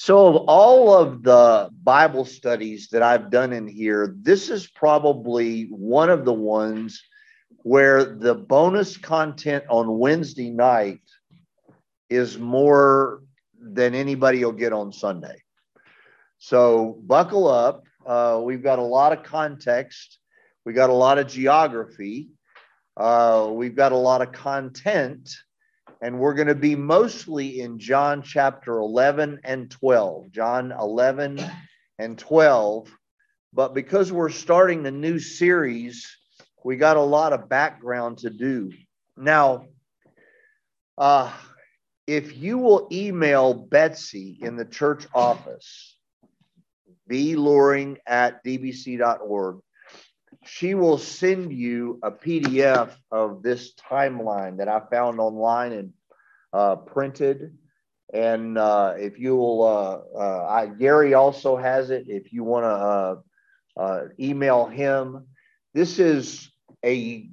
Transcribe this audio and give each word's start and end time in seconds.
So, 0.00 0.28
of 0.28 0.36
all 0.46 0.94
of 0.96 1.24
the 1.24 1.70
Bible 1.82 2.24
studies 2.24 2.90
that 2.92 3.02
I've 3.02 3.32
done 3.32 3.52
in 3.52 3.66
here, 3.66 4.14
this 4.16 4.48
is 4.48 4.70
probably 4.70 5.64
one 5.70 6.08
of 6.08 6.24
the 6.24 6.32
ones 6.32 7.02
where 7.64 8.04
the 8.04 8.36
bonus 8.36 8.96
content 8.96 9.64
on 9.68 9.98
Wednesday 9.98 10.50
night 10.50 11.00
is 12.08 12.38
more 12.38 13.24
than 13.60 13.96
anybody 13.96 14.44
will 14.44 14.52
get 14.52 14.72
on 14.72 14.92
Sunday. 14.92 15.42
So, 16.38 17.00
buckle 17.02 17.48
up. 17.48 17.82
Uh, 18.06 18.40
we've 18.44 18.62
got 18.62 18.78
a 18.78 18.82
lot 18.82 19.12
of 19.12 19.24
context, 19.24 20.20
We've 20.64 20.76
got 20.76 20.90
a 20.90 20.94
lot 20.94 21.18
of 21.18 21.26
geography, 21.26 22.28
uh, 22.96 23.50
we've 23.50 23.74
got 23.74 23.90
a 23.90 23.96
lot 23.96 24.22
of 24.22 24.30
content 24.30 25.28
and 26.00 26.18
we're 26.18 26.34
going 26.34 26.48
to 26.48 26.54
be 26.54 26.76
mostly 26.76 27.60
in 27.60 27.78
John 27.78 28.22
chapter 28.22 28.78
11 28.78 29.40
and 29.44 29.70
12. 29.70 30.30
John 30.30 30.72
11 30.72 31.40
and 31.98 32.18
12. 32.18 32.88
But 33.52 33.74
because 33.74 34.12
we're 34.12 34.30
starting 34.30 34.86
a 34.86 34.90
new 34.90 35.18
series, 35.18 36.06
we 36.64 36.76
got 36.76 36.96
a 36.96 37.02
lot 37.02 37.32
of 37.32 37.48
background 37.48 38.18
to 38.18 38.30
do. 38.30 38.72
Now, 39.16 39.66
uh, 40.96 41.32
if 42.06 42.36
you 42.36 42.58
will 42.58 42.88
email 42.92 43.54
Betsy 43.54 44.38
in 44.40 44.56
the 44.56 44.64
church 44.64 45.06
office, 45.14 45.96
bluring 47.10 47.96
at 48.06 48.44
dbc.org, 48.44 49.58
she 50.48 50.74
will 50.74 50.98
send 50.98 51.52
you 51.52 51.98
a 52.02 52.10
PDF 52.10 52.90
of 53.10 53.42
this 53.42 53.74
timeline 53.74 54.56
that 54.58 54.68
I 54.68 54.80
found 54.90 55.20
online 55.20 55.72
and 55.72 55.92
uh, 56.52 56.76
printed. 56.76 57.58
And 58.14 58.56
uh, 58.56 58.94
if 58.96 59.18
you 59.18 59.36
will, 59.36 59.62
uh, 59.62 60.18
uh 60.18 60.46
I, 60.48 60.66
Gary 60.66 61.12
also 61.12 61.56
has 61.56 61.90
it. 61.90 62.06
If 62.08 62.32
you 62.32 62.44
want 62.44 62.64
to 62.64 62.68
uh, 62.68 63.16
uh, 63.76 64.04
email 64.18 64.66
him, 64.66 65.26
this 65.74 65.98
is 65.98 66.50
a 66.82 67.28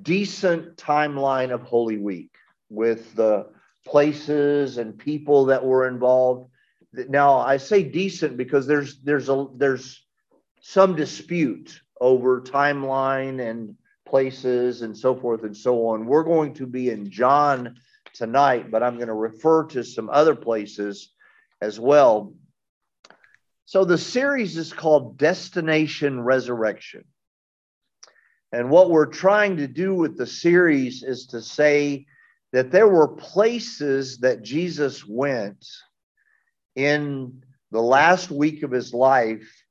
decent 0.00 0.76
timeline 0.76 1.50
of 1.50 1.62
Holy 1.62 1.98
Week 1.98 2.30
with 2.70 3.14
the 3.16 3.48
places 3.84 4.78
and 4.78 4.96
people 4.96 5.46
that 5.46 5.64
were 5.64 5.88
involved. 5.88 6.48
Now 6.92 7.38
I 7.38 7.56
say 7.56 7.82
decent 7.82 8.36
because 8.36 8.68
there's 8.68 9.00
there's 9.00 9.28
a 9.28 9.48
there's 9.56 10.00
some 10.60 10.94
dispute 10.94 11.80
over 12.04 12.42
timeline 12.42 13.40
and 13.40 13.74
places 14.06 14.82
and 14.82 14.96
so 14.96 15.16
forth 15.16 15.42
and 15.42 15.56
so 15.56 15.86
on. 15.86 16.04
We're 16.04 16.22
going 16.22 16.52
to 16.54 16.66
be 16.66 16.90
in 16.90 17.10
John 17.10 17.76
tonight, 18.12 18.70
but 18.70 18.82
I'm 18.82 18.96
going 18.96 19.08
to 19.08 19.14
refer 19.14 19.64
to 19.68 19.82
some 19.82 20.10
other 20.10 20.34
places 20.34 21.14
as 21.62 21.80
well. 21.80 22.34
So 23.64 23.86
the 23.86 23.96
series 23.96 24.58
is 24.58 24.70
called 24.70 25.16
Destination 25.16 26.20
Resurrection. 26.20 27.04
And 28.52 28.68
what 28.68 28.90
we're 28.90 29.06
trying 29.06 29.56
to 29.56 29.66
do 29.66 29.94
with 29.94 30.18
the 30.18 30.26
series 30.26 31.02
is 31.02 31.28
to 31.28 31.40
say 31.40 32.04
that 32.52 32.70
there 32.70 32.86
were 32.86 33.08
places 33.08 34.18
that 34.18 34.42
Jesus 34.42 35.06
went 35.06 35.64
in 36.76 37.42
the 37.72 37.80
last 37.80 38.30
week 38.30 38.62
of 38.62 38.70
his 38.70 38.92
life 38.92 39.63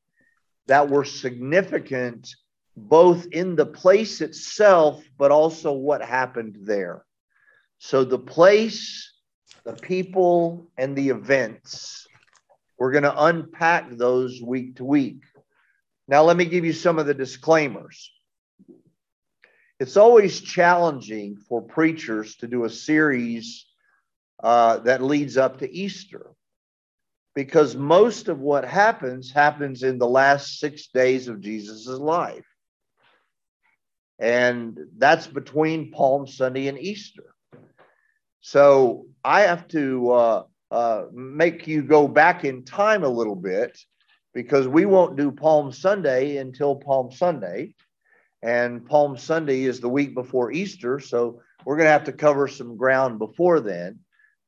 that 0.67 0.89
were 0.89 1.05
significant 1.05 2.35
both 2.75 3.27
in 3.31 3.55
the 3.55 3.65
place 3.65 4.21
itself, 4.21 5.03
but 5.17 5.31
also 5.31 5.73
what 5.73 6.03
happened 6.03 6.57
there. 6.61 7.05
So, 7.77 8.03
the 8.03 8.19
place, 8.19 9.13
the 9.63 9.73
people, 9.73 10.71
and 10.77 10.95
the 10.95 11.09
events, 11.09 12.07
we're 12.77 12.91
going 12.91 13.03
to 13.03 13.25
unpack 13.25 13.91
those 13.91 14.41
week 14.41 14.77
to 14.77 14.85
week. 14.85 15.23
Now, 16.07 16.23
let 16.23 16.37
me 16.37 16.45
give 16.45 16.65
you 16.65 16.73
some 16.73 16.97
of 16.97 17.05
the 17.05 17.13
disclaimers. 17.13 18.11
It's 19.79 19.97
always 19.97 20.41
challenging 20.41 21.37
for 21.37 21.61
preachers 21.61 22.35
to 22.37 22.47
do 22.47 22.63
a 22.63 22.69
series 22.69 23.65
uh, 24.41 24.79
that 24.79 25.03
leads 25.03 25.37
up 25.37 25.59
to 25.59 25.71
Easter 25.71 26.35
because 27.35 27.75
most 27.75 28.27
of 28.27 28.39
what 28.39 28.65
happens 28.65 29.31
happens 29.31 29.83
in 29.83 29.97
the 29.97 30.07
last 30.07 30.59
six 30.59 30.87
days 30.87 31.27
of 31.27 31.41
Jesus' 31.41 31.87
life. 31.87 32.45
And 34.19 34.79
that's 34.97 35.27
between 35.27 35.91
Palm 35.91 36.27
Sunday 36.27 36.67
and 36.67 36.79
Easter. 36.79 37.33
So 38.41 39.07
I 39.23 39.41
have 39.41 39.67
to 39.69 40.11
uh, 40.11 40.43
uh, 40.69 41.05
make 41.11 41.67
you 41.67 41.81
go 41.81 42.07
back 42.07 42.45
in 42.45 42.63
time 42.63 43.03
a 43.03 43.09
little 43.09 43.35
bit 43.35 43.79
because 44.33 44.67
we 44.67 44.85
won't 44.85 45.17
do 45.17 45.31
Palm 45.31 45.71
Sunday 45.71 46.37
until 46.37 46.75
Palm 46.75 47.11
Sunday. 47.11 47.73
And 48.41 48.85
Palm 48.85 49.17
Sunday 49.17 49.63
is 49.63 49.79
the 49.79 49.89
week 49.89 50.13
before 50.13 50.51
Easter. 50.51 50.99
So 50.99 51.41
we're 51.65 51.77
going 51.77 51.87
to 51.87 51.91
have 51.91 52.05
to 52.05 52.11
cover 52.11 52.47
some 52.47 52.75
ground 52.75 53.17
before 53.17 53.61
then. 53.61 53.99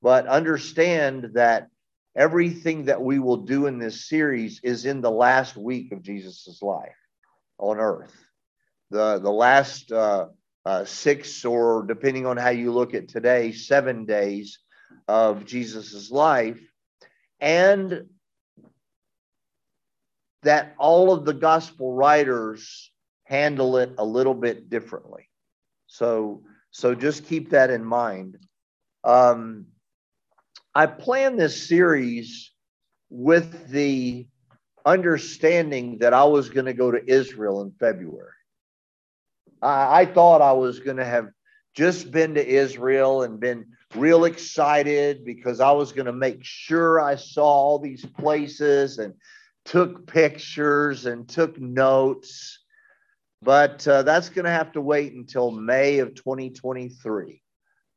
But 0.01 0.27
understand 0.27 1.31
that 1.33 1.69
everything 2.15 2.85
that 2.85 3.01
we 3.01 3.19
will 3.19 3.37
do 3.37 3.67
in 3.67 3.77
this 3.77 4.07
series 4.07 4.59
is 4.63 4.85
in 4.85 5.01
the 5.01 5.11
last 5.11 5.57
week 5.57 5.91
of 5.91 6.01
Jesus' 6.01 6.61
life 6.61 6.95
on 7.57 7.79
earth. 7.79 8.15
The, 8.91 9.19
the 9.19 9.31
last 9.31 9.91
uh, 9.91 10.27
uh, 10.65 10.85
six, 10.85 11.43
or 11.43 11.83
depending 11.87 12.25
on 12.25 12.37
how 12.37 12.49
you 12.49 12.71
look 12.71 12.93
at 12.93 13.09
today, 13.09 13.51
seven 13.51 14.05
days 14.05 14.59
of 15.07 15.45
Jesus' 15.45 16.09
life. 16.09 16.59
And 17.39 18.05
that 20.43 20.75
all 20.77 21.11
of 21.11 21.25
the 21.25 21.33
gospel 21.33 21.93
writers 21.93 22.91
handle 23.23 23.77
it 23.77 23.91
a 23.97 24.05
little 24.05 24.35
bit 24.35 24.69
differently. 24.69 25.27
So, 25.87 26.43
so 26.71 26.93
just 26.95 27.25
keep 27.25 27.49
that 27.49 27.71
in 27.71 27.83
mind. 27.83 28.37
Um, 29.03 29.65
I 30.77 30.87
planned 30.87 31.39
this 31.39 31.67
series 31.67 32.51
with 33.09 33.69
the 33.69 34.27
understanding 34.85 35.99
that 35.99 36.13
I 36.13 36.25
was 36.25 36.49
going 36.49 36.65
to 36.65 36.73
go 36.73 36.91
to 36.91 37.09
Israel 37.09 37.61
in 37.61 37.71
February. 37.79 38.29
I, 39.61 40.01
I 40.01 40.05
thought 40.05 40.41
I 40.41 40.51
was 40.51 40.79
going 40.81 40.97
to 40.97 41.05
have 41.05 41.29
just 41.75 42.11
been 42.11 42.33
to 42.35 42.45
Israel 42.45 43.23
and 43.23 43.39
been 43.39 43.67
real 43.95 44.25
excited 44.25 45.23
because 45.23 45.61
I 45.61 45.71
was 45.71 45.93
going 45.93 46.07
to 46.07 46.13
make 46.13 46.43
sure 46.43 46.99
I 46.99 47.15
saw 47.15 47.45
all 47.45 47.79
these 47.79 48.05
places 48.05 48.99
and 48.99 49.13
took 49.63 50.05
pictures 50.05 51.05
and 51.05 51.27
took 51.27 51.57
notes. 51.57 52.59
But 53.41 53.87
uh, 53.87 54.03
that's 54.03 54.27
going 54.27 54.45
to 54.45 54.51
have 54.51 54.73
to 54.73 54.81
wait 54.81 55.13
until 55.13 55.51
May 55.51 55.99
of 55.99 56.15
2023. 56.15 57.41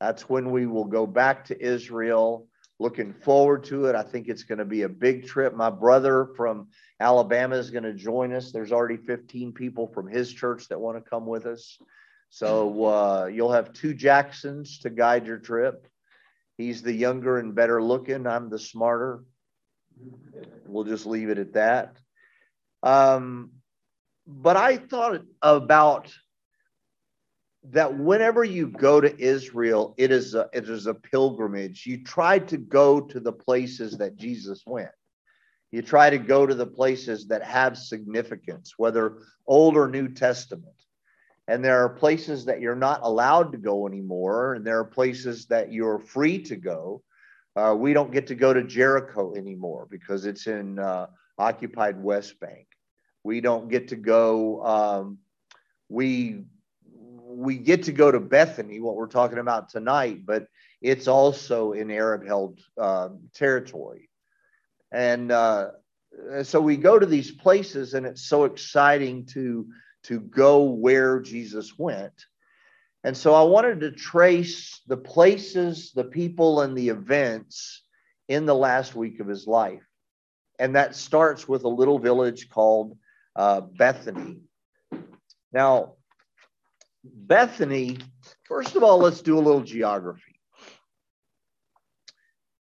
That's 0.00 0.28
when 0.28 0.53
we 0.53 0.66
will 0.66 0.84
go 0.84 1.06
back 1.06 1.47
to 1.47 1.60
Israel 1.60 2.47
looking 2.78 3.12
forward 3.12 3.65
to 3.65 3.87
it. 3.87 3.94
I 3.94 4.03
think 4.03 4.28
it's 4.28 4.44
going 4.44 4.59
to 4.59 4.65
be 4.65 4.83
a 4.83 4.89
big 4.89 5.27
trip. 5.27 5.55
My 5.55 5.71
brother 5.71 6.31
from 6.37 6.69
Alabama 7.00 7.56
is 7.56 7.71
going 7.71 7.84
to 7.84 7.94
join 7.94 8.33
us. 8.33 8.53
There's 8.53 8.72
already 8.72 8.97
15 8.97 9.53
people 9.53 9.89
from 9.89 10.09
his 10.09 10.33
church 10.33 10.69
that 10.69 10.81
want 10.81 11.03
to 11.03 11.11
come 11.11 11.27
with 11.27 11.47
us. 11.47 11.78
So 12.31 12.84
uh, 12.84 13.27
you'll 13.27 13.53
have 13.53 13.72
two 13.72 13.94
Jacksons 13.94 14.81
to 14.81 14.91
guide 14.91 15.27
your 15.27 15.39
trip. 15.39 15.89
He's 16.56 16.83
the 16.83 16.93
younger 16.93 17.39
and 17.39 17.55
better 17.55 17.83
looking. 17.83 18.27
I'm 18.27 18.50
the 18.50 18.59
smarter. 18.59 19.25
We'll 20.66 20.84
just 20.84 21.06
leave 21.06 21.31
it 21.31 21.39
at 21.39 21.55
that. 21.55 21.97
Um, 22.83 23.53
but 24.27 24.56
I 24.56 24.77
thought 24.77 25.22
about 25.41 26.12
that 27.70 27.98
whenever 27.98 28.44
you 28.44 28.68
go 28.68 29.00
to 29.00 29.20
Israel, 29.20 29.94
it 29.98 30.10
is 30.10 30.34
a, 30.34 30.48
it 30.52 30.68
is 30.68 30.86
a 30.86 30.94
pilgrimage. 30.94 31.84
You 31.86 32.02
try 32.02 32.38
to 32.40 32.56
go 32.56 33.00
to 33.00 33.20
the 33.20 33.32
places 33.32 33.98
that 33.98 34.16
Jesus 34.16 34.62
went. 34.66 34.90
You 35.70 35.82
try 35.82 36.09
to 36.09 36.18
go 36.18 36.47
to 36.47 36.54
the 36.54 36.66
places 36.66 37.26
that 37.28 37.42
have 37.42 37.76
significance, 37.76 38.74
whether 38.78 39.18
Old 39.47 39.76
or 39.76 39.88
New 39.88 40.09
Testament. 40.09 40.72
And 41.47 41.65
there 41.65 41.82
are 41.84 41.91
places 41.91 42.47
that 42.47 42.60
you're 42.60 42.74
not 42.74 43.00
allowed 43.03 43.53
to 43.53 43.59
go 43.59 43.86
anymore, 43.86 44.54
and 44.54 44.66
there 44.66 44.78
are 44.78 44.84
places 44.84 45.47
that 45.47 45.72
you're 45.72 45.98
free 45.98 46.38
to 46.44 46.56
go. 46.56 47.03
Uh, 47.56 47.74
we 47.74 47.92
don't 47.92 48.12
get 48.12 48.26
to 48.28 48.34
go 48.34 48.53
to 48.53 48.62
Jericho 48.62 49.34
anymore 49.34 49.86
because 49.91 50.26
it's 50.26 50.47
in 50.47 50.78
uh, 50.78 51.06
occupied 51.38 52.03
West 52.03 52.38
Bank. 52.41 52.66
We 53.24 53.41
don't 53.41 53.68
get 53.68 53.88
to 53.88 53.97
go. 53.97 54.64
Um, 54.64 55.18
we 55.88 56.44
we 57.38 57.56
get 57.56 57.84
to 57.84 57.92
go 57.92 58.10
to 58.10 58.18
Bethany, 58.18 58.80
what 58.80 58.96
we're 58.96 59.06
talking 59.06 59.38
about 59.38 59.68
tonight, 59.68 60.26
but 60.26 60.48
it's 60.82 61.06
also 61.06 61.70
in 61.70 61.88
Arab 61.88 62.26
held 62.26 62.58
uh, 62.76 63.10
territory. 63.32 64.10
And 64.90 65.30
uh, 65.30 65.68
so 66.42 66.60
we 66.60 66.76
go 66.76 66.98
to 66.98 67.06
these 67.06 67.30
places, 67.30 67.94
and 67.94 68.04
it's 68.06 68.22
so 68.22 68.42
exciting 68.42 69.24
to, 69.26 69.68
to 70.04 70.18
go 70.18 70.64
where 70.64 71.20
Jesus 71.20 71.78
went. 71.78 72.12
And 73.04 73.16
so 73.16 73.34
I 73.34 73.42
wanted 73.42 73.80
to 73.80 73.92
trace 73.92 74.80
the 74.88 74.96
places, 74.96 75.92
the 75.94 76.04
people, 76.04 76.62
and 76.62 76.76
the 76.76 76.88
events 76.88 77.84
in 78.26 78.46
the 78.46 78.54
last 78.54 78.96
week 78.96 79.20
of 79.20 79.28
his 79.28 79.46
life. 79.46 79.86
And 80.58 80.74
that 80.74 80.96
starts 80.96 81.46
with 81.46 81.62
a 81.62 81.68
little 81.68 82.00
village 82.00 82.48
called 82.48 82.98
uh, 83.36 83.60
Bethany. 83.60 84.40
Now, 85.52 85.94
Bethany, 87.13 87.99
first 88.45 88.77
of 88.77 88.83
all, 88.83 88.99
let's 88.99 89.22
do 89.22 89.39
a 89.39 89.41
little 89.41 89.63
geography. 89.63 90.41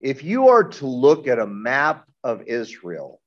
If 0.02 0.24
you 0.24 0.50
are 0.50 0.64
to 0.64 0.88
look 0.88 1.28
at 1.28 1.40
a 1.40 1.48
map 1.48 2.06
of 2.24 2.44
Israel, 2.44 3.22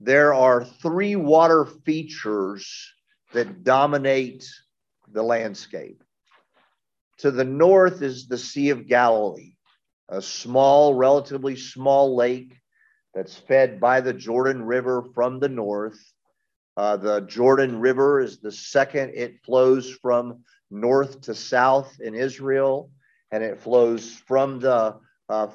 there 0.00 0.34
are 0.34 0.64
three 0.64 1.16
water 1.16 1.64
features 1.64 2.92
that 3.32 3.64
dominate 3.64 4.46
the 5.12 5.22
landscape. 5.22 6.02
To 7.18 7.30
the 7.30 7.44
north 7.44 8.02
is 8.02 8.26
the 8.26 8.38
Sea 8.38 8.70
of 8.70 8.88
Galilee, 8.88 9.54
a 10.08 10.20
small, 10.20 10.94
relatively 10.94 11.56
small 11.56 12.16
lake 12.16 12.58
that's 13.14 13.36
fed 13.36 13.80
by 13.80 14.00
the 14.00 14.12
Jordan 14.12 14.64
River 14.64 15.04
from 15.14 15.38
the 15.38 15.48
north. 15.48 15.98
Uh, 16.76 16.96
the 16.96 17.20
Jordan 17.22 17.80
River 17.80 18.20
is 18.20 18.38
the 18.38 18.52
second, 18.52 19.12
it 19.14 19.44
flows 19.44 19.90
from 19.90 20.42
north 20.70 21.20
to 21.22 21.34
south 21.34 22.00
in 22.00 22.14
Israel, 22.14 22.90
and 23.30 23.42
it 23.42 23.60
flows 23.60 24.14
from 24.26 24.60
the 24.60 24.96
uh, 25.28 25.48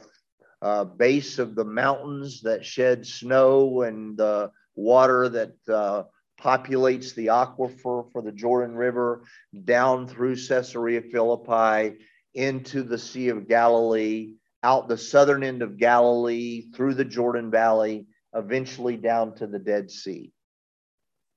uh, 0.62 0.84
base 0.84 1.40
of 1.40 1.56
the 1.56 1.66
mountains 1.66 2.42
that 2.42 2.66
shed 2.66 3.06
snow 3.06 3.82
and 3.82 4.18
the 4.18 4.52
water 4.76 5.30
that 5.30 5.54
uh, 5.68 6.04
populates 6.40 7.16
the 7.16 7.28
aquifer 7.28 8.12
for 8.12 8.22
the 8.22 8.32
Jordan 8.32 8.76
River 8.76 9.24
down 9.66 10.08
through 10.08 10.36
Caesarea 10.36 11.02
Philippi 11.02 11.98
into 12.34 12.84
the 12.84 12.98
Sea 12.98 13.30
of 13.30 13.48
Galilee, 13.48 14.34
out 14.62 14.88
the 14.88 14.98
southern 14.98 15.44
end 15.44 15.64
of 15.64 15.78
Galilee, 15.78 16.70
through 16.76 16.94
the 16.94 17.06
Jordan 17.06 17.50
Valley, 17.50 18.06
eventually 18.36 18.98
down 18.98 19.34
to 19.36 19.48
the 19.48 19.60
Dead 19.60 19.90
Sea. 19.90 20.32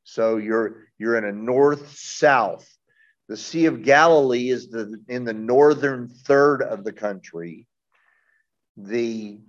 So 0.05 0.37
you're 0.37 0.89
you're 0.99 1.17
in 1.17 1.25
a 1.25 1.33
north 1.33 1.97
south. 1.97 2.69
The 3.29 3.37
Sea 3.37 3.67
of 3.67 3.83
Galilee 3.83 4.51
is 4.51 4.69
the 4.69 5.01
in 5.09 5.25
the 5.25 5.35
northern 5.35 6.09
third 6.09 6.63
of 6.63 6.85
the 6.85 6.93
country. 6.93 7.67
The 8.77 9.41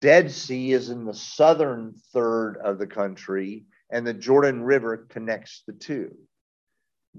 Dead 0.00 0.30
Sea 0.30 0.72
is 0.72 0.90
in 0.90 1.04
the 1.04 1.14
southern 1.14 1.94
third 2.12 2.56
of 2.58 2.78
the 2.78 2.86
country, 2.86 3.64
and 3.90 4.06
the 4.06 4.14
Jordan 4.14 4.62
River 4.62 5.06
connects 5.08 5.62
the 5.66 5.72
two. 5.72 6.16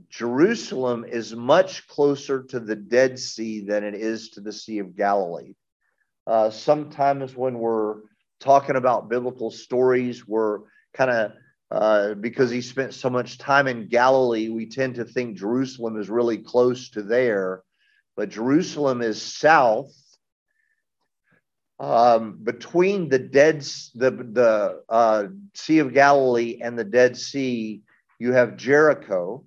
Jerusalem 0.09 1.03
is 1.03 1.35
much 1.35 1.88
closer 1.88 2.44
to 2.44 2.59
the 2.59 2.75
Dead 2.75 3.19
Sea 3.19 3.65
than 3.65 3.83
it 3.83 3.95
is 3.95 4.29
to 4.31 4.41
the 4.41 4.53
Sea 4.53 4.79
of 4.79 4.95
Galilee. 4.95 5.56
Uh, 6.25 6.50
sometimes 6.50 7.35
when 7.35 7.57
we're 7.57 7.95
talking 8.39 8.75
about 8.75 9.09
biblical 9.09 9.51
stories, 9.51 10.27
we're 10.27 10.59
kind 10.94 11.11
of 11.11 11.33
uh, 11.71 12.16
because 12.16 12.50
he 12.50 12.62
spent 12.62 12.94
so 12.94 13.10
much 13.10 13.38
time 13.38 13.68
in 13.68 13.88
Galilee, 13.88 14.50
we 14.50 14.66
tend 14.66 14.95
to 14.95 15.06
think 15.06 15.38
Jerusalem 15.38 16.00
is 16.00 16.10
really 16.10 16.38
close 16.38 16.89
to 16.92 17.04
there, 17.04 17.63
but 18.16 18.30
Jerusalem 18.30 19.01
is 19.01 19.21
south 19.21 19.94
um, 21.80 22.39
between 22.44 23.07
the 23.07 23.19
dead 23.19 23.62
the 23.95 24.12
the 24.12 24.83
uh, 24.89 25.27
Sea 25.54 25.80
of 25.80 25.94
Galilee 25.94 26.60
and 26.62 26.77
the 26.77 26.83
Dead 26.83 27.16
Sea, 27.16 27.81
you 28.19 28.33
have 28.33 28.57
Jericho, 28.57 29.45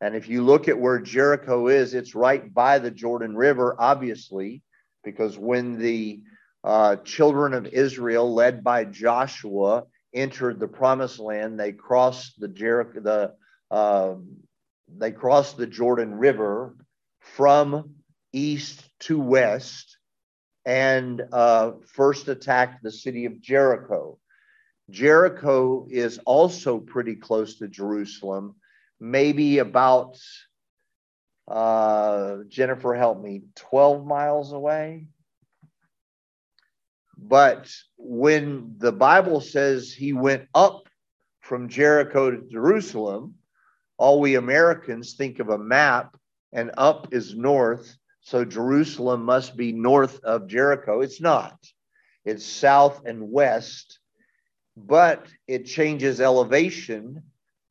and 0.00 0.16
if 0.16 0.28
you 0.28 0.42
look 0.42 0.66
at 0.66 0.78
where 0.78 0.98
Jericho 0.98 1.68
is, 1.68 1.94
it's 1.94 2.16
right 2.16 2.52
by 2.52 2.80
the 2.80 2.90
Jordan 2.90 3.36
River, 3.36 3.76
obviously, 3.78 4.62
because 5.04 5.38
when 5.38 5.78
the 5.78 6.20
uh, 6.64 6.96
children 6.96 7.54
of 7.54 7.66
Israel, 7.66 8.34
led 8.34 8.64
by 8.64 8.84
Joshua, 8.84 9.84
entered 10.14 10.60
the 10.60 10.68
Promised 10.68 11.18
Land, 11.18 11.58
they 11.58 11.72
crossed 11.72 12.38
the 12.40 12.48
Jericho 12.48 13.00
the 13.00 13.34
uh, 13.74 14.14
they 14.88 15.12
crossed 15.12 15.56
the 15.56 15.66
Jordan 15.66 16.14
River 16.14 16.76
from 17.20 17.94
east 18.32 18.88
to 19.00 19.18
west 19.18 19.96
and 20.64 21.22
uh, 21.32 21.72
first 21.86 22.28
attacked 22.28 22.82
the 22.82 22.90
city 22.90 23.24
of 23.24 23.40
Jericho. 23.40 24.18
Jericho 24.90 25.86
is 25.90 26.18
also 26.26 26.78
pretty 26.78 27.16
close 27.16 27.56
to 27.58 27.68
Jerusalem, 27.68 28.56
maybe 29.00 29.58
about, 29.58 30.18
uh, 31.48 32.38
Jennifer, 32.48 32.94
help 32.94 33.20
me, 33.22 33.42
12 33.56 34.06
miles 34.06 34.52
away. 34.52 35.06
But 37.24 37.72
when 37.96 38.74
the 38.78 38.92
Bible 38.92 39.40
says 39.40 39.92
he 39.92 40.12
went 40.12 40.48
up 40.54 40.88
from 41.40 41.68
Jericho 41.68 42.32
to 42.32 42.48
Jerusalem, 42.48 43.36
all 43.96 44.20
we 44.20 44.34
Americans 44.34 45.14
think 45.14 45.38
of 45.38 45.48
a 45.48 45.58
map, 45.58 46.16
and 46.52 46.72
up 46.76 47.14
is 47.14 47.36
north, 47.36 47.96
so 48.22 48.44
Jerusalem 48.44 49.24
must 49.24 49.56
be 49.56 49.72
north 49.72 50.22
of 50.24 50.48
Jericho. 50.48 51.00
It's 51.00 51.20
not, 51.20 51.56
it's 52.24 52.44
south 52.44 53.02
and 53.06 53.30
west, 53.30 54.00
but 54.76 55.26
it 55.46 55.66
changes 55.66 56.20
elevation 56.20 57.22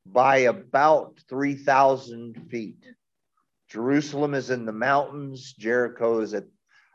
by 0.05 0.37
about 0.37 1.19
3,000 1.29 2.47
feet. 2.49 2.83
Jerusalem 3.69 4.33
is 4.33 4.49
in 4.49 4.65
the 4.65 4.71
mountains, 4.71 5.53
Jericho 5.53 6.21
is 6.21 6.33
at, 6.33 6.45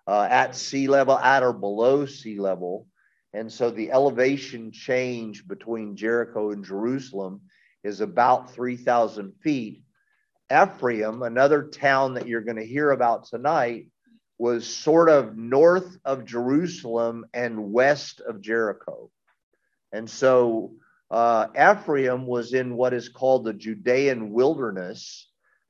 uh, 0.06 0.28
at 0.30 0.56
sea 0.56 0.88
level, 0.88 1.18
at 1.18 1.42
or 1.42 1.52
below 1.52 2.06
sea 2.06 2.38
level. 2.38 2.86
And 3.32 3.52
so 3.52 3.70
the 3.70 3.92
elevation 3.92 4.72
change 4.72 5.46
between 5.46 5.96
Jericho 5.96 6.50
and 6.50 6.64
Jerusalem 6.64 7.42
is 7.84 8.00
about 8.00 8.52
3,000 8.52 9.32
feet. 9.42 9.82
Ephraim, 10.50 11.22
another 11.22 11.64
town 11.64 12.14
that 12.14 12.28
you're 12.28 12.40
going 12.40 12.56
to 12.56 12.66
hear 12.66 12.92
about 12.92 13.24
tonight, 13.24 13.88
was 14.38 14.66
sort 14.66 15.08
of 15.08 15.36
north 15.36 15.98
of 16.04 16.24
Jerusalem 16.24 17.26
and 17.32 17.72
west 17.72 18.20
of 18.20 18.40
Jericho. 18.40 19.10
And 19.92 20.08
so 20.08 20.74
uh, 21.10 21.46
Ephraim 21.54 22.26
was 22.26 22.52
in 22.52 22.76
what 22.76 22.92
is 22.92 23.08
called 23.08 23.44
the 23.44 23.54
Judean 23.54 24.32
wilderness, 24.32 25.28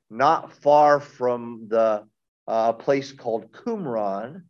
not 0.09 0.53
far 0.53 0.99
from 0.99 1.67
the 1.69 2.05
uh, 2.47 2.73
place 2.73 3.11
called 3.11 3.51
Qumran, 3.51 4.43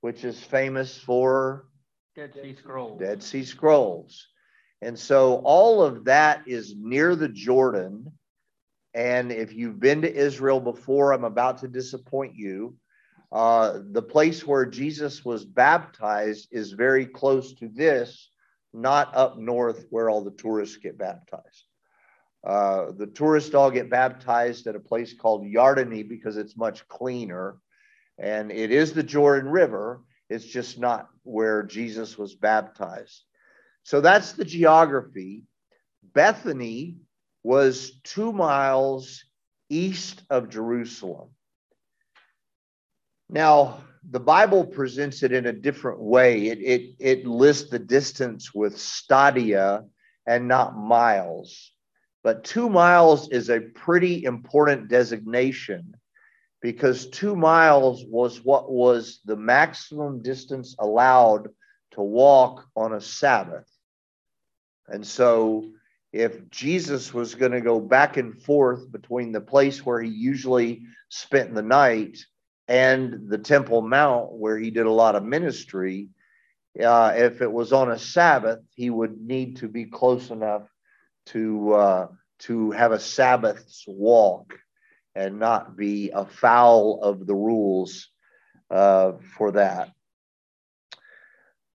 which 0.00 0.24
is 0.24 0.42
famous 0.42 0.98
for 0.98 1.66
Dead 2.16 2.34
Sea 2.34 2.56
Scrolls. 2.56 3.00
Dead 3.00 3.22
Sea 3.22 3.44
Scrolls. 3.44 4.28
And 4.82 4.98
so 4.98 5.40
all 5.44 5.82
of 5.82 6.04
that 6.04 6.42
is 6.46 6.74
near 6.76 7.16
the 7.16 7.28
Jordan 7.28 8.12
and 8.94 9.32
if 9.32 9.52
you've 9.52 9.80
been 9.80 10.02
to 10.02 10.14
Israel 10.14 10.60
before, 10.60 11.12
I'm 11.12 11.24
about 11.24 11.58
to 11.58 11.68
disappoint 11.68 12.36
you. 12.36 12.76
Uh, 13.32 13.80
the 13.90 14.02
place 14.02 14.46
where 14.46 14.64
Jesus 14.64 15.24
was 15.24 15.44
baptized 15.44 16.48
is 16.52 16.70
very 16.70 17.04
close 17.04 17.54
to 17.54 17.68
this, 17.68 18.30
not 18.72 19.14
up 19.16 19.36
north 19.36 19.86
where 19.90 20.08
all 20.08 20.22
the 20.22 20.30
tourists 20.30 20.76
get 20.76 20.96
baptized. 20.96 21.64
Uh, 22.44 22.92
the 22.92 23.06
tourists 23.06 23.54
all 23.54 23.70
get 23.70 23.88
baptized 23.88 24.66
at 24.66 24.76
a 24.76 24.80
place 24.80 25.14
called 25.14 25.46
Yardenit 25.46 26.08
because 26.08 26.36
it's 26.36 26.56
much 26.56 26.86
cleaner. 26.88 27.56
And 28.18 28.52
it 28.52 28.70
is 28.70 28.92
the 28.92 29.02
Jordan 29.02 29.50
River, 29.50 30.02
it's 30.28 30.44
just 30.44 30.78
not 30.78 31.08
where 31.22 31.62
Jesus 31.62 32.18
was 32.18 32.34
baptized. 32.34 33.22
So 33.82 34.00
that's 34.00 34.32
the 34.32 34.44
geography. 34.44 35.44
Bethany 36.14 36.96
was 37.42 38.00
two 38.02 38.32
miles 38.32 39.24
east 39.68 40.22
of 40.30 40.48
Jerusalem. 40.48 41.30
Now, 43.28 43.84
the 44.10 44.20
Bible 44.20 44.64
presents 44.64 45.22
it 45.22 45.32
in 45.32 45.46
a 45.46 45.52
different 45.52 46.00
way. 46.00 46.48
It, 46.48 46.58
it, 46.60 46.96
it 46.98 47.26
lists 47.26 47.70
the 47.70 47.78
distance 47.78 48.54
with 48.54 48.78
stadia 48.78 49.84
and 50.26 50.46
not 50.46 50.76
miles. 50.76 51.73
But 52.24 52.42
two 52.42 52.70
miles 52.70 53.28
is 53.28 53.50
a 53.50 53.60
pretty 53.60 54.24
important 54.24 54.88
designation 54.88 55.94
because 56.62 57.10
two 57.10 57.36
miles 57.36 58.02
was 58.06 58.42
what 58.42 58.72
was 58.72 59.20
the 59.26 59.36
maximum 59.36 60.22
distance 60.22 60.74
allowed 60.78 61.50
to 61.92 62.00
walk 62.00 62.66
on 62.74 62.94
a 62.94 63.00
Sabbath. 63.00 63.68
And 64.88 65.06
so 65.06 65.70
if 66.14 66.48
Jesus 66.48 67.12
was 67.12 67.34
going 67.34 67.52
to 67.52 67.60
go 67.60 67.78
back 67.78 68.16
and 68.16 68.42
forth 68.42 68.90
between 68.90 69.30
the 69.30 69.42
place 69.42 69.84
where 69.84 70.00
he 70.00 70.08
usually 70.08 70.84
spent 71.10 71.54
the 71.54 71.62
night 71.62 72.18
and 72.68 73.28
the 73.28 73.38
Temple 73.38 73.82
Mount 73.82 74.32
where 74.32 74.56
he 74.56 74.70
did 74.70 74.86
a 74.86 74.90
lot 74.90 75.14
of 75.14 75.24
ministry, 75.24 76.08
uh, 76.82 77.12
if 77.14 77.42
it 77.42 77.52
was 77.52 77.74
on 77.74 77.90
a 77.90 77.98
Sabbath, 77.98 78.60
he 78.74 78.88
would 78.88 79.20
need 79.20 79.58
to 79.58 79.68
be 79.68 79.84
close 79.84 80.30
enough 80.30 80.62
to 81.26 81.72
uh, 81.72 82.08
to 82.40 82.70
have 82.72 82.92
a 82.92 83.00
Sabbath's 83.00 83.84
walk 83.86 84.58
and 85.14 85.38
not 85.38 85.76
be 85.76 86.10
a 86.10 86.24
foul 86.24 87.00
of 87.02 87.26
the 87.26 87.34
rules 87.34 88.08
uh, 88.70 89.12
for 89.36 89.52
that. 89.52 89.90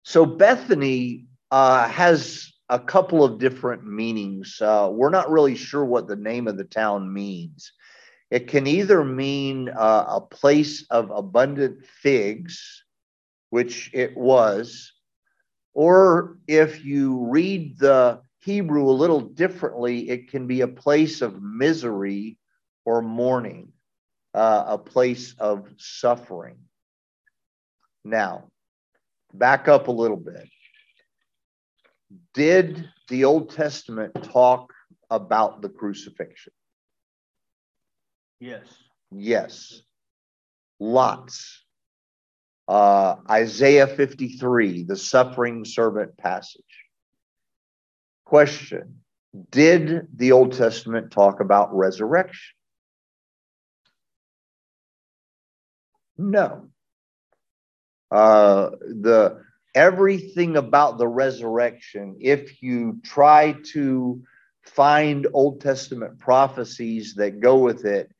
So 0.03 0.25
Bethany 0.25 1.27
uh, 1.51 1.87
has 1.87 2.51
a 2.69 2.79
couple 2.79 3.23
of 3.23 3.39
different 3.39 3.85
meanings. 3.85 4.61
Uh, 4.61 4.89
we're 4.91 5.09
not 5.09 5.31
really 5.31 5.55
sure 5.55 5.85
what 5.85 6.07
the 6.07 6.15
name 6.15 6.47
of 6.47 6.57
the 6.57 6.63
town 6.65 7.11
means. 7.11 7.71
It 8.29 8.47
can 8.47 8.67
either 8.67 9.03
mean 9.03 9.69
uh, 9.69 10.05
a 10.07 10.21
place 10.21 10.85
of 10.91 11.09
abundant 11.09 11.85
figs, 11.85 12.83
which 13.49 13.89
it 13.93 14.15
was, 14.15 14.93
or 15.73 16.37
if 16.47 16.85
you 16.85 17.25
read 17.25 17.79
the 17.79 18.21
Hebrew 18.39 18.89
a 18.89 18.91
little 18.91 19.21
differently, 19.21 20.09
it 20.09 20.29
can 20.29 20.47
be 20.47 20.61
a 20.61 20.67
place 20.67 21.21
of 21.21 21.41
misery 21.41 22.37
or 22.85 23.01
mourning, 23.01 23.73
uh, 24.33 24.63
a 24.67 24.77
place 24.77 25.35
of 25.39 25.67
suffering. 25.77 26.57
Now, 28.05 28.45
back 29.33 29.67
up 29.67 29.87
a 29.87 29.91
little 29.91 30.17
bit. 30.17 30.47
Did 32.33 32.89
the 33.09 33.25
Old 33.25 33.51
Testament 33.51 34.13
talk 34.23 34.73
about 35.09 35.61
the 35.61 35.69
crucifixion? 35.69 36.53
Yes. 38.39 38.65
Yes. 39.11 39.81
Lots. 40.79 41.65
Uh, 42.67 43.15
Isaiah 43.29 43.87
53, 43.87 44.83
the 44.83 44.95
suffering 44.95 45.65
servant 45.65 46.17
passage. 46.17 46.63
Question 48.29 49.01
Did 49.49 50.07
the 50.15 50.33
Old 50.33 50.53
Testament 50.53 51.09
talk 51.09 51.39
about 51.39 51.75
resurrection? 51.75 52.53
No. 56.15 56.69
Uh, 58.11 58.69
the 58.81 59.41
everything 59.73 60.57
about 60.57 60.99
the 60.99 61.07
resurrection, 61.07 62.17
if 62.21 62.61
you 62.61 62.99
try 63.03 63.55
to 63.73 64.21
find 64.61 65.25
Old 65.33 65.59
Testament 65.61 66.19
prophecies 66.19 67.15
that 67.15 67.39
go 67.39 67.57
with 67.57 67.83
it, 67.85 68.11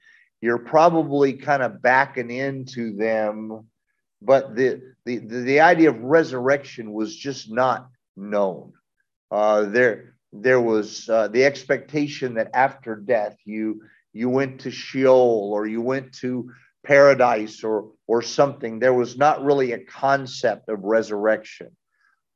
you're 0.41 0.57
probably 0.57 1.33
kind 1.33 1.61
of 1.61 1.83
backing 1.83 2.31
into 2.31 2.95
them. 2.95 3.67
But 4.23 4.55
the, 4.55 4.81
the, 5.05 5.19
the 5.19 5.59
idea 5.59 5.91
of 5.91 6.01
resurrection 6.01 6.93
was 6.93 7.15
just 7.15 7.51
not 7.51 7.89
known. 8.17 8.73
Uh, 9.31 9.63
there, 9.63 10.15
there 10.31 10.61
was 10.61 11.07
uh, 11.09 11.27
the 11.27 11.45
expectation 11.45 12.35
that 12.35 12.51
after 12.53 12.95
death 12.95 13.37
you 13.45 13.81
you 14.13 14.29
went 14.29 14.61
to 14.61 14.71
Sheol 14.71 15.51
or 15.53 15.67
you 15.67 15.81
went 15.81 16.13
to 16.15 16.51
paradise 16.83 17.63
or 17.63 17.91
or 18.07 18.21
something. 18.21 18.79
There 18.79 18.93
was 18.93 19.17
not 19.17 19.43
really 19.43 19.71
a 19.73 19.83
concept 19.83 20.69
of 20.69 20.83
resurrection. 20.83 21.75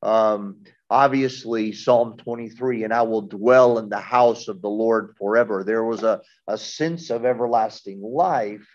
Um, 0.01 0.63
obviously, 0.89 1.71
Psalm 1.71 2.17
23, 2.17 2.83
and 2.83 2.93
I 2.93 3.03
will 3.03 3.21
dwell 3.21 3.79
in 3.79 3.89
the 3.89 3.99
house 3.99 4.49
of 4.49 4.61
the 4.61 4.69
Lord 4.69 5.15
forever. 5.17 5.63
There 5.63 5.83
was 5.83 6.03
a, 6.03 6.21
a 6.47 6.57
sense 6.57 7.09
of 7.09 7.25
everlasting 7.25 8.01
life. 8.01 8.67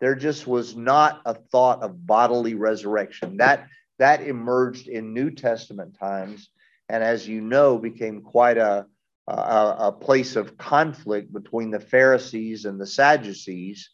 There 0.00 0.14
just 0.14 0.46
was 0.46 0.74
not 0.74 1.20
a 1.26 1.34
thought 1.34 1.82
of 1.82 2.06
bodily 2.06 2.54
resurrection. 2.54 3.36
That 3.36 3.68
that 3.98 4.22
emerged 4.22 4.88
in 4.88 5.12
New 5.12 5.30
Testament 5.30 5.96
times, 6.00 6.48
and 6.90 7.02
as 7.02 7.26
you 7.26 7.40
know, 7.40 7.78
became 7.78 8.20
quite 8.20 8.58
a, 8.58 8.86
a, 9.28 9.76
a 9.78 9.92
place 9.92 10.36
of 10.36 10.58
conflict 10.58 11.32
between 11.32 11.70
the 11.70 11.80
Pharisees 11.80 12.64
and 12.64 12.80
the 12.80 12.86
Sadducees 12.86 13.90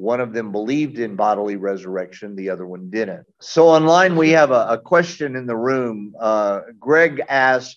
one 0.00 0.20
of 0.20 0.32
them 0.32 0.50
believed 0.50 0.98
in 0.98 1.14
bodily 1.14 1.56
resurrection, 1.56 2.34
the 2.34 2.48
other 2.48 2.66
one 2.66 2.88
didn't. 2.88 3.26
So 3.38 3.68
online, 3.68 4.16
we 4.16 4.30
have 4.30 4.50
a, 4.50 4.66
a 4.70 4.78
question 4.78 5.36
in 5.36 5.46
the 5.46 5.56
room. 5.56 6.14
Uh, 6.18 6.60
Greg 6.78 7.20
asked, 7.28 7.76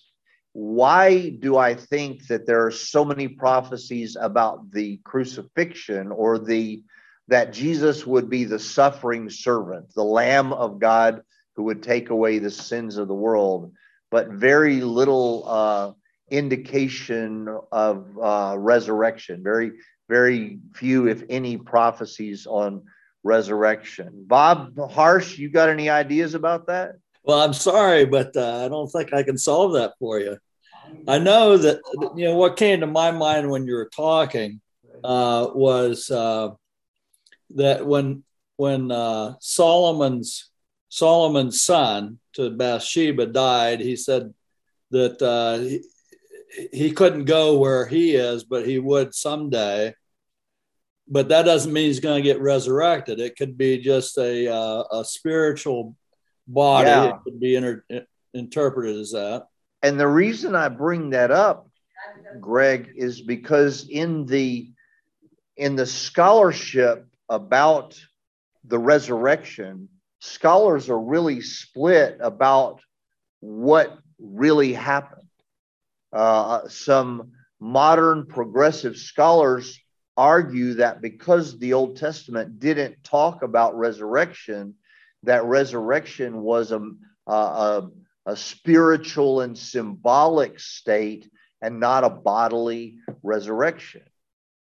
Why 0.54 1.28
do 1.28 1.58
I 1.58 1.74
think 1.74 2.26
that 2.28 2.46
there 2.46 2.64
are 2.64 2.70
so 2.70 3.04
many 3.04 3.28
prophecies 3.28 4.16
about 4.18 4.70
the 4.72 5.00
crucifixion 5.04 6.10
or 6.10 6.38
the 6.38 6.82
that 7.28 7.52
Jesus 7.52 8.06
would 8.06 8.30
be 8.30 8.44
the 8.44 8.58
suffering 8.58 9.28
servant, 9.28 9.92
the 9.94 10.04
Lamb 10.04 10.52
of 10.52 10.78
God 10.78 11.22
who 11.56 11.64
would 11.64 11.82
take 11.82 12.10
away 12.10 12.38
the 12.38 12.50
sins 12.50 12.96
of 12.96 13.08
the 13.08 13.14
world, 13.14 13.72
but 14.14 14.28
very 14.28 14.80
little 14.80 15.42
uh, 15.44 15.92
indication 16.30 17.48
of 17.72 18.06
uh, 18.22 18.54
resurrection, 18.56 19.42
very 19.42 19.72
very 20.08 20.60
few, 20.72 21.08
if 21.08 21.24
any, 21.28 21.56
prophecies 21.56 22.46
on 22.46 22.84
resurrection. 23.24 24.10
Bob 24.28 24.78
Harsh, 24.88 25.36
you 25.36 25.48
got 25.48 25.68
any 25.68 25.90
ideas 25.90 26.34
about 26.34 26.68
that? 26.68 26.92
Well, 27.24 27.40
I'm 27.40 27.54
sorry, 27.54 28.04
but 28.04 28.36
uh, 28.36 28.64
I 28.64 28.68
don't 28.68 28.86
think 28.86 29.12
I 29.12 29.24
can 29.24 29.36
solve 29.36 29.72
that 29.72 29.94
for 29.98 30.20
you. 30.20 30.38
I 31.08 31.18
know 31.18 31.56
that 31.56 31.80
you 32.14 32.26
know 32.26 32.36
what 32.36 32.56
came 32.56 32.78
to 32.82 32.86
my 32.86 33.10
mind 33.10 33.50
when 33.50 33.66
you 33.66 33.74
were 33.74 33.90
talking 33.96 34.60
uh, 35.02 35.48
was 35.52 36.08
uh, 36.08 36.50
that 37.56 37.84
when 37.84 38.22
when 38.58 38.92
uh, 38.92 39.34
Solomon's 39.40 40.52
Solomon's 40.94 41.60
son 41.60 42.20
to 42.34 42.50
Bathsheba 42.50 43.26
died, 43.26 43.80
he 43.80 43.96
said 43.96 44.32
that 44.92 45.20
uh, 45.20 45.58
he, 45.58 45.80
he 46.72 46.92
couldn't 46.92 47.24
go 47.24 47.58
where 47.58 47.84
he 47.84 48.14
is, 48.14 48.44
but 48.44 48.64
he 48.64 48.78
would 48.78 49.12
someday. 49.12 49.92
But 51.08 51.30
that 51.30 51.46
doesn't 51.46 51.72
mean 51.72 51.86
he's 51.86 51.98
going 51.98 52.22
to 52.22 52.28
get 52.28 52.40
resurrected. 52.40 53.18
It 53.18 53.36
could 53.36 53.58
be 53.58 53.78
just 53.78 54.16
a 54.18 54.48
uh, 54.48 54.84
a 54.92 55.04
spiritual 55.04 55.96
body. 56.46 56.90
Yeah. 56.90 57.08
It 57.08 57.16
could 57.24 57.40
be 57.40 57.56
inter- 57.56 57.84
interpreted 58.32 58.96
as 58.96 59.10
that. 59.10 59.48
And 59.82 59.98
the 59.98 60.06
reason 60.06 60.54
I 60.54 60.68
bring 60.68 61.10
that 61.10 61.32
up, 61.32 61.68
Greg, 62.40 62.92
is 62.94 63.20
because 63.20 63.88
in 63.88 64.26
the 64.26 64.70
in 65.56 65.74
the 65.74 65.86
scholarship 65.86 67.08
about 67.28 68.00
the 68.62 68.78
resurrection, 68.78 69.88
scholars 70.24 70.88
are 70.88 70.98
really 70.98 71.40
split 71.42 72.16
about 72.20 72.80
what 73.40 73.98
really 74.18 74.72
happened. 74.72 75.28
Uh, 76.12 76.66
some 76.68 77.32
modern 77.60 78.26
progressive 78.26 78.96
scholars 78.96 79.78
argue 80.16 80.74
that 80.74 81.02
because 81.02 81.58
the 81.58 81.74
Old 81.74 81.96
Testament 81.96 82.58
didn't 82.58 83.04
talk 83.04 83.42
about 83.42 83.76
resurrection, 83.76 84.74
that 85.24 85.44
resurrection 85.44 86.40
was 86.40 86.72
a, 86.72 86.80
a, 87.26 87.88
a 88.24 88.36
spiritual 88.36 89.42
and 89.42 89.58
symbolic 89.58 90.58
state 90.58 91.30
and 91.60 91.80
not 91.80 92.04
a 92.04 92.10
bodily 92.10 92.98
resurrection. 93.22 94.02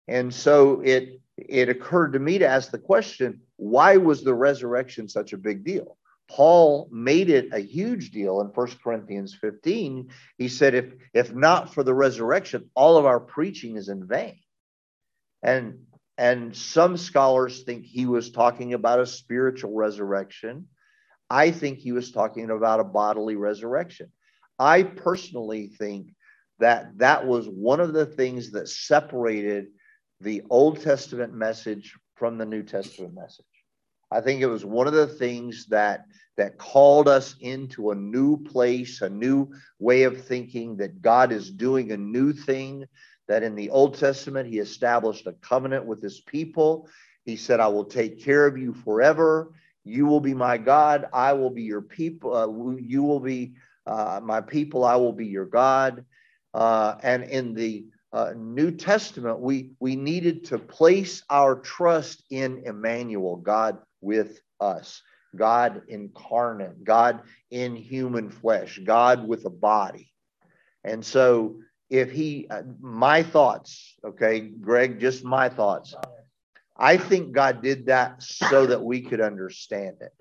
And 0.06 0.32
so 0.32 0.82
it 0.82 1.20
it 1.36 1.68
occurred 1.68 2.12
to 2.12 2.18
me 2.18 2.38
to 2.38 2.46
ask 2.46 2.70
the 2.70 2.78
question, 2.78 3.42
why 3.58 3.96
was 3.96 4.22
the 4.22 4.34
resurrection 4.34 5.08
such 5.08 5.32
a 5.32 5.36
big 5.36 5.64
deal? 5.64 5.98
Paul 6.30 6.88
made 6.92 7.28
it 7.28 7.52
a 7.52 7.58
huge 7.58 8.10
deal 8.10 8.40
in 8.40 8.48
1 8.48 8.68
Corinthians 8.82 9.34
15. 9.34 10.10
He 10.36 10.48
said, 10.48 10.74
if, 10.74 10.94
if 11.12 11.34
not 11.34 11.74
for 11.74 11.82
the 11.82 11.94
resurrection, 11.94 12.70
all 12.74 12.96
of 12.96 13.04
our 13.04 13.18
preaching 13.18 13.76
is 13.76 13.88
in 13.88 14.06
vain. 14.06 14.38
And, 15.42 15.86
and 16.16 16.54
some 16.54 16.96
scholars 16.96 17.62
think 17.62 17.84
he 17.84 18.06
was 18.06 18.30
talking 18.30 18.74
about 18.74 19.00
a 19.00 19.06
spiritual 19.06 19.74
resurrection. 19.74 20.68
I 21.28 21.50
think 21.50 21.78
he 21.78 21.92
was 21.92 22.12
talking 22.12 22.50
about 22.50 22.80
a 22.80 22.84
bodily 22.84 23.36
resurrection. 23.36 24.12
I 24.58 24.84
personally 24.84 25.68
think 25.78 26.14
that 26.58 26.98
that 26.98 27.26
was 27.26 27.48
one 27.48 27.80
of 27.80 27.92
the 27.92 28.06
things 28.06 28.52
that 28.52 28.68
separated 28.68 29.68
the 30.20 30.42
Old 30.50 30.82
Testament 30.82 31.32
message 31.32 31.96
from 32.18 32.38
the 32.38 32.46
New 32.46 32.62
Testament 32.62 33.14
message. 33.14 33.44
I 34.10 34.20
think 34.20 34.40
it 34.40 34.46
was 34.46 34.64
one 34.64 34.86
of 34.86 34.94
the 34.94 35.06
things 35.06 35.66
that 35.66 36.04
that 36.36 36.56
called 36.56 37.08
us 37.08 37.34
into 37.40 37.90
a 37.90 37.96
new 37.96 38.36
place, 38.36 39.02
a 39.02 39.10
new 39.10 39.48
way 39.80 40.04
of 40.04 40.24
thinking 40.24 40.76
that 40.76 41.02
God 41.02 41.32
is 41.32 41.50
doing 41.50 41.90
a 41.90 41.96
new 41.96 42.32
thing 42.32 42.84
that 43.26 43.42
in 43.42 43.54
the 43.56 43.70
Old 43.70 43.98
Testament 43.98 44.48
he 44.48 44.58
established 44.58 45.26
a 45.26 45.32
covenant 45.32 45.84
with 45.84 46.00
his 46.00 46.20
people. 46.20 46.88
He 47.24 47.36
said, 47.36 47.60
"I 47.60 47.68
will 47.68 47.84
take 47.84 48.22
care 48.22 48.46
of 48.46 48.56
you 48.56 48.72
forever. 48.72 49.52
You 49.84 50.06
will 50.06 50.20
be 50.20 50.34
my 50.34 50.58
God. 50.58 51.06
I 51.12 51.32
will 51.34 51.50
be 51.50 51.62
your 51.62 51.82
people. 51.82 52.34
Uh, 52.34 52.76
you 52.78 53.02
will 53.02 53.20
be 53.20 53.54
uh, 53.86 54.20
my 54.22 54.40
people. 54.40 54.84
I 54.84 54.96
will 54.96 55.12
be 55.12 55.26
your 55.26 55.46
God." 55.46 56.04
Uh, 56.54 56.96
and 57.02 57.24
in 57.24 57.54
the 57.54 57.86
uh, 58.12 58.32
New 58.36 58.70
Testament, 58.70 59.40
we 59.40 59.72
we 59.80 59.96
needed 59.96 60.46
to 60.46 60.58
place 60.58 61.22
our 61.28 61.56
trust 61.56 62.22
in 62.30 62.62
Emmanuel, 62.64 63.36
God 63.36 63.78
with 64.00 64.40
us. 64.60 65.02
God 65.36 65.82
incarnate, 65.88 66.84
God 66.84 67.22
in 67.50 67.76
human 67.76 68.30
flesh, 68.30 68.80
God 68.84 69.26
with 69.26 69.44
a 69.44 69.50
body. 69.50 70.10
And 70.84 71.04
so, 71.04 71.60
if 71.90 72.10
he, 72.10 72.46
uh, 72.50 72.62
my 72.80 73.22
thoughts, 73.22 73.96
okay, 74.04 74.40
Greg, 74.40 75.00
just 75.00 75.24
my 75.24 75.48
thoughts. 75.48 75.94
I 76.76 76.96
think 76.96 77.32
God 77.32 77.62
did 77.62 77.86
that 77.86 78.22
so 78.22 78.66
that 78.66 78.82
we 78.82 79.00
could 79.02 79.20
understand 79.20 79.96
it. 80.00 80.12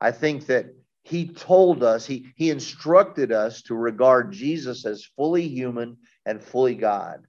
I 0.00 0.10
think 0.10 0.46
that 0.46 0.66
he 1.02 1.28
told 1.28 1.84
us, 1.84 2.04
he, 2.04 2.32
he 2.34 2.50
instructed 2.50 3.30
us 3.30 3.62
to 3.62 3.74
regard 3.74 4.32
Jesus 4.32 4.84
as 4.84 5.04
fully 5.16 5.46
human 5.46 5.98
and 6.26 6.42
fully 6.42 6.74
God. 6.74 7.26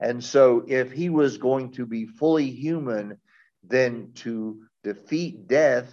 And 0.00 0.22
so, 0.24 0.64
if 0.66 0.92
he 0.92 1.10
was 1.10 1.36
going 1.36 1.72
to 1.72 1.84
be 1.84 2.06
fully 2.06 2.50
human, 2.50 3.18
then 3.64 4.12
to 4.14 4.62
defeat 4.84 5.48
death, 5.48 5.92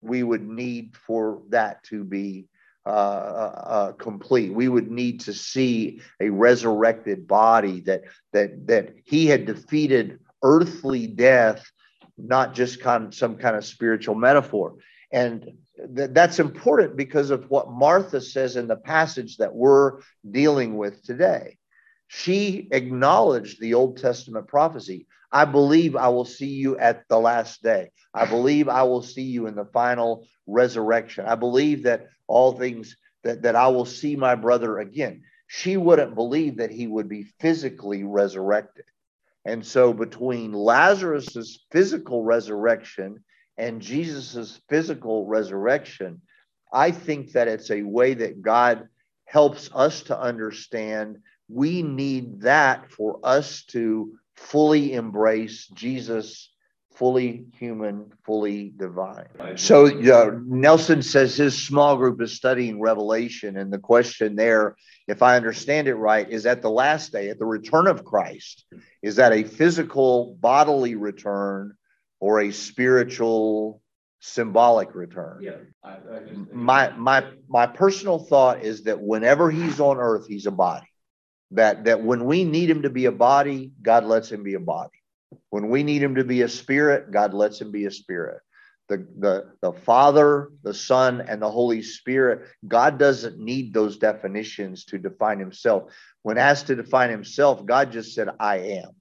we 0.00 0.22
would 0.22 0.48
need 0.48 0.96
for 0.96 1.42
that 1.48 1.82
to 1.84 2.04
be 2.04 2.46
uh, 2.86 2.90
uh, 2.90 3.62
uh, 3.66 3.92
complete. 3.92 4.50
We 4.50 4.68
would 4.68 4.90
need 4.90 5.20
to 5.20 5.34
see 5.34 6.00
a 6.20 6.30
resurrected 6.30 7.26
body 7.26 7.80
that 7.82 8.04
that 8.32 8.66
that 8.68 8.94
he 9.04 9.26
had 9.26 9.44
defeated 9.44 10.20
earthly 10.42 11.06
death, 11.06 11.70
not 12.16 12.54
just 12.54 12.80
kind 12.80 13.06
of 13.06 13.14
some 13.14 13.36
kind 13.36 13.56
of 13.56 13.64
spiritual 13.66 14.14
metaphor. 14.14 14.76
And 15.12 15.58
th- 15.96 16.10
that's 16.12 16.38
important 16.38 16.96
because 16.96 17.30
of 17.30 17.50
what 17.50 17.70
Martha 17.70 18.20
says 18.20 18.56
in 18.56 18.66
the 18.66 18.76
passage 18.76 19.36
that 19.38 19.54
we're 19.54 20.00
dealing 20.28 20.76
with 20.76 21.02
today. 21.02 21.58
She 22.08 22.68
acknowledged 22.70 23.60
the 23.60 23.74
Old 23.74 23.98
Testament 23.98 24.48
prophecy. 24.48 25.06
I 25.30 25.44
believe 25.44 25.94
I 25.94 26.08
will 26.08 26.24
see 26.24 26.48
you 26.48 26.78
at 26.78 27.04
the 27.08 27.18
last 27.18 27.62
day. 27.62 27.90
I 28.14 28.24
believe 28.24 28.68
I 28.68 28.82
will 28.84 29.02
see 29.02 29.22
you 29.22 29.46
in 29.46 29.54
the 29.54 29.66
final 29.66 30.26
resurrection. 30.46 31.26
I 31.26 31.34
believe 31.34 31.82
that 31.82 32.06
all 32.26 32.52
things 32.52 32.96
that, 33.24 33.42
that 33.42 33.56
I 33.56 33.68
will 33.68 33.84
see 33.84 34.16
my 34.16 34.34
brother 34.34 34.78
again. 34.78 35.22
She 35.46 35.76
wouldn't 35.76 36.14
believe 36.14 36.58
that 36.58 36.70
he 36.70 36.86
would 36.86 37.08
be 37.08 37.24
physically 37.40 38.04
resurrected. 38.04 38.84
And 39.44 39.64
so 39.64 39.92
between 39.92 40.52
Lazarus's 40.52 41.64
physical 41.70 42.22
resurrection 42.22 43.24
and 43.58 43.82
Jesus's 43.82 44.60
physical 44.68 45.26
resurrection, 45.26 46.22
I 46.72 46.92
think 46.92 47.32
that 47.32 47.48
it's 47.48 47.70
a 47.70 47.82
way 47.82 48.14
that 48.14 48.40
God 48.40 48.88
helps 49.24 49.70
us 49.74 50.02
to 50.02 50.18
understand 50.18 51.18
we 51.48 51.82
need 51.82 52.42
that 52.42 52.90
for 52.92 53.18
us 53.22 53.64
to 53.64 54.18
fully 54.36 54.92
embrace 54.92 55.66
Jesus, 55.68 56.50
fully 56.94 57.46
human, 57.58 58.12
fully 58.24 58.72
divine. 58.76 59.26
So 59.56 59.86
uh, 59.86 60.32
Nelson 60.44 61.00
says 61.00 61.36
his 61.36 61.60
small 61.60 61.96
group 61.96 62.20
is 62.20 62.32
studying 62.32 62.80
Revelation, 62.80 63.56
and 63.56 63.72
the 63.72 63.78
question 63.78 64.36
there, 64.36 64.76
if 65.06 65.22
I 65.22 65.36
understand 65.36 65.88
it 65.88 65.94
right, 65.94 66.28
is 66.30 66.44
at 66.44 66.60
the 66.60 66.70
last 66.70 67.12
day, 67.12 67.30
at 67.30 67.38
the 67.38 67.46
return 67.46 67.86
of 67.86 68.04
Christ, 68.04 68.66
is 69.02 69.16
that 69.16 69.32
a 69.32 69.44
physical, 69.44 70.36
bodily 70.40 70.96
return 70.96 71.77
or 72.20 72.40
a 72.40 72.50
spiritual 72.50 73.82
symbolic 74.20 74.94
return. 74.94 75.38
Yeah. 75.40 75.52
I, 75.84 75.90
I 75.90 76.20
my 76.52 76.90
my 76.90 77.24
my 77.48 77.66
personal 77.66 78.18
thought 78.18 78.62
is 78.62 78.84
that 78.84 79.00
whenever 79.00 79.50
he's 79.50 79.80
on 79.80 79.98
earth, 79.98 80.26
he's 80.26 80.46
a 80.46 80.50
body. 80.50 80.88
That 81.52 81.84
that 81.84 82.02
when 82.02 82.24
we 82.24 82.44
need 82.44 82.68
him 82.68 82.82
to 82.82 82.90
be 82.90 83.06
a 83.06 83.12
body, 83.12 83.72
God 83.80 84.04
lets 84.04 84.30
him 84.30 84.42
be 84.42 84.54
a 84.54 84.60
body. 84.60 84.98
When 85.50 85.68
we 85.68 85.82
need 85.82 86.02
him 86.02 86.16
to 86.16 86.24
be 86.24 86.42
a 86.42 86.48
spirit, 86.48 87.10
God 87.10 87.34
lets 87.34 87.60
him 87.60 87.70
be 87.70 87.86
a 87.86 87.90
spirit. 87.90 88.40
The, 88.88 89.06
the, 89.18 89.52
the 89.60 89.72
Father, 89.72 90.48
the 90.62 90.72
Son, 90.72 91.20
and 91.20 91.42
the 91.42 91.50
Holy 91.50 91.82
Spirit, 91.82 92.48
God 92.66 92.98
doesn't 92.98 93.38
need 93.38 93.74
those 93.74 93.98
definitions 93.98 94.86
to 94.86 94.98
define 94.98 95.38
himself. 95.38 95.92
When 96.22 96.38
asked 96.38 96.68
to 96.68 96.76
define 96.76 97.10
himself, 97.10 97.66
God 97.66 97.92
just 97.92 98.14
said, 98.14 98.30
I 98.40 98.56
am. 98.56 98.92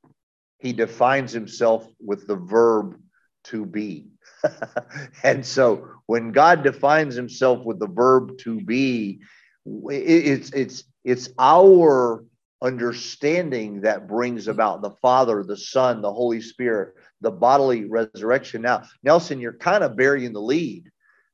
He 0.59 0.73
defines 0.73 1.31
himself 1.31 1.87
with 2.05 2.27
the 2.27 2.35
verb 2.35 2.99
to 3.47 3.65
be. 3.65 4.07
and 5.23 5.45
so 5.45 5.87
when 6.05 6.31
God 6.31 6.63
defines 6.63 7.15
himself 7.15 7.65
with 7.65 7.79
the 7.79 7.87
verb 7.87 8.37
to 8.39 8.61
be, 8.61 9.19
it's 9.65 10.51
it's 10.51 10.83
it's 11.03 11.29
our 11.39 12.23
understanding 12.61 13.81
that 13.81 14.07
brings 14.07 14.47
about 14.47 14.81
the 14.81 14.91
Father, 15.01 15.43
the 15.43 15.57
Son, 15.57 16.01
the 16.01 16.11
Holy 16.11 16.41
Spirit, 16.41 16.95
the 17.21 17.31
bodily 17.31 17.85
resurrection. 17.85 18.61
Now, 18.61 18.83
Nelson, 19.03 19.39
you're 19.39 19.53
kind 19.53 19.83
of 19.83 19.95
burying 19.95 20.33
the 20.33 20.41
lead 20.41 20.89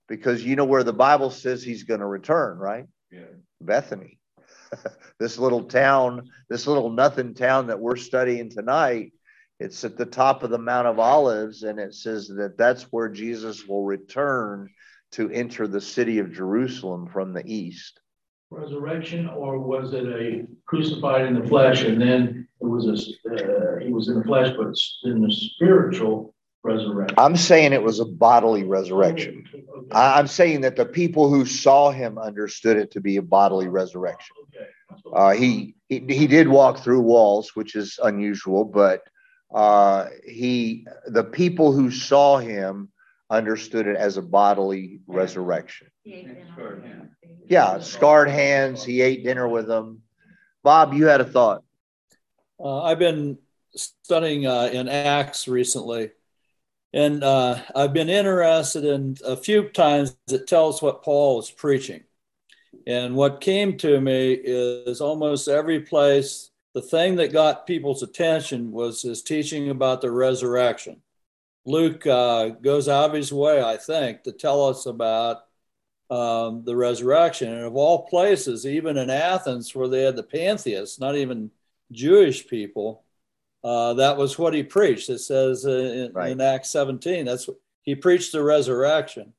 because 0.07 0.43
you 0.43 0.55
know 0.55 0.65
where 0.65 0.83
the 0.83 0.93
Bible 0.93 1.31
says 1.31 1.63
he's 1.63 1.83
going 1.83 2.01
to 2.01 2.05
return, 2.05 2.57
right? 2.57 2.85
Yeah. 3.11 3.21
Bethany. 3.61 4.19
this 5.19 5.37
little 5.37 5.63
town, 5.63 6.29
this 6.49 6.67
little 6.67 6.89
nothing 6.89 7.33
town 7.33 7.67
that 7.67 7.79
we're 7.79 7.95
studying 7.95 8.49
tonight 8.49 9.13
it's 9.63 9.85
at 9.85 9.97
the 9.97 10.05
top 10.05 10.43
of 10.43 10.49
the 10.49 10.57
Mount 10.57 10.87
of 10.87 10.99
Olives, 10.99 11.63
and 11.63 11.79
it 11.79 11.93
says 11.93 12.27
that 12.27 12.57
that's 12.57 12.83
where 12.91 13.07
Jesus 13.07 13.65
will 13.65 13.85
return 13.85 14.69
to 15.13 15.29
enter 15.29 15.67
the 15.67 15.79
city 15.79 16.19
of 16.19 16.33
Jerusalem 16.33 17.07
from 17.07 17.31
the 17.31 17.43
east. 17.45 18.01
Resurrection, 18.51 19.29
or 19.29 19.59
was 19.59 19.93
it 19.93 20.05
a 20.05 20.45
crucified 20.65 21.25
in 21.25 21.39
the 21.39 21.47
flesh, 21.47 21.83
and 21.83 21.99
then 21.99 22.47
it 22.59 22.65
was 22.65 22.87
a 22.87 23.31
uh, 23.31 23.79
he 23.79 23.91
was 23.91 24.09
in 24.09 24.19
the 24.19 24.25
flesh, 24.25 24.53
but 24.57 24.75
in 25.09 25.21
the 25.21 25.31
spiritual 25.31 26.35
resurrection? 26.63 27.17
I'm 27.17 27.37
saying 27.37 27.71
it 27.71 27.81
was 27.81 28.01
a 28.01 28.05
bodily 28.05 28.63
resurrection. 28.63 29.45
Okay. 29.55 29.89
I'm 29.91 30.27
saying 30.27 30.61
that 30.61 30.75
the 30.75 30.85
people 30.85 31.29
who 31.29 31.45
saw 31.45 31.89
him 31.89 32.17
understood 32.17 32.77
it 32.77 32.91
to 32.91 33.01
be 33.01 33.15
a 33.15 33.21
bodily 33.21 33.69
resurrection. 33.69 34.35
Okay. 34.55 34.67
Uh, 35.11 35.31
he, 35.31 35.75
he 35.87 35.99
he 36.09 36.27
did 36.27 36.49
walk 36.49 36.79
through 36.79 37.01
walls, 37.01 37.55
which 37.55 37.75
is 37.75 37.97
unusual, 38.03 38.65
but 38.65 39.01
uh, 39.53 40.07
he 40.25 40.87
the 41.05 41.23
people 41.23 41.71
who 41.73 41.91
saw 41.91 42.37
him 42.37 42.89
understood 43.29 43.87
it 43.87 43.95
as 43.95 44.17
a 44.17 44.21
bodily 44.21 44.99
resurrection. 45.07 45.87
Yeah, 47.47 47.79
scarred 47.79 48.29
hands. 48.29 48.83
He 48.83 49.01
ate 49.01 49.23
dinner 49.23 49.47
with 49.47 49.67
them. 49.67 50.01
Bob, 50.63 50.93
you 50.93 51.05
had 51.05 51.21
a 51.21 51.25
thought. 51.25 51.63
Uh, 52.59 52.83
I've 52.83 52.99
been 52.99 53.37
studying 53.75 54.47
uh, 54.47 54.69
in 54.71 54.87
Acts 54.87 55.47
recently, 55.47 56.11
and 56.93 57.23
uh, 57.23 57.59
I've 57.75 57.93
been 57.93 58.09
interested 58.09 58.85
in 58.85 59.17
a 59.25 59.35
few 59.35 59.69
times 59.69 60.15
it 60.31 60.47
tells 60.47 60.81
what 60.81 61.03
Paul 61.03 61.37
was 61.37 61.51
preaching. 61.51 62.03
And 62.87 63.15
what 63.15 63.41
came 63.41 63.77
to 63.77 64.01
me 64.01 64.33
is 64.33 64.99
almost 64.99 65.47
every 65.47 65.81
place 65.81 66.49
the 66.73 66.81
thing 66.81 67.15
that 67.15 67.31
got 67.31 67.67
people's 67.67 68.03
attention 68.03 68.71
was 68.71 69.01
his 69.01 69.21
teaching 69.21 69.69
about 69.69 70.01
the 70.01 70.11
resurrection. 70.11 71.01
Luke 71.65 72.05
uh, 72.05 72.49
goes 72.49 72.89
out 72.89 73.11
of 73.11 73.15
his 73.15 73.31
way, 73.31 73.63
I 73.63 73.77
think, 73.77 74.23
to 74.23 74.31
tell 74.31 74.67
us 74.67 74.85
about 74.85 75.43
um, 76.09 76.63
the 76.65 76.75
resurrection. 76.75 77.53
And 77.53 77.63
of 77.63 77.75
all 77.75 78.07
places, 78.07 78.65
even 78.65 78.97
in 78.97 79.09
Athens, 79.09 79.73
where 79.73 79.87
they 79.87 80.03
had 80.03 80.15
the 80.15 80.23
pantheists, 80.23 80.99
not 80.99 81.15
even 81.15 81.51
Jewish 81.91 82.47
people, 82.47 83.03
uh, 83.63 83.93
that 83.93 84.17
was 84.17 84.37
what 84.37 84.53
he 84.53 84.63
preached. 84.63 85.09
It 85.09 85.19
says 85.19 85.63
in, 85.65 86.11
right. 86.13 86.31
in 86.31 86.41
Acts 86.41 86.71
17, 86.71 87.25
that's 87.25 87.47
what 87.47 87.57
he 87.81 87.95
preached 87.95 88.31
the 88.31 88.43
resurrection. 88.43 89.33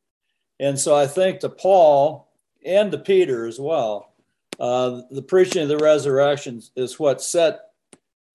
And 0.58 0.78
so 0.78 0.94
I 0.94 1.06
think 1.06 1.40
to 1.40 1.48
Paul 1.48 2.30
and 2.64 2.90
to 2.92 2.98
Peter 2.98 3.46
as 3.46 3.60
well, 3.60 4.13
uh, 4.58 5.02
the 5.10 5.22
preaching 5.22 5.62
of 5.62 5.68
the 5.68 5.78
resurrection 5.78 6.60
is 6.76 6.98
what 6.98 7.22
set 7.22 7.60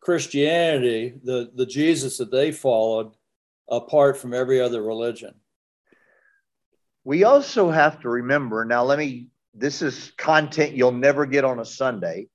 Christianity, 0.02 1.14
the, 1.24 1.52
the 1.56 1.66
Jesus 1.66 2.18
that 2.18 2.32
they 2.32 2.52
followed, 2.52 3.14
apart 3.70 4.18
from 4.18 4.34
every 4.34 4.60
other 4.62 4.82
religion. 4.82 5.34
We 7.04 7.24
also 7.24 7.70
have 7.70 8.02
to 8.02 8.10
remember 8.10 8.66
now, 8.66 8.84
let 8.84 9.00
me, 9.00 9.28
this 9.54 9.82
is 9.82 10.12
content 10.18 10.74
you'll 10.74 10.92
never 10.92 11.26
get 11.26 11.46
on 11.46 11.60
a 11.60 11.66
Sunday. 11.66 12.28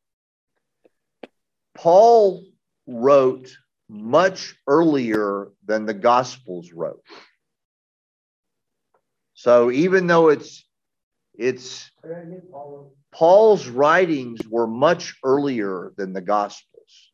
Paul 1.75 2.44
wrote 2.87 3.57
much 3.88 4.57
earlier 4.66 5.49
than 5.64 5.87
the 5.87 5.94
Gospels 5.94 6.73
wrote. 6.73 7.03
So 9.35 9.70
even 9.70 10.07
though 10.07 10.29
it's 10.29 10.64
it's 11.37 11.90
Paul's 13.14 13.68
writings 13.68 14.40
were 14.48 14.66
much 14.66 15.14
earlier 15.24 15.92
than 15.96 16.12
the 16.12 16.20
Gospels. 16.20 17.12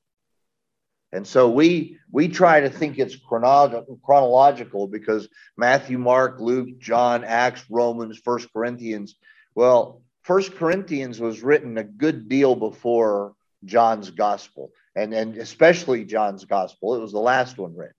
And 1.13 1.27
so 1.27 1.51
we 1.51 1.99
we 2.11 2.29
try 2.29 2.61
to 2.61 2.71
think 2.71 2.99
it's 2.99 3.17
chronological 3.17 4.87
because 4.87 5.29
Matthew, 5.57 5.99
Mark, 5.99 6.41
Luke, 6.41 6.79
John, 6.79 7.25
Acts, 7.25 7.65
Romans, 7.69 8.19
First 8.25 8.49
Corinthians. 8.53 9.17
Well, 9.55 10.03
First 10.23 10.55
Corinthians 10.55 11.21
was 11.21 11.43
written 11.43 11.77
a 11.77 11.85
good 11.85 12.29
deal 12.29 12.55
before 12.55 13.35
John's 13.65 14.11
Gospel, 14.11 14.71
and, 14.95 15.13
and 15.13 15.37
especially 15.37 16.05
John's 16.05 16.45
Gospel. 16.45 16.95
It 16.95 17.01
was 17.01 17.13
the 17.13 17.19
last 17.19 17.59
one 17.59 17.77
written. 17.77 17.95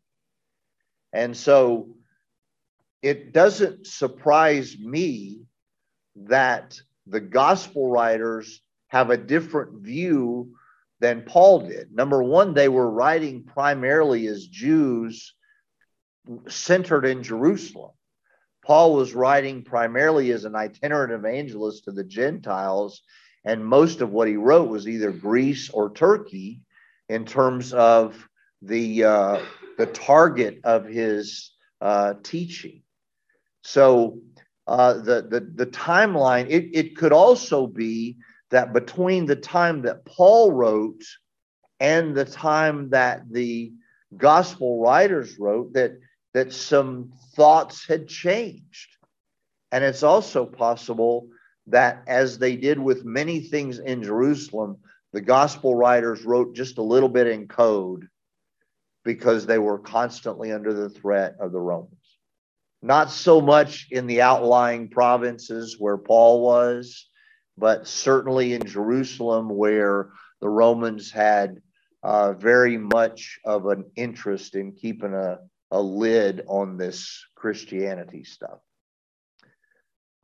And 1.14 1.36
so 1.36 1.96
it 3.02 3.34
doesn't 3.34 3.86
surprise 3.86 4.78
me 4.80 5.42
that 6.16 6.80
the 7.08 7.20
gospel 7.20 7.90
writers 7.90 8.62
have 8.88 9.10
a 9.10 9.18
different 9.18 9.82
view 9.82 10.54
than 11.00 11.24
Paul 11.24 11.68
did. 11.68 11.92
Number 11.94 12.22
one, 12.22 12.54
they 12.54 12.70
were 12.70 12.90
writing 12.90 13.44
primarily 13.44 14.28
as 14.28 14.48
Jews 14.48 15.34
centered 16.48 17.06
in 17.06 17.24
Jerusalem. 17.24 17.92
Paul 18.64 18.96
was 18.96 19.16
writing 19.16 19.64
primarily 19.64 20.32
as 20.32 20.46
an 20.46 20.56
itinerant 20.56 21.12
evangelist 21.12 21.86
to 21.86 21.92
the 21.92 22.04
Gentiles, 22.04 23.02
and 23.44 23.66
most 23.66 24.02
of 24.02 24.12
what 24.12 24.28
he 24.28 24.36
wrote 24.36 24.70
was 24.70 24.88
either 24.88 25.12
Greece 25.12 25.70
or 25.72 25.92
Turkey 25.92 26.62
in 27.10 27.26
terms 27.26 27.74
of 27.74 28.28
the 28.62 29.04
uh, 29.04 29.40
the 29.80 29.88
target 29.88 30.60
of 30.64 30.86
his 30.86 31.52
uh, 31.82 32.14
teaching. 32.22 32.84
So 33.64 34.20
uh, 34.72 34.94
the, 34.94 35.28
the 35.30 35.52
the 35.56 35.66
timeline 35.66 36.46
it, 36.50 36.70
it 36.72 36.96
could 36.96 37.12
also 37.12 37.68
be 37.68 38.16
that 38.52 38.72
between 38.72 39.26
the 39.26 39.36
time 39.36 39.82
that 39.82 40.06
Paul 40.06 40.54
wrote 40.54 41.04
and 41.82 42.16
the 42.16 42.24
time 42.24 42.90
that 42.92 43.30
the 43.30 43.74
gospel 44.16 44.80
writers 44.82 45.38
wrote 45.38 45.74
that 45.74 46.00
that 46.34 46.54
some 46.54 47.12
thoughts 47.36 47.86
had 47.86 48.08
changed. 48.08 48.96
And 49.74 49.84
it's 49.84 50.04
also 50.04 50.46
possible 50.46 51.28
that, 51.68 52.04
as 52.08 52.38
they 52.38 52.56
did 52.56 52.80
with 52.80 53.04
many 53.04 53.42
things 53.42 53.80
in 53.80 54.04
Jerusalem, 54.04 54.78
the 55.12 55.22
gospel 55.22 55.76
writers 55.76 56.24
wrote 56.24 56.56
just 56.56 56.78
a 56.78 56.84
little 56.84 57.10
bit 57.10 57.28
in 57.28 57.50
code 57.50 58.08
because 59.04 59.46
they 59.46 59.60
were 59.60 59.80
constantly 59.80 60.54
under 60.54 60.74
the 60.74 60.90
threat 60.90 61.36
of 61.42 61.52
the 61.52 61.60
Romans. 61.60 62.01
Not 62.82 63.12
so 63.12 63.42
much 63.42 63.88
in 63.92 64.08
the 64.08 64.22
outlying 64.22 64.90
provinces 64.90 65.76
where 65.78 65.98
Paul 65.98 66.42
was, 66.42 67.08
but 67.58 67.88
certainly 67.88 68.54
in 68.54 68.66
Jerusalem 68.66 69.50
where 69.50 70.10
the 70.40 70.50
Romans 70.50 71.12
had 71.12 71.62
uh, 72.02 72.34
very 72.34 72.78
much 72.78 73.40
of 73.46 73.68
an 73.68 73.86
interest 73.96 74.56
in 74.56 74.72
keeping 74.72 75.14
a, 75.14 75.38
a 75.70 75.82
lid 75.82 76.44
on 76.48 76.78
this 76.78 77.24
Christianity 77.36 78.24
stuff. 78.24 78.60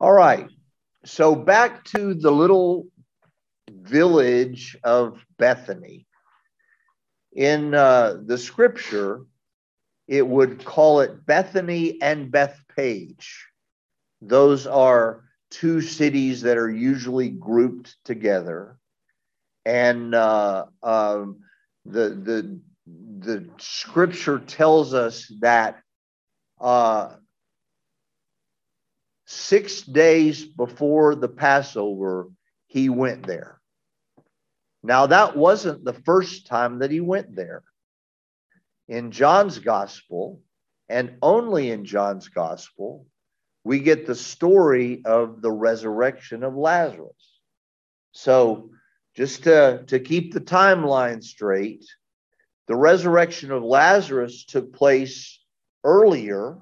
All 0.00 0.12
right. 0.12 0.48
So 1.04 1.36
back 1.36 1.84
to 1.86 2.14
the 2.14 2.32
little 2.32 2.86
village 3.70 4.76
of 4.82 5.24
Bethany. 5.38 6.06
In 7.34 7.74
uh, 7.74 8.16
the 8.24 8.38
scripture, 8.38 9.22
it 10.08 10.26
would 10.26 10.64
call 10.64 11.00
it 11.00 11.26
Bethany 11.26 12.00
and 12.00 12.30
Bethphage. 12.30 13.46
Those 14.22 14.66
are 14.66 15.24
two 15.50 15.80
cities 15.80 16.42
that 16.42 16.56
are 16.56 16.70
usually 16.70 17.28
grouped 17.28 17.96
together. 18.04 18.78
And 19.64 20.14
uh, 20.14 20.66
um, 20.82 21.40
the, 21.84 22.08
the 22.10 22.60
the 23.18 23.46
scripture 23.58 24.38
tells 24.38 24.94
us 24.94 25.30
that 25.40 25.82
uh, 26.58 27.16
six 29.26 29.82
days 29.82 30.44
before 30.44 31.14
the 31.14 31.28
Passover, 31.28 32.28
he 32.66 32.88
went 32.88 33.26
there. 33.26 33.60
Now, 34.82 35.06
that 35.06 35.36
wasn't 35.36 35.84
the 35.84 35.92
first 35.92 36.46
time 36.46 36.78
that 36.78 36.90
he 36.90 37.00
went 37.00 37.34
there. 37.34 37.62
In 38.88 39.10
John's 39.10 39.58
gospel, 39.58 40.40
and 40.88 41.16
only 41.20 41.70
in 41.70 41.84
John's 41.84 42.28
gospel, 42.28 43.06
we 43.64 43.80
get 43.80 44.06
the 44.06 44.14
story 44.14 45.02
of 45.04 45.42
the 45.42 45.52
resurrection 45.52 46.42
of 46.42 46.56
Lazarus. 46.56 47.40
So, 48.12 48.70
just 49.14 49.44
to, 49.44 49.84
to 49.88 50.00
keep 50.00 50.32
the 50.32 50.40
timeline 50.40 51.22
straight, 51.22 51.84
the 52.66 52.76
resurrection 52.76 53.50
of 53.50 53.62
Lazarus 53.62 54.44
took 54.44 54.72
place 54.72 55.38
earlier. 55.84 56.58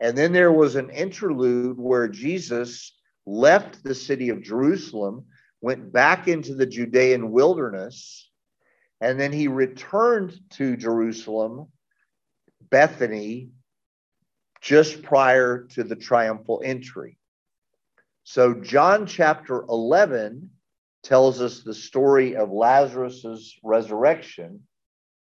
And 0.00 0.16
then 0.16 0.32
there 0.32 0.52
was 0.52 0.76
an 0.76 0.90
interlude 0.90 1.78
where 1.78 2.08
Jesus 2.08 2.96
left 3.26 3.82
the 3.82 3.94
city 3.94 4.28
of 4.28 4.42
Jerusalem, 4.42 5.24
went 5.60 5.92
back 5.92 6.28
into 6.28 6.54
the 6.54 6.66
Judean 6.66 7.30
wilderness, 7.30 8.30
and 9.00 9.18
then 9.18 9.32
he 9.32 9.48
returned 9.48 10.38
to 10.50 10.76
Jerusalem, 10.76 11.68
Bethany, 12.70 13.50
just 14.60 15.02
prior 15.02 15.66
to 15.74 15.84
the 15.84 15.96
triumphal 15.96 16.62
entry. 16.64 17.18
So, 18.22 18.54
John 18.54 19.06
chapter 19.06 19.62
11 19.68 20.50
tells 21.02 21.42
us 21.42 21.60
the 21.60 21.74
story 21.74 22.34
of 22.36 22.50
Lazarus's 22.50 23.54
resurrection. 23.62 24.62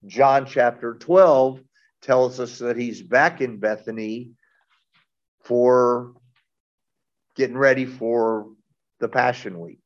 John 0.07 0.46
chapter 0.46 0.94
12 0.94 1.61
tells 2.00 2.40
us 2.40 2.59
that 2.59 2.79
he's 2.79 3.02
back 3.02 3.42
in 3.42 3.59
Bethany 3.59 4.31
for 5.44 6.14
getting 7.35 7.59
ready 7.59 7.85
for 7.85 8.48
the 9.00 9.09
Passion 9.09 9.61
Week. 9.61 9.86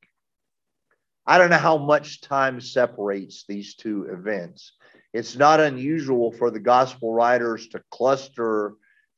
I 1.31 1.39
don't 1.39 1.51
know 1.51 1.59
how 1.59 1.79
much 1.79 2.23
time 2.23 2.61
separates 2.61 3.45
these 3.47 3.77
two 3.77 4.09
events. 4.11 4.73
It's 5.13 5.37
not 5.37 5.61
unusual 5.61 6.33
for 6.33 6.51
the 6.51 6.59
gospel 6.59 7.15
writers 7.15 7.69
to 7.69 7.81
cluster 7.89 8.73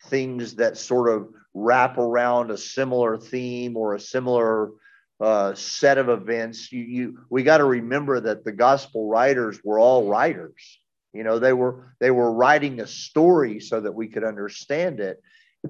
things 0.08 0.56
that 0.56 0.76
sort 0.76 1.08
of 1.08 1.30
wrap 1.54 1.96
around 1.96 2.50
a 2.50 2.58
similar 2.58 3.16
theme 3.16 3.78
or 3.78 3.94
a 3.94 4.00
similar 4.00 4.72
uh, 5.20 5.54
set 5.54 5.96
of 5.96 6.10
events. 6.10 6.70
You, 6.70 6.82
you 6.82 7.18
we 7.30 7.44
got 7.44 7.58
to 7.58 7.64
remember 7.64 8.20
that 8.20 8.44
the 8.44 8.52
gospel 8.52 9.08
writers 9.08 9.58
were 9.64 9.78
all 9.78 10.06
writers. 10.06 10.80
You 11.14 11.24
know, 11.24 11.38
they 11.38 11.54
were 11.54 11.94
they 11.98 12.10
were 12.10 12.30
writing 12.30 12.80
a 12.80 12.86
story 12.86 13.58
so 13.58 13.80
that 13.80 13.94
we 13.94 14.08
could 14.08 14.24
understand 14.24 15.00
it. 15.00 15.18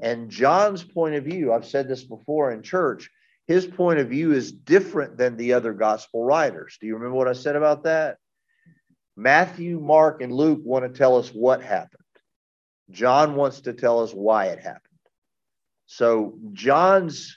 And 0.03 0.29
John's 0.29 0.83
point 0.83 1.15
of 1.15 1.23
view, 1.23 1.53
I've 1.53 1.67
said 1.67 1.89
this 1.89 2.03
before 2.03 2.51
in 2.51 2.63
church, 2.63 3.11
his 3.47 3.67
point 3.67 3.99
of 3.99 4.09
view 4.09 4.33
is 4.33 4.53
different 4.53 5.17
than 5.17 5.37
the 5.37 5.55
other 5.55 5.73
gospel 5.73 6.25
writers. 6.25 6.79
Do 6.81 6.87
you 6.87 6.95
remember 6.95 7.17
what 7.17 7.29
I 7.29 7.33
said 7.33 7.57
about 7.57 7.85
that? 7.85 8.19
Matthew, 9.17 9.79
Mark, 9.79 10.23
and 10.23 10.33
Luke 10.33 10.61
want 10.65 10.85
to 10.85 10.99
tell 10.99 11.17
us 11.17 11.29
what 11.31 11.63
happened. 11.63 11.99
John 12.91 13.35
wants 13.35 13.63
to 13.63 13.73
tell 13.73 14.01
us 14.01 14.13
why 14.13 14.47
it 14.47 14.59
happened. 14.59 14.81
So 15.87 16.39
John's 16.53 17.37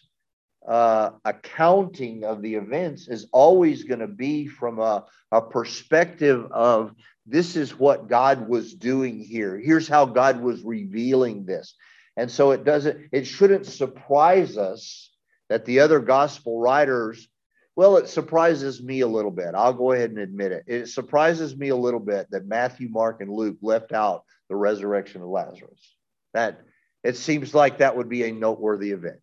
uh, 0.68 1.12
accounting 1.24 2.24
of 2.24 2.42
the 2.42 2.56
events 2.56 3.08
is 3.08 3.28
always 3.32 3.84
going 3.84 4.00
to 4.00 4.08
be 4.08 4.48
from 4.48 4.80
a, 4.80 5.06
a 5.32 5.42
perspective 5.42 6.48
of 6.52 6.94
this 7.26 7.56
is 7.56 7.78
what 7.78 8.08
God 8.08 8.48
was 8.48 8.74
doing 8.74 9.20
here. 9.20 9.58
Here's 9.58 9.88
how 9.88 10.06
God 10.06 10.42
was 10.42 10.64
revealing 10.64 11.46
this. 11.46 11.76
And 12.18 12.32
so 12.32 12.52
it 12.52 12.64
doesn't, 12.64 13.10
it 13.12 13.26
shouldn't 13.26 13.66
surprise 13.66 14.58
us 14.58 15.12
that 15.50 15.66
the 15.66 15.82
other 15.82 16.00
gospel 16.00 16.60
writers, 16.60 17.28
well, 17.76 17.98
it 17.98 18.08
surprises 18.08 18.82
me 18.82 19.02
a 19.02 19.08
little 19.08 19.32
bit. 19.32 19.54
I'll 19.56 19.74
go 19.74 19.92
ahead 19.92 20.10
and 20.10 20.20
admit 20.20 20.52
it. 20.52 20.64
It 20.68 20.88
surprises 20.88 21.56
me 21.56 21.70
a 21.70 21.76
little 21.76 22.00
bit 22.00 22.28
that 22.32 22.46
Matthew, 22.46 22.90
Mark, 22.90 23.22
and 23.22 23.32
Luke 23.32 23.58
left 23.62 23.92
out 23.92 24.24
the 24.50 24.56
resurrection 24.56 25.22
of 25.22 25.28
Lazarus. 25.28 25.96
That 26.34 26.62
it 27.04 27.18
seems 27.18 27.54
like 27.54 27.80
that 27.80 27.98
would 27.98 28.10
be 28.10 28.24
a 28.24 28.32
noteworthy 28.32 28.92
event. 28.92 29.22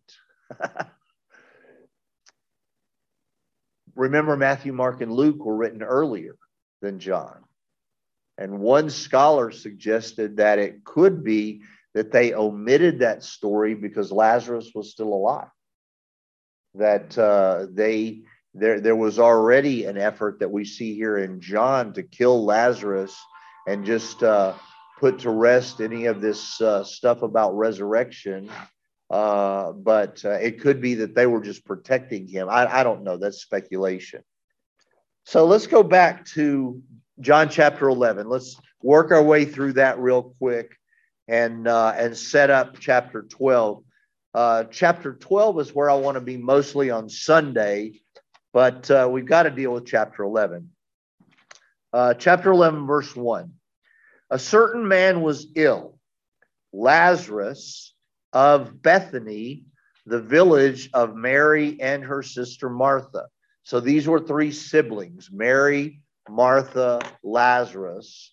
Remember, 3.95 4.35
Matthew, 4.37 4.73
Mark, 4.73 5.01
and 5.01 5.11
Luke 5.11 5.43
were 5.43 5.55
written 5.55 5.83
earlier 5.83 6.35
than 6.81 6.99
John. 6.99 7.43
And 8.37 8.59
one 8.59 8.89
scholar 8.89 9.51
suggested 9.51 10.37
that 10.37 10.59
it 10.59 10.83
could 10.83 11.23
be 11.23 11.61
that 11.93 12.11
they 12.11 12.33
omitted 12.33 12.99
that 12.99 13.23
story 13.23 13.75
because 13.75 14.11
Lazarus 14.11 14.71
was 14.73 14.91
still 14.91 15.13
alive. 15.13 15.49
That 16.75 17.17
uh, 17.17 17.67
they 17.71 18.23
there 18.53 18.79
there 18.79 18.95
was 18.95 19.19
already 19.19 19.85
an 19.85 19.97
effort 19.97 20.39
that 20.39 20.51
we 20.51 20.65
see 20.65 20.95
here 20.95 21.17
in 21.17 21.39
John 21.39 21.93
to 21.93 22.03
kill 22.03 22.43
Lazarus 22.43 23.15
and 23.67 23.85
just 23.85 24.23
uh, 24.23 24.53
put 24.99 25.19
to 25.19 25.29
rest 25.29 25.81
any 25.81 26.05
of 26.05 26.21
this 26.21 26.59
uh, 26.61 26.83
stuff 26.83 27.21
about 27.21 27.57
resurrection. 27.57 28.49
Uh, 29.09 29.71
but 29.73 30.23
uh, 30.25 30.31
it 30.31 30.59
could 30.59 30.81
be 30.81 30.95
that 30.95 31.13
they 31.13 31.27
were 31.27 31.41
just 31.41 31.65
protecting 31.65 32.27
him. 32.27 32.49
I, 32.49 32.79
I 32.79 32.83
don't 32.83 33.03
know. 33.03 33.17
That's 33.17 33.41
speculation. 33.41 34.23
So 35.25 35.45
let's 35.45 35.67
go 35.67 35.83
back 35.83 36.25
to 36.27 36.81
John 37.19 37.49
chapter 37.49 37.87
11. 37.87 38.27
Let's 38.27 38.59
work 38.81 39.11
our 39.11 39.23
way 39.23 39.45
through 39.45 39.73
that 39.73 39.99
real 39.99 40.35
quick 40.39 40.75
and 41.27 41.67
uh, 41.67 41.93
and 41.95 42.17
set 42.17 42.49
up 42.49 42.79
chapter 42.79 43.21
12. 43.23 43.83
Uh, 44.33 44.63
chapter 44.65 45.13
12 45.13 45.59
is 45.59 45.75
where 45.75 45.89
I 45.89 45.95
want 45.95 46.15
to 46.15 46.21
be 46.21 46.37
mostly 46.37 46.89
on 46.89 47.07
Sunday, 47.07 48.01
but 48.51 48.89
uh, 48.89 49.07
we've 49.11 49.27
got 49.27 49.43
to 49.43 49.51
deal 49.51 49.71
with 49.73 49.85
chapter 49.85 50.23
11. 50.23 50.69
Uh, 51.91 52.15
chapter 52.15 52.51
11, 52.51 52.87
verse 52.87 53.15
1. 53.15 53.51
A 54.31 54.39
certain 54.39 54.87
man 54.87 55.21
was 55.21 55.47
ill, 55.55 55.99
Lazarus 56.71 57.93
of 58.31 58.81
Bethany, 58.81 59.65
the 60.07 60.19
village 60.19 60.89
of 60.93 61.15
Mary 61.15 61.79
and 61.79 62.03
her 62.03 62.23
sister 62.23 62.69
Martha. 62.69 63.27
So 63.61 63.79
these 63.79 64.07
were 64.07 64.19
three 64.19 64.51
siblings 64.51 65.29
Mary, 65.31 66.01
Martha, 66.29 67.01
Lazarus. 67.23 68.31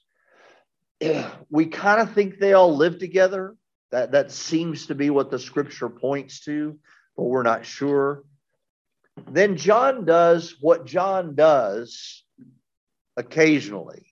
We 1.51 1.67
kind 1.67 2.01
of 2.01 2.15
think 2.15 2.39
they 2.39 2.53
all 2.53 2.77
lived 2.77 3.01
together, 3.01 3.57
That, 3.93 4.13
that 4.13 4.31
seems 4.31 4.87
to 4.87 4.95
be 4.95 5.11
what 5.11 5.31
the 5.31 5.39
scripture 5.39 5.89
points 5.89 6.41
to, 6.45 6.79
but 7.17 7.25
we're 7.25 7.43
not 7.43 7.67
sure. 7.67 8.25
Then 9.29 9.57
John 9.57 10.05
does 10.05 10.57
what 10.61 10.87
John 10.87 11.35
does 11.35 12.25
occasionally. 13.17 14.07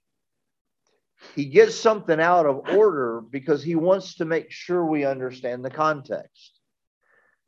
He 1.34 1.46
gets 1.46 1.74
something 1.74 2.20
out 2.20 2.46
of 2.46 2.68
order 2.70 3.20
because 3.20 3.62
he 3.62 3.74
wants 3.74 4.16
to 4.16 4.24
make 4.24 4.50
sure 4.50 4.84
we 4.84 5.04
understand 5.04 5.64
the 5.64 5.70
context. 5.70 6.60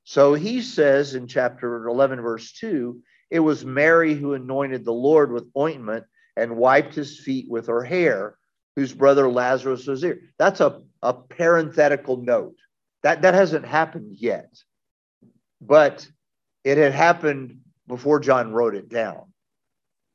So 0.05 0.35
he 0.35 0.63
says 0.63 1.15
in 1.15 1.27
chapter 1.27 1.87
11, 1.87 2.21
verse 2.21 2.53
2, 2.53 3.01
it 3.31 3.41
was 3.41 3.65
Mary 3.65 4.15
who 4.15 4.35
anointed 4.35 4.85
the 4.85 4.93
Lord 4.93 5.31
with 5.31 5.51
ointment 5.57 6.05
and 6.37 6.57
wiped 6.57 6.95
his 6.95 7.21
feet 7.21 7.49
with 7.49 7.69
her 7.69 7.85
hair, 7.85 8.37
whose 8.75 8.93
brother 8.93 9.31
Lazarus 9.31 9.87
was 9.87 10.03
here. 10.03 10.21
That's 10.39 10.61
a, 10.61 10.83
a 11.03 11.15
parenthetical 11.15 12.19
note. 12.19 12.57
That, 13.03 13.23
that 13.23 13.35
hasn't 13.35 13.65
happened 13.65 14.17
yet, 14.17 14.53
but 15.61 16.07
it 16.65 16.77
had 16.77 16.93
happened 16.93 17.61
before 17.87 18.21
John 18.21 18.53
wrote 18.53 18.75
it 18.75 18.89
down. 18.89 19.33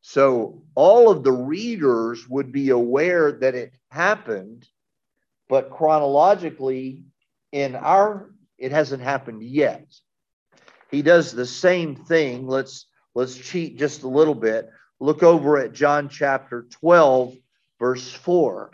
So 0.02 0.62
all 0.76 1.10
of 1.10 1.24
the 1.24 1.32
readers 1.32 2.30
would 2.30 2.52
be 2.52 2.70
aware 2.70 3.32
that 3.32 3.56
it 3.56 3.74
happened, 3.90 4.68
but 5.50 5.72
chronologically, 5.72 7.06
in 7.52 7.76
our 7.76 8.30
it 8.58 8.72
hasn't 8.72 9.02
happened 9.02 9.42
yet. 9.44 9.88
He 10.92 11.02
does 11.02 11.32
the 11.32 11.46
same 11.46 11.96
thing. 11.96 12.48
Let's 12.48 12.86
let's 13.16 13.36
cheat 13.36 13.78
just 13.78 14.04
a 14.04 14.08
little 14.08 14.36
bit. 14.36 14.70
Look 15.00 15.24
over 15.24 15.58
at 15.58 15.74
John 15.74 16.08
chapter 16.08 16.68
12, 16.70 17.36
verse 17.80 18.12
4. 18.12 18.72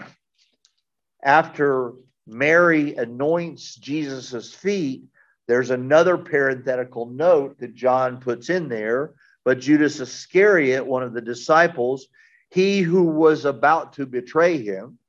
After 1.23 1.93
Mary 2.27 2.95
anoints 2.95 3.75
Jesus's 3.75 4.53
feet, 4.53 5.03
there's 5.47 5.69
another 5.69 6.17
parenthetical 6.17 7.07
note 7.07 7.59
that 7.59 7.75
John 7.75 8.19
puts 8.19 8.49
in 8.49 8.69
there. 8.69 9.13
But 9.43 9.59
Judas 9.59 9.99
Iscariot, 9.99 10.85
one 10.85 11.03
of 11.03 11.13
the 11.13 11.21
disciples, 11.21 12.07
he 12.49 12.81
who 12.81 13.03
was 13.03 13.45
about 13.45 13.93
to 13.93 14.05
betray 14.05 14.63
him, 14.63 14.99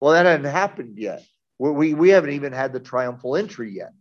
well, 0.00 0.12
that 0.12 0.26
hadn't 0.26 0.50
happened 0.50 0.98
yet. 0.98 1.22
We, 1.58 1.94
we 1.94 2.08
haven't 2.10 2.30
even 2.30 2.52
had 2.52 2.72
the 2.72 2.80
triumphal 2.80 3.36
entry 3.36 3.72
yet. 3.72 3.92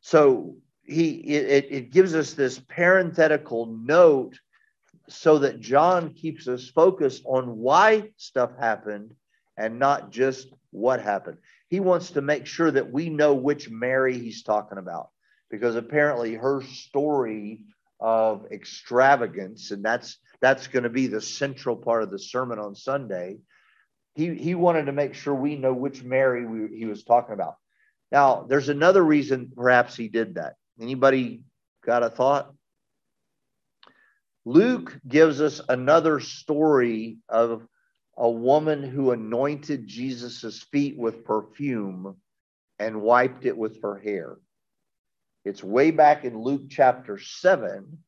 So 0.00 0.56
he 0.82 1.10
it, 1.10 1.66
it 1.70 1.92
gives 1.92 2.14
us 2.14 2.32
this 2.32 2.58
parenthetical 2.58 3.66
note 3.66 4.38
so 5.08 5.38
that 5.38 5.60
John 5.60 6.14
keeps 6.14 6.48
us 6.48 6.68
focused 6.68 7.22
on 7.26 7.58
why 7.58 8.10
stuff 8.16 8.50
happened 8.58 9.14
and 9.56 9.78
not 9.78 10.10
just 10.10 10.48
what 10.70 11.00
happened. 11.00 11.38
He 11.68 11.80
wants 11.80 12.12
to 12.12 12.20
make 12.20 12.46
sure 12.46 12.70
that 12.70 12.92
we 12.92 13.08
know 13.08 13.34
which 13.34 13.70
Mary 13.70 14.18
he's 14.18 14.42
talking 14.42 14.78
about 14.78 15.08
because 15.50 15.76
apparently 15.76 16.34
her 16.34 16.62
story 16.62 17.62
of 17.98 18.46
extravagance 18.52 19.70
and 19.70 19.82
that's 19.82 20.18
that's 20.40 20.66
going 20.66 20.82
to 20.82 20.90
be 20.90 21.06
the 21.06 21.20
central 21.20 21.76
part 21.76 22.02
of 22.02 22.10
the 22.10 22.18
sermon 22.18 22.58
on 22.58 22.74
Sunday. 22.74 23.38
He 24.14 24.34
he 24.34 24.54
wanted 24.54 24.86
to 24.86 24.92
make 24.92 25.14
sure 25.14 25.34
we 25.34 25.56
know 25.56 25.72
which 25.72 26.02
Mary 26.02 26.46
we, 26.46 26.76
he 26.76 26.86
was 26.86 27.04
talking 27.04 27.34
about. 27.34 27.56
Now, 28.12 28.46
there's 28.48 28.68
another 28.68 29.02
reason 29.02 29.50
perhaps 29.56 29.96
he 29.96 30.08
did 30.08 30.34
that. 30.36 30.54
Anybody 30.80 31.42
got 31.84 32.02
a 32.02 32.10
thought? 32.10 32.52
Luke 34.44 34.96
gives 35.08 35.40
us 35.40 35.60
another 35.68 36.20
story 36.20 37.18
of 37.28 37.66
a 38.16 38.30
woman 38.30 38.82
who 38.82 39.10
anointed 39.10 39.86
Jesus's 39.86 40.62
feet 40.62 40.96
with 40.96 41.24
perfume 41.24 42.16
and 42.78 43.02
wiped 43.02 43.44
it 43.44 43.56
with 43.56 43.82
her 43.82 43.98
hair. 43.98 44.36
It's 45.44 45.62
way 45.62 45.90
back 45.90 46.24
in 46.24 46.40
Luke 46.40 46.62
chapter 46.68 47.18
7, 47.18 47.98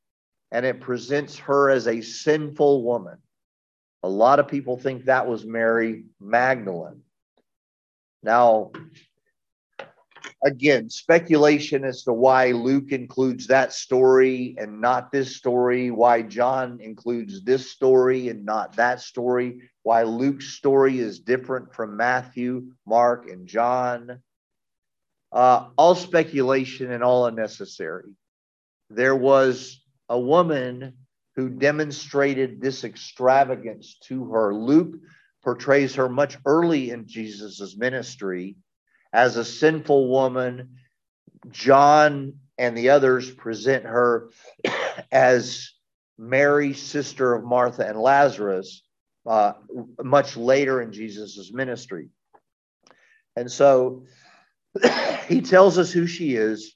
and 0.50 0.66
it 0.66 0.80
presents 0.80 1.38
her 1.38 1.70
as 1.70 1.86
a 1.86 2.00
sinful 2.00 2.82
woman. 2.82 3.18
A 4.02 4.08
lot 4.08 4.40
of 4.40 4.48
people 4.48 4.78
think 4.78 5.04
that 5.04 5.28
was 5.28 5.44
Mary 5.44 6.04
Magdalene. 6.20 7.02
Now, 8.22 8.72
again, 10.44 10.88
speculation 10.90 11.84
as 11.84 12.02
to 12.04 12.12
why 12.12 12.52
Luke 12.52 12.92
includes 12.92 13.46
that 13.48 13.72
story 13.72 14.56
and 14.58 14.80
not 14.80 15.12
this 15.12 15.36
story, 15.36 15.90
why 15.90 16.22
John 16.22 16.80
includes 16.80 17.42
this 17.44 17.70
story 17.70 18.28
and 18.28 18.44
not 18.44 18.76
that 18.76 19.00
story, 19.00 19.70
why 19.88 20.02
Luke's 20.02 20.48
story 20.48 20.98
is 20.98 21.18
different 21.18 21.72
from 21.72 21.96
Matthew, 21.96 22.72
Mark, 22.86 23.26
and 23.26 23.46
John. 23.46 24.20
Uh, 25.32 25.68
all 25.78 25.94
speculation 25.94 26.92
and 26.92 27.02
all 27.02 27.24
unnecessary. 27.24 28.10
There 28.90 29.16
was 29.16 29.80
a 30.10 30.20
woman 30.20 30.92
who 31.36 31.48
demonstrated 31.48 32.60
this 32.60 32.84
extravagance 32.84 33.96
to 34.08 34.26
her. 34.26 34.54
Luke 34.54 34.94
portrays 35.42 35.94
her 35.94 36.10
much 36.10 36.36
early 36.44 36.90
in 36.90 37.06
Jesus' 37.06 37.74
ministry 37.74 38.56
as 39.14 39.38
a 39.38 39.44
sinful 39.44 40.10
woman. 40.10 40.76
John 41.50 42.34
and 42.58 42.76
the 42.76 42.90
others 42.90 43.30
present 43.30 43.86
her 43.86 44.28
as 45.10 45.70
Mary, 46.18 46.74
sister 46.74 47.32
of 47.32 47.42
Martha 47.42 47.88
and 47.88 47.98
Lazarus, 47.98 48.82
uh, 49.28 49.52
much 50.02 50.36
later 50.36 50.80
in 50.80 50.90
Jesus' 50.90 51.52
ministry. 51.52 52.08
And 53.36 53.50
so 53.50 54.04
he 55.28 55.42
tells 55.42 55.78
us 55.78 55.92
who 55.92 56.06
she 56.06 56.34
is. 56.34 56.74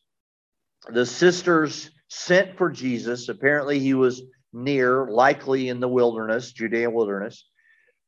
The 0.89 1.07
sisters 1.07 1.91
sent 2.09 2.59
for 2.59 2.71
Jesus. 2.71 3.29
Apparently, 3.29 3.79
he 3.79 3.95
was 3.95 4.23
near, 4.53 5.07
likely 5.07 5.69
in 5.69 5.81
the 5.81 5.89
wilderness, 5.89 6.53
Judea 6.53 6.91
wilderness. 6.91 7.49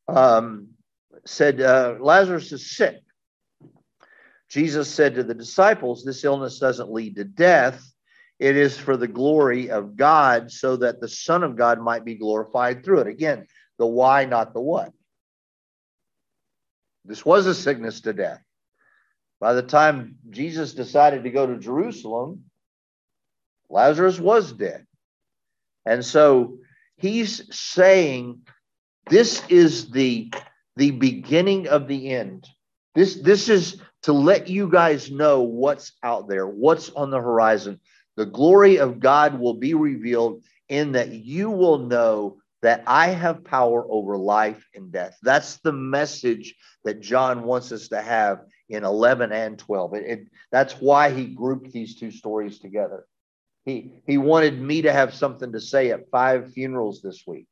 Um, 0.09 0.69
said, 1.25 1.61
uh, 1.61 1.97
Lazarus 2.01 2.53
is 2.53 2.77
sick. 2.77 2.97
Jesus 4.51 4.89
said 4.89 5.15
to 5.15 5.25
the 5.25 5.35
disciples, 5.35 6.05
This 6.05 6.23
illness 6.23 6.59
doesn't 6.59 6.93
lead 6.93 7.17
to 7.17 7.25
death. 7.25 7.83
It 8.39 8.57
is 8.57 8.77
for 8.77 8.97
the 8.97 9.09
glory 9.09 9.71
of 9.71 9.97
God, 9.97 10.51
so 10.51 10.77
that 10.77 11.01
the 11.01 11.09
Son 11.09 11.43
of 11.43 11.57
God 11.57 11.81
might 11.81 12.05
be 12.05 12.17
glorified 12.17 12.85
through 12.85 13.01
it. 13.01 13.07
Again, 13.07 13.47
the 13.79 13.87
why, 13.87 14.25
not 14.25 14.55
the 14.55 14.61
what. 14.61 14.93
This 17.05 17.25
was 17.25 17.47
a 17.47 17.55
sickness 17.55 18.01
to 18.03 18.13
death. 18.13 18.41
By 19.41 19.53
the 19.53 19.63
time 19.63 20.17
Jesus 20.31 20.75
decided 20.75 21.25
to 21.25 21.31
go 21.31 21.47
to 21.47 21.59
Jerusalem, 21.59 22.45
Lazarus 23.69 24.19
was 24.19 24.53
dead. 24.53 24.87
And 25.85 26.05
so 26.05 26.59
he's 26.97 27.55
saying 27.55 28.41
this 29.11 29.43
is 29.49 29.91
the, 29.91 30.33
the 30.77 30.93
beginning 30.93 31.69
of 31.69 31.89
the 31.89 32.11
end. 32.11 32.49
This, 32.95 33.17
this 33.17 33.49
is 33.49 33.81
to 34.03 34.13
let 34.13 34.49
you 34.49 34.71
guys 34.71 35.11
know 35.11 35.43
what's 35.43 35.93
out 36.03 36.29
there, 36.29 36.47
what's 36.47 36.91
on 36.91 37.11
the 37.11 37.21
horizon. 37.21 37.81
The 38.17 38.27
glory 38.27 38.79
of 38.79 39.01
God 39.01 39.39
will 39.39 39.55
be 39.55 39.75
revealed 39.75 40.43
in 40.69 40.93
that 40.93 41.11
you 41.11 41.51
will 41.51 41.79
know 41.79 42.39
that 42.65 42.83
I 42.87 43.09
have 43.09 43.45
power 43.45 43.87
over 43.91 44.17
life 44.17 44.67
and 44.75 44.91
death. 44.91 45.19
That's 45.23 45.59
the 45.59 45.73
message 45.73 46.55
that 46.85 47.03
John 47.03 47.43
wants 47.43 47.71
us 47.73 47.89
to 47.89 48.01
have 48.01 48.41
in 48.71 48.85
11 48.85 49.33
and 49.33 49.59
12. 49.59 49.93
It, 49.93 50.05
it, 50.07 50.27
that's 50.51 50.73
why 50.81 51.11
he 51.11 51.27
grouped 51.27 51.73
these 51.73 51.95
two 51.95 52.11
stories 52.11 52.59
together. 52.59 53.05
He, 53.67 53.93
he 54.07 54.17
wanted 54.17 54.59
me 54.59 54.81
to 54.81 54.93
have 54.93 55.13
something 55.13 55.53
to 55.53 55.61
say 55.61 55.91
at 55.91 56.09
five 56.11 56.55
funerals 56.55 57.03
this 57.03 57.25
week. 57.27 57.49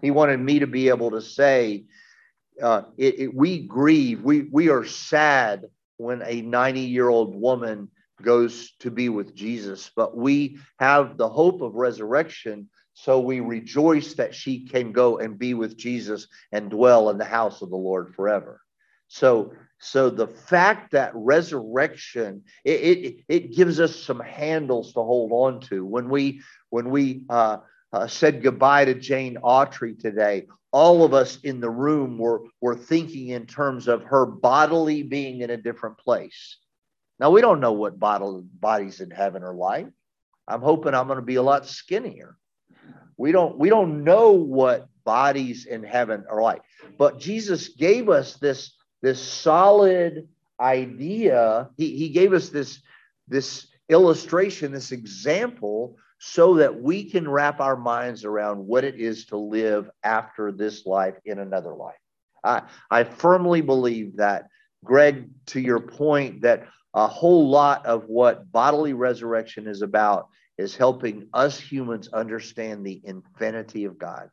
He 0.00 0.12
wanted 0.12 0.38
me 0.38 0.60
to 0.60 0.68
be 0.68 0.90
able 0.90 1.10
to 1.10 1.20
say, 1.20 1.86
uh, 2.62 2.82
it, 2.96 3.18
it, 3.18 3.34
we 3.34 3.66
grieve, 3.66 4.22
we, 4.22 4.42
we 4.42 4.68
are 4.68 4.84
sad 4.84 5.66
when 5.96 6.22
a 6.24 6.40
90 6.40 6.82
year 6.82 7.08
old 7.08 7.34
woman 7.34 7.90
goes 8.22 8.70
to 8.78 8.92
be 8.92 9.08
with 9.08 9.34
Jesus, 9.34 9.90
but 9.96 10.16
we 10.16 10.60
have 10.78 11.16
the 11.16 11.28
hope 11.28 11.62
of 11.62 11.74
resurrection. 11.74 12.68
So 12.98 13.20
we 13.20 13.40
rejoice 13.40 14.14
that 14.14 14.34
she 14.34 14.66
can 14.66 14.90
go 14.90 15.18
and 15.18 15.38
be 15.38 15.52
with 15.52 15.76
Jesus 15.76 16.28
and 16.50 16.70
dwell 16.70 17.10
in 17.10 17.18
the 17.18 17.26
house 17.26 17.60
of 17.60 17.68
the 17.68 17.76
Lord 17.76 18.14
forever. 18.14 18.62
So, 19.08 19.52
so 19.78 20.08
the 20.08 20.26
fact 20.26 20.92
that 20.92 21.12
resurrection 21.14 22.42
it, 22.64 22.70
it, 22.70 23.24
it 23.28 23.54
gives 23.54 23.80
us 23.80 23.94
some 23.94 24.20
handles 24.20 24.94
to 24.94 25.02
hold 25.02 25.30
on 25.32 25.60
to 25.68 25.84
when 25.84 26.08
we 26.08 26.40
when 26.70 26.88
we 26.88 27.22
uh, 27.28 27.58
uh, 27.92 28.06
said 28.06 28.42
goodbye 28.42 28.86
to 28.86 28.94
Jane 28.94 29.36
Autry 29.44 29.98
today 29.98 30.46
all 30.72 31.04
of 31.04 31.14
us 31.14 31.38
in 31.40 31.60
the 31.60 31.70
room 31.70 32.18
were, 32.18 32.42
were 32.60 32.76
thinking 32.76 33.28
in 33.28 33.46
terms 33.46 33.88
of 33.88 34.04
her 34.04 34.26
bodily 34.26 35.02
being 35.02 35.40
in 35.40 35.48
a 35.48 35.56
different 35.56 35.96
place. 35.96 36.58
Now, 37.18 37.30
we 37.30 37.40
don't 37.40 37.60
know 37.60 37.72
what 37.72 37.98
body, 37.98 38.42
bodies 38.60 39.00
in 39.00 39.10
heaven 39.10 39.42
are 39.42 39.54
like. 39.54 39.86
I'm 40.46 40.60
hoping 40.60 40.94
I'm 40.94 41.06
going 41.06 41.18
to 41.18 41.24
be 41.24 41.36
a 41.36 41.42
lot 41.42 41.66
skinnier. 41.66 42.36
We 43.16 43.32
don't, 43.32 43.58
we 43.58 43.68
don't 43.68 44.04
know 44.04 44.32
what 44.32 44.88
bodies 45.04 45.66
in 45.66 45.82
heaven 45.82 46.24
are 46.30 46.42
like. 46.42 46.62
But 46.98 47.18
Jesus 47.18 47.68
gave 47.68 48.08
us 48.08 48.34
this, 48.34 48.72
this 49.02 49.22
solid 49.22 50.28
idea. 50.60 51.70
He, 51.76 51.96
he 51.96 52.08
gave 52.10 52.32
us 52.32 52.50
this, 52.50 52.80
this 53.28 53.68
illustration, 53.88 54.72
this 54.72 54.92
example, 54.92 55.96
so 56.18 56.54
that 56.54 56.82
we 56.82 57.10
can 57.10 57.28
wrap 57.28 57.60
our 57.60 57.76
minds 57.76 58.24
around 58.24 58.66
what 58.66 58.84
it 58.84 58.96
is 58.96 59.26
to 59.26 59.36
live 59.36 59.90
after 60.02 60.50
this 60.50 60.86
life 60.86 61.14
in 61.24 61.38
another 61.38 61.74
life. 61.74 61.94
I, 62.42 62.62
I 62.90 63.04
firmly 63.04 63.60
believe 63.60 64.16
that, 64.16 64.48
Greg, 64.84 65.28
to 65.46 65.60
your 65.60 65.80
point, 65.80 66.42
that 66.42 66.66
a 66.94 67.06
whole 67.06 67.50
lot 67.50 67.84
of 67.84 68.04
what 68.06 68.50
bodily 68.50 68.94
resurrection 68.94 69.66
is 69.66 69.82
about 69.82 70.28
is 70.58 70.76
helping 70.76 71.28
us 71.32 71.58
humans 71.58 72.08
understand 72.12 72.84
the 72.84 73.00
infinity 73.04 73.84
of 73.84 73.98
God. 73.98 74.30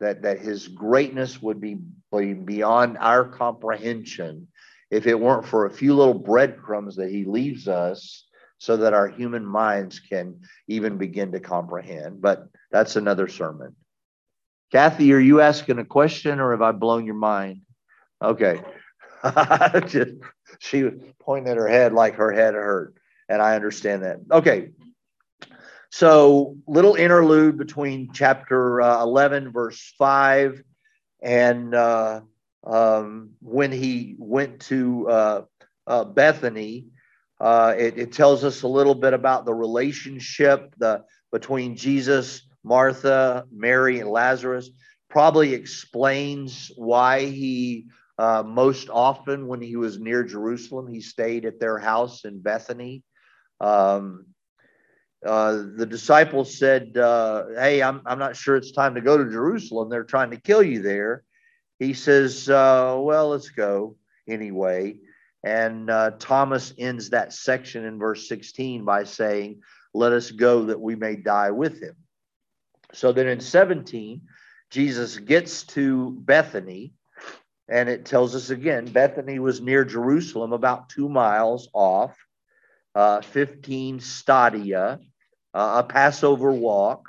That, 0.00 0.22
that 0.22 0.40
his 0.40 0.66
greatness 0.66 1.40
would 1.40 1.60
be 1.60 1.76
beyond 2.10 2.98
our 2.98 3.24
comprehension 3.24 4.48
if 4.90 5.06
it 5.06 5.18
weren't 5.18 5.46
for 5.46 5.66
a 5.66 5.70
few 5.70 5.94
little 5.94 6.18
breadcrumbs 6.18 6.96
that 6.96 7.08
he 7.08 7.24
leaves 7.24 7.68
us 7.68 8.26
so 8.58 8.76
that 8.76 8.94
our 8.94 9.08
human 9.08 9.46
minds 9.46 10.00
can 10.00 10.40
even 10.68 10.98
begin 10.98 11.32
to 11.32 11.40
comprehend. 11.40 12.20
But 12.20 12.48
that's 12.70 12.96
another 12.96 13.28
sermon. 13.28 13.74
Kathy, 14.70 15.12
are 15.12 15.18
you 15.18 15.40
asking 15.40 15.78
a 15.78 15.84
question 15.84 16.40
or 16.40 16.52
have 16.52 16.62
I 16.62 16.72
blown 16.72 17.04
your 17.04 17.14
mind? 17.14 17.62
Okay. 18.22 18.60
Just, 19.86 20.14
she 20.58 20.82
was 20.84 20.94
pointing 21.20 21.50
at 21.50 21.58
her 21.58 21.68
head 21.68 21.92
like 21.92 22.14
her 22.14 22.32
head 22.32 22.54
hurt. 22.54 22.94
And 23.28 23.40
I 23.40 23.54
understand 23.54 24.04
that. 24.04 24.18
Okay. 24.30 24.70
So, 25.92 26.56
little 26.66 26.94
interlude 26.94 27.58
between 27.58 28.12
chapter 28.12 28.80
uh, 28.80 29.02
11, 29.02 29.52
verse 29.52 29.92
5, 29.98 30.62
and 31.22 31.74
uh, 31.74 32.22
um, 32.64 33.32
when 33.40 33.70
he 33.70 34.16
went 34.18 34.60
to 34.62 35.08
uh, 35.08 35.42
uh 35.86 36.04
Bethany 36.04 36.86
uh, 37.42 37.74
it, 37.76 37.98
it, 37.98 38.12
tells 38.12 38.44
us 38.44 38.62
a 38.62 38.68
little 38.68 38.94
bit 38.94 39.12
about 39.12 39.44
the 39.44 39.52
relationship 39.52 40.72
the, 40.78 41.02
between 41.32 41.74
Jesus, 41.74 42.46
Martha, 42.62 43.46
Mary, 43.50 43.98
and 43.98 44.08
Lazarus. 44.08 44.70
Probably 45.10 45.52
explains 45.52 46.70
why 46.76 47.26
he 47.26 47.88
uh, 48.16 48.44
most 48.46 48.88
often, 48.90 49.48
when 49.48 49.60
he 49.60 49.74
was 49.74 49.98
near 49.98 50.22
Jerusalem, 50.22 50.86
he 50.86 51.00
stayed 51.00 51.44
at 51.44 51.58
their 51.58 51.78
house 51.78 52.24
in 52.24 52.40
Bethany. 52.40 53.02
Um, 53.60 54.26
uh, 55.24 55.62
the 55.76 55.86
disciples 55.86 56.58
said, 56.58 56.96
uh, 56.96 57.44
Hey, 57.56 57.82
I'm, 57.82 58.02
I'm 58.06 58.18
not 58.18 58.36
sure 58.36 58.56
it's 58.56 58.72
time 58.72 58.94
to 58.94 59.00
go 59.00 59.16
to 59.16 59.30
Jerusalem. 59.30 59.88
They're 59.88 60.04
trying 60.04 60.30
to 60.30 60.40
kill 60.40 60.62
you 60.62 60.82
there. 60.82 61.24
He 61.78 61.94
says, 61.94 62.48
uh, 62.48 62.98
Well, 63.00 63.30
let's 63.30 63.50
go 63.50 63.96
anyway. 64.28 64.96
And 65.44 65.90
uh, 65.90 66.12
Thomas 66.18 66.72
ends 66.78 67.10
that 67.10 67.32
section 67.32 67.84
in 67.84 67.98
verse 67.98 68.28
16 68.28 68.84
by 68.84 69.04
saying, 69.04 69.62
Let 69.94 70.12
us 70.12 70.30
go 70.30 70.66
that 70.66 70.80
we 70.80 70.96
may 70.96 71.16
die 71.16 71.50
with 71.50 71.80
him. 71.80 71.96
So 72.92 73.12
then 73.12 73.26
in 73.26 73.40
17, 73.40 74.22
Jesus 74.70 75.18
gets 75.18 75.64
to 75.64 76.12
Bethany, 76.20 76.94
and 77.68 77.88
it 77.88 78.04
tells 78.04 78.34
us 78.34 78.50
again 78.50 78.86
Bethany 78.86 79.38
was 79.38 79.60
near 79.60 79.84
Jerusalem, 79.84 80.52
about 80.52 80.88
two 80.88 81.08
miles 81.08 81.68
off, 81.72 82.16
uh, 82.94 83.20
15 83.20 84.00
stadia, 84.00 84.98
uh, 85.54 85.82
a 85.84 85.88
Passover 85.88 86.52
walk. 86.52 87.08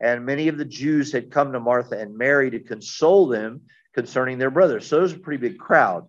And 0.00 0.24
many 0.24 0.48
of 0.48 0.58
the 0.58 0.64
Jews 0.64 1.12
had 1.12 1.30
come 1.30 1.52
to 1.52 1.60
Martha 1.60 1.98
and 1.98 2.16
Mary 2.16 2.50
to 2.50 2.60
console 2.60 3.26
them 3.26 3.62
concerning 3.94 4.38
their 4.38 4.50
brothers. 4.50 4.86
So 4.86 4.98
it 4.98 5.02
was 5.02 5.12
a 5.12 5.18
pretty 5.18 5.48
big 5.48 5.58
crowd. 5.58 6.06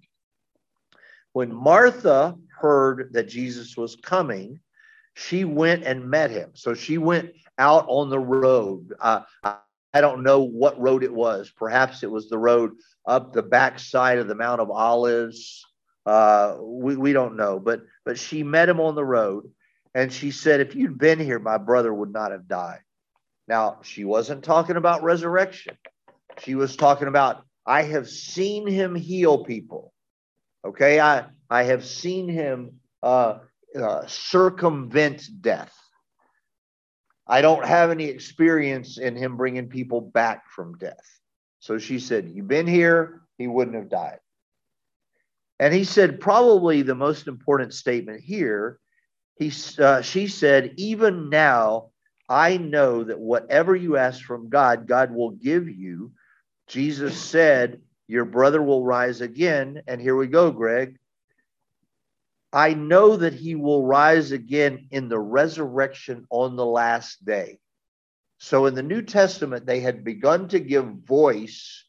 When 1.34 1.54
Martha 1.54 2.36
heard 2.60 3.10
that 3.14 3.30
Jesus 3.30 3.76
was 3.76 3.96
coming, 3.96 4.60
she 5.16 5.44
went 5.44 5.84
and 5.84 6.10
met 6.10 6.30
him. 6.30 6.52
So 6.54 6.74
she 6.74 6.98
went 6.98 7.32
out 7.58 7.86
on 7.88 8.10
the 8.10 8.20
road. 8.20 8.94
Uh, 9.00 9.22
I 9.44 10.02
don't 10.02 10.24
know 10.24 10.42
what 10.42 10.80
road 10.80 11.04
it 11.04 11.14
was. 11.14 11.50
Perhaps 11.50 12.04
it 12.04 12.12
was 12.12 12.30
the 12.30 12.38
road 12.38 12.74
up 13.06 13.34
the 13.34 13.44
backside 13.44 14.20
of 14.20 14.28
the 14.28 14.36
Mount 14.36 14.62
of 14.62 14.70
Olives. 14.70 15.66
Uh, 16.06 16.58
we, 16.62 16.96
we 16.96 17.14
don't 17.14 17.36
know, 17.36 17.60
but 17.60 17.84
but 18.06 18.18
she 18.18 18.44
met 18.44 18.70
him 18.70 18.80
on 18.80 18.96
the 18.96 19.06
road, 19.06 19.50
and 19.94 20.12
she 20.12 20.32
said, 20.32 20.60
"If 20.60 20.76
you'd 20.76 20.98
been 20.98 21.20
here, 21.20 21.40
my 21.40 21.58
brother 21.58 21.94
would 21.94 22.12
not 22.12 22.32
have 22.32 22.48
died." 22.48 22.82
Now 23.48 23.80
she 23.84 24.06
wasn't 24.06 24.44
talking 24.44 24.76
about 24.76 25.04
resurrection. 25.04 25.78
She 26.40 26.56
was 26.56 26.76
talking 26.76 27.08
about, 27.08 27.44
"I 27.66 27.84
have 27.84 28.08
seen 28.10 28.68
him 28.68 28.96
heal 28.96 29.44
people." 29.44 29.94
Okay, 30.64 31.00
I 31.00 31.26
I 31.50 31.64
have 31.64 31.86
seen 31.86 32.30
him 32.30 32.80
uh, 33.02 33.40
uh, 33.76 34.06
circumvent 34.08 35.42
death. 35.42 35.76
I 37.28 37.42
don't 37.42 37.66
have 37.66 37.92
any 37.92 38.06
experience 38.06 38.98
in 38.98 39.16
him 39.16 39.38
bringing 39.38 39.70
people 39.70 40.02
back 40.02 40.50
from 40.50 40.78
death. 40.78 41.20
So 41.60 41.78
she 41.78 42.00
said, 42.00 42.30
"You've 42.30 42.48
been 42.48 42.68
here; 42.68 43.22
he 43.38 43.48
wouldn't 43.48 43.76
have 43.76 43.90
died." 43.90 44.20
And 45.60 45.74
he 45.74 45.84
said, 45.84 46.22
probably 46.22 46.82
the 46.82 46.96
most 46.96 47.28
important 47.28 47.74
statement 47.74 48.22
here. 48.22 48.80
He 49.40 49.52
uh, 49.80 50.02
she 50.02 50.28
said, 50.28 50.74
"Even 50.78 51.30
now, 51.30 51.90
I 52.28 52.58
know 52.58 53.04
that 53.04 53.20
whatever 53.20 53.76
you 53.76 53.98
ask 53.98 54.24
from 54.24 54.50
God, 54.50 54.88
God 54.88 55.12
will 55.12 55.32
give 55.32 55.68
you." 55.68 56.12
Jesus 56.68 57.20
said, 57.20 57.82
your 58.10 58.26
brother 58.26 58.60
will 58.60 58.84
rise 58.84 59.22
again. 59.22 59.84
And 59.88 60.02
here 60.02 60.16
we 60.16 60.26
go, 60.26 60.52
Greg. 60.52 60.98
I 62.52 62.74
know 62.74 63.18
that 63.18 63.36
he 63.36 63.54
will 63.54 63.86
rise 63.86 64.32
again 64.32 64.88
in 64.90 65.10
the 65.10 65.20
resurrection 65.20 66.26
on 66.32 66.56
the 66.56 66.66
last 66.66 67.24
day. 67.24 67.60
So 68.40 68.66
in 68.66 68.74
the 68.74 68.82
New 68.82 69.04
Testament, 69.04 69.68
they 69.68 69.80
had 69.80 70.04
begun 70.04 70.48
to 70.50 70.60
give 70.60 70.86
voice 70.86 71.86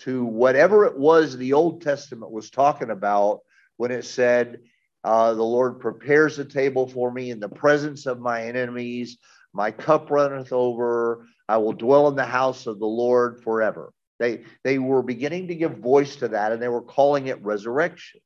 to 0.00 0.26
whatever 0.26 0.84
it 0.84 0.98
was 0.98 1.38
the 1.38 1.54
Old 1.54 1.80
Testament 1.80 2.30
was 2.30 2.50
talking 2.50 2.90
about 2.90 3.40
when 3.78 3.90
it 3.90 4.04
said, 4.04 4.60
uh, 5.04 5.34
The 5.34 5.42
Lord 5.42 5.80
prepares 5.80 6.38
a 6.38 6.44
table 6.44 6.86
for 6.86 7.10
me 7.10 7.30
in 7.30 7.40
the 7.40 7.48
presence 7.48 8.06
of 8.06 8.20
my 8.20 8.42
enemies. 8.44 9.18
My 9.52 9.70
cup 9.70 10.10
runneth 10.10 10.52
over. 10.52 11.26
I 11.48 11.58
will 11.58 11.72
dwell 11.72 12.08
in 12.08 12.16
the 12.16 12.24
house 12.24 12.66
of 12.66 12.78
the 12.78 12.86
Lord 12.86 13.42
forever. 13.42 13.92
They, 14.18 14.44
they 14.62 14.78
were 14.78 15.02
beginning 15.02 15.48
to 15.48 15.54
give 15.54 15.78
voice 15.78 16.16
to 16.16 16.28
that 16.28 16.52
and 16.52 16.62
they 16.62 16.68
were 16.68 16.82
calling 16.82 17.26
it 17.26 17.42
resurrection. 17.44 18.20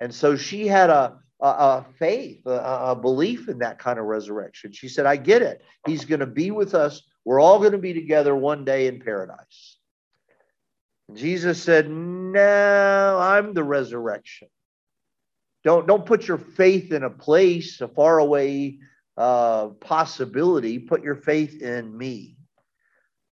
And 0.00 0.14
so 0.14 0.36
she 0.36 0.66
had 0.66 0.90
a, 0.90 1.18
a, 1.40 1.46
a 1.46 1.86
faith, 1.98 2.46
a, 2.46 2.90
a 2.90 2.96
belief 2.96 3.48
in 3.48 3.58
that 3.58 3.78
kind 3.78 3.98
of 3.98 4.04
resurrection. 4.06 4.72
She 4.72 4.88
said, 4.88 5.06
I 5.06 5.16
get 5.16 5.42
it. 5.42 5.62
He's 5.86 6.04
going 6.04 6.20
to 6.20 6.26
be 6.26 6.50
with 6.50 6.74
us. 6.74 7.02
We're 7.24 7.40
all 7.40 7.58
going 7.58 7.72
to 7.72 7.78
be 7.78 7.94
together 7.94 8.34
one 8.34 8.64
day 8.64 8.86
in 8.86 9.00
paradise. 9.00 9.78
Jesus 11.12 11.62
said, 11.62 11.90
No, 11.90 13.18
I'm 13.20 13.54
the 13.54 13.64
resurrection. 13.64 14.48
Don't, 15.64 15.86
don't 15.86 16.04
put 16.04 16.28
your 16.28 16.38
faith 16.38 16.92
in 16.92 17.02
a 17.02 17.10
place, 17.10 17.80
a 17.80 17.88
faraway 17.88 18.78
uh, 19.16 19.68
possibility. 19.80 20.78
Put 20.78 21.02
your 21.02 21.14
faith 21.14 21.62
in 21.62 21.96
me. 21.96 22.36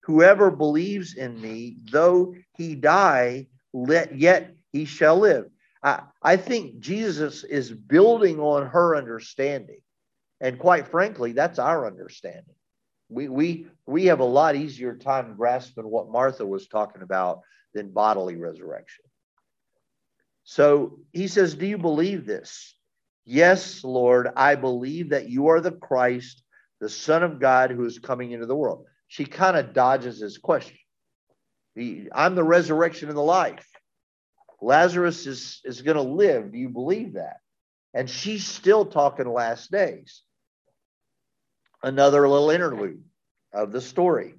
Whoever 0.02 0.50
believes 0.50 1.14
in 1.14 1.40
me, 1.40 1.76
though 1.90 2.34
he 2.56 2.74
die, 2.74 3.46
let, 3.72 4.16
yet 4.16 4.54
he 4.72 4.84
shall 4.84 5.18
live. 5.18 5.46
I, 5.82 6.02
I 6.22 6.36
think 6.36 6.80
Jesus 6.80 7.44
is 7.44 7.70
building 7.70 8.40
on 8.40 8.66
her 8.66 8.96
understanding. 8.96 9.80
And 10.40 10.58
quite 10.58 10.88
frankly, 10.88 11.32
that's 11.32 11.58
our 11.58 11.86
understanding. 11.86 12.54
We, 13.08 13.28
we, 13.28 13.66
we 13.86 14.06
have 14.06 14.20
a 14.20 14.24
lot 14.24 14.54
easier 14.54 14.94
time 14.94 15.34
grasping 15.36 15.88
what 15.88 16.10
Martha 16.10 16.44
was 16.44 16.68
talking 16.68 17.02
about 17.02 17.40
than 17.74 17.90
bodily 17.90 18.36
resurrection. 18.36 19.04
So 20.50 21.00
he 21.12 21.28
says, 21.28 21.54
Do 21.54 21.66
you 21.66 21.78
believe 21.78 22.26
this? 22.26 22.74
Yes, 23.24 23.84
Lord, 23.84 24.28
I 24.36 24.54
believe 24.54 25.10
that 25.10 25.28
you 25.28 25.48
are 25.48 25.60
the 25.60 25.72
Christ, 25.72 26.42
the 26.80 26.88
Son 26.88 27.22
of 27.22 27.40
God 27.40 27.70
who 27.70 27.84
is 27.84 27.98
coming 27.98 28.32
into 28.32 28.46
the 28.46 28.56
world 28.56 28.86
she 29.08 29.24
kind 29.24 29.56
of 29.56 29.72
dodges 29.72 30.20
his 30.20 30.38
question. 30.38 30.76
I'm 32.12 32.34
the 32.34 32.44
resurrection 32.44 33.08
and 33.08 33.16
the 33.16 33.22
life. 33.22 33.66
Lazarus 34.60 35.26
is, 35.26 35.60
is 35.64 35.82
going 35.82 35.96
to 35.96 36.02
live. 36.02 36.52
Do 36.52 36.58
you 36.58 36.68
believe 36.68 37.14
that? 37.14 37.38
And 37.94 38.08
she's 38.08 38.44
still 38.44 38.84
talking 38.84 39.26
last 39.26 39.70
days. 39.70 40.22
Another 41.82 42.28
little 42.28 42.50
interlude 42.50 43.02
of 43.52 43.72
the 43.72 43.80
story. 43.80 44.34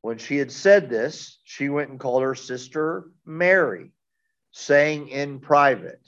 When 0.00 0.18
she 0.18 0.36
had 0.36 0.50
said 0.50 0.88
this, 0.88 1.38
she 1.44 1.68
went 1.68 1.90
and 1.90 2.00
called 2.00 2.22
her 2.22 2.34
sister 2.34 3.10
Mary, 3.24 3.92
saying 4.56 5.08
in 5.08 5.38
private, 5.38 6.00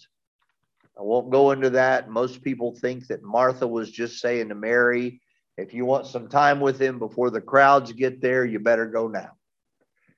I 0.98 1.02
won't 1.02 1.30
go 1.30 1.50
into 1.50 1.70
that. 1.70 2.08
Most 2.08 2.42
people 2.42 2.74
think 2.74 3.06
that 3.08 3.22
Martha 3.22 3.68
was 3.68 3.90
just 3.90 4.20
saying 4.20 4.48
to 4.48 4.54
Mary, 4.54 5.20
if 5.58 5.74
you 5.74 5.84
want 5.84 6.06
some 6.06 6.28
time 6.28 6.58
with 6.58 6.80
him 6.80 6.98
before 6.98 7.28
the 7.28 7.42
crowds 7.42 7.92
get 7.92 8.22
there, 8.22 8.46
you 8.46 8.58
better 8.58 8.86
go 8.86 9.06
now. 9.06 9.32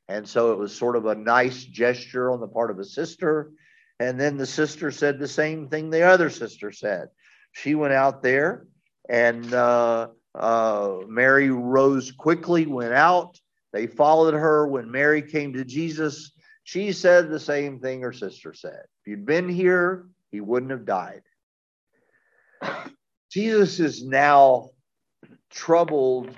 And 0.08 0.28
so 0.28 0.52
it 0.52 0.58
was 0.58 0.72
sort 0.74 0.94
of 0.94 1.06
a 1.06 1.14
nice 1.16 1.64
gesture 1.64 2.30
on 2.30 2.38
the 2.38 2.46
part 2.46 2.70
of 2.70 2.78
a 2.78 2.84
sister. 2.84 3.50
And 3.98 4.18
then 4.18 4.36
the 4.36 4.46
sister 4.46 4.92
said 4.92 5.18
the 5.18 5.28
same 5.28 5.68
thing 5.68 5.90
the 5.90 6.02
other 6.02 6.30
sister 6.30 6.70
said. 6.70 7.08
She 7.50 7.74
went 7.74 7.94
out 7.94 8.22
there, 8.22 8.64
and 9.08 9.52
uh, 9.52 10.08
uh, 10.36 10.98
Mary 11.08 11.50
rose 11.50 12.12
quickly, 12.12 12.66
went 12.66 12.94
out. 12.94 13.40
They 13.72 13.88
followed 13.88 14.34
her. 14.34 14.68
When 14.68 14.90
Mary 14.90 15.20
came 15.20 15.52
to 15.54 15.64
Jesus, 15.64 16.30
she 16.70 16.92
said 16.92 17.28
the 17.28 17.40
same 17.40 17.80
thing 17.80 18.02
her 18.02 18.12
sister 18.12 18.54
said. 18.54 18.84
If 19.00 19.08
you'd 19.08 19.26
been 19.26 19.48
here, 19.48 20.06
he 20.30 20.40
wouldn't 20.40 20.70
have 20.70 20.84
died. 20.84 21.22
Jesus 23.32 23.80
is 23.80 24.04
now 24.04 24.70
troubled 25.50 26.30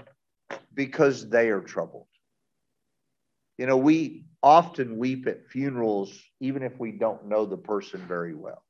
because 0.73 1.29
they 1.29 1.51
are 1.51 1.61
troubled. 1.61 2.07
You 3.59 3.67
know, 3.67 3.77
we 3.77 4.25
often 4.43 4.97
weep 4.97 5.27
at 5.27 5.51
funerals, 5.51 6.19
even 6.41 6.63
if 6.63 6.79
we 6.79 6.93
don't 6.93 7.27
know 7.27 7.45
the 7.45 7.59
person 7.59 8.01
very 8.09 8.35
well, 8.35 8.65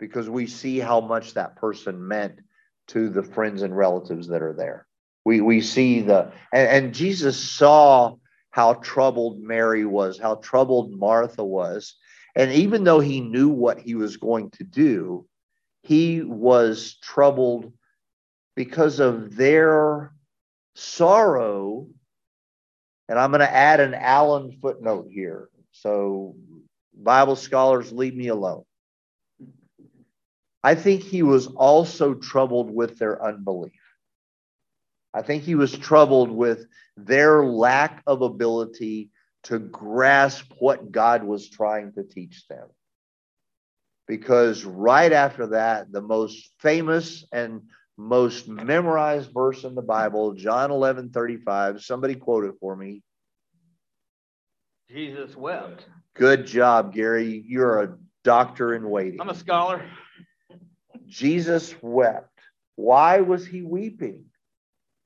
because 0.00 0.28
we 0.28 0.48
see 0.48 0.80
how 0.80 1.00
much 1.00 1.34
that 1.34 1.54
person 1.54 2.08
meant 2.08 2.40
to 2.88 3.08
the 3.08 3.22
friends 3.22 3.62
and 3.62 3.76
relatives 3.76 4.26
that 4.26 4.42
are 4.42 4.54
there. 4.54 4.88
We, 5.24 5.40
we 5.40 5.60
see 5.60 6.00
the, 6.00 6.32
and, 6.52 6.86
and 6.86 6.92
Jesus 6.92 7.38
saw 7.38 8.16
how 8.54 8.74
troubled 8.74 9.40
Mary 9.40 9.84
was, 9.84 10.16
how 10.16 10.36
troubled 10.36 10.92
Martha 10.92 11.42
was. 11.42 11.96
And 12.36 12.52
even 12.52 12.84
though 12.84 13.00
he 13.00 13.20
knew 13.20 13.48
what 13.48 13.80
he 13.80 13.96
was 13.96 14.16
going 14.16 14.50
to 14.50 14.62
do, 14.62 15.26
he 15.82 16.22
was 16.22 16.96
troubled 17.02 17.72
because 18.54 19.00
of 19.00 19.34
their 19.34 20.12
sorrow. 20.76 21.88
And 23.08 23.18
I'm 23.18 23.32
going 23.32 23.40
to 23.40 23.52
add 23.52 23.80
an 23.80 23.92
Allen 23.92 24.56
footnote 24.62 25.08
here. 25.10 25.48
So, 25.72 26.36
Bible 26.96 27.34
scholars, 27.34 27.90
leave 27.90 28.14
me 28.14 28.28
alone. 28.28 28.62
I 30.62 30.76
think 30.76 31.02
he 31.02 31.24
was 31.24 31.48
also 31.48 32.14
troubled 32.14 32.70
with 32.70 33.00
their 33.00 33.20
unbelief. 33.20 33.72
I 35.14 35.22
think 35.22 35.44
he 35.44 35.54
was 35.54 35.72
troubled 35.72 36.30
with 36.30 36.66
their 36.96 37.44
lack 37.44 38.02
of 38.06 38.22
ability 38.22 39.10
to 39.44 39.60
grasp 39.60 40.52
what 40.58 40.90
God 40.90 41.22
was 41.22 41.48
trying 41.48 41.92
to 41.92 42.02
teach 42.02 42.48
them. 42.48 42.66
Because 44.08 44.64
right 44.64 45.12
after 45.12 45.46
that, 45.48 45.92
the 45.92 46.02
most 46.02 46.50
famous 46.58 47.24
and 47.32 47.62
most 47.96 48.48
memorized 48.48 49.30
verse 49.32 49.62
in 49.62 49.76
the 49.76 49.82
Bible, 49.82 50.34
John 50.34 50.72
11 50.72 51.10
35, 51.10 51.82
somebody 51.82 52.16
quote 52.16 52.44
it 52.44 52.54
for 52.60 52.74
me. 52.74 53.02
Jesus 54.90 55.36
wept. 55.36 55.86
Good 56.14 56.46
job, 56.46 56.92
Gary. 56.92 57.42
You're 57.46 57.82
a 57.82 57.96
doctor 58.24 58.74
in 58.74 58.88
waiting. 58.90 59.20
I'm 59.20 59.30
a 59.30 59.34
scholar. 59.34 59.88
Jesus 61.06 61.74
wept. 61.80 62.40
Why 62.76 63.20
was 63.20 63.46
he 63.46 63.62
weeping? 63.62 64.24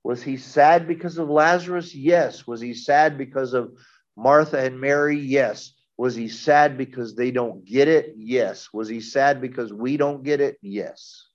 Was 0.08 0.22
he 0.22 0.38
sad 0.38 0.88
because 0.88 1.18
of 1.18 1.28
Lazarus? 1.28 1.94
Yes. 1.94 2.46
Was 2.46 2.62
he 2.62 2.72
sad 2.72 3.18
because 3.18 3.52
of 3.52 3.72
Martha 4.16 4.58
and 4.58 4.80
Mary? 4.80 5.18
Yes. 5.18 5.74
Was 5.98 6.14
he 6.14 6.28
sad 6.28 6.78
because 6.78 7.14
they 7.14 7.30
don't 7.30 7.62
get 7.62 7.88
it? 7.88 8.14
Yes. 8.16 8.70
Was 8.72 8.88
he 8.88 9.02
sad 9.02 9.42
because 9.42 9.70
we 9.70 9.98
don't 9.98 10.22
get 10.22 10.40
it? 10.40 10.56
Yes. 10.62 11.26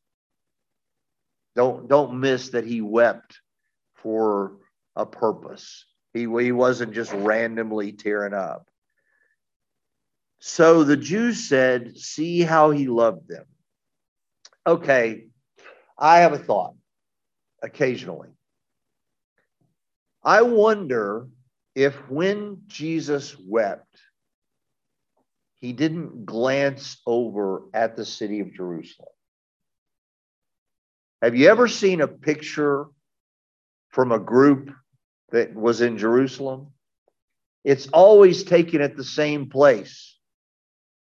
Don't 1.55 1.87
don't 1.87 2.19
miss 2.19 2.49
that 2.49 2.65
he 2.65 2.81
wept 2.81 3.41
for 3.97 4.53
a 4.95 5.05
purpose. 5.05 5.85
He, 6.11 6.21
he 6.21 6.51
wasn't 6.51 6.93
just 6.93 7.13
randomly 7.13 7.91
tearing 7.91 8.33
up. 8.33 8.67
So 10.39 10.83
the 10.83 10.97
Jews 10.97 11.47
said, 11.47 11.95
See 11.99 12.41
how 12.41 12.71
he 12.71 12.87
loved 12.87 13.27
them. 13.27 13.45
Okay, 14.65 15.27
I 15.95 16.21
have 16.21 16.33
a 16.33 16.39
thought 16.39 16.73
occasionally. 17.61 18.29
I 20.23 20.41
wonder 20.41 21.27
if 21.75 21.95
when 22.09 22.61
Jesus 22.67 23.35
wept, 23.37 23.99
he 25.59 25.73
didn't 25.73 26.25
glance 26.25 27.01
over 27.05 27.63
at 27.73 27.95
the 27.95 28.05
city 28.05 28.39
of 28.39 28.53
Jerusalem. 28.53 29.09
Have 31.21 31.35
you 31.35 31.49
ever 31.49 31.67
seen 31.67 32.01
a 32.01 32.07
picture 32.07 32.87
from 33.89 34.11
a 34.11 34.19
group 34.19 34.71
that 35.31 35.55
was 35.55 35.81
in 35.81 35.97
Jerusalem? 35.97 36.67
It's 37.63 37.87
always 37.87 38.43
taken 38.43 38.81
at 38.81 38.97
the 38.97 39.05
same 39.05 39.49
place. 39.49 40.17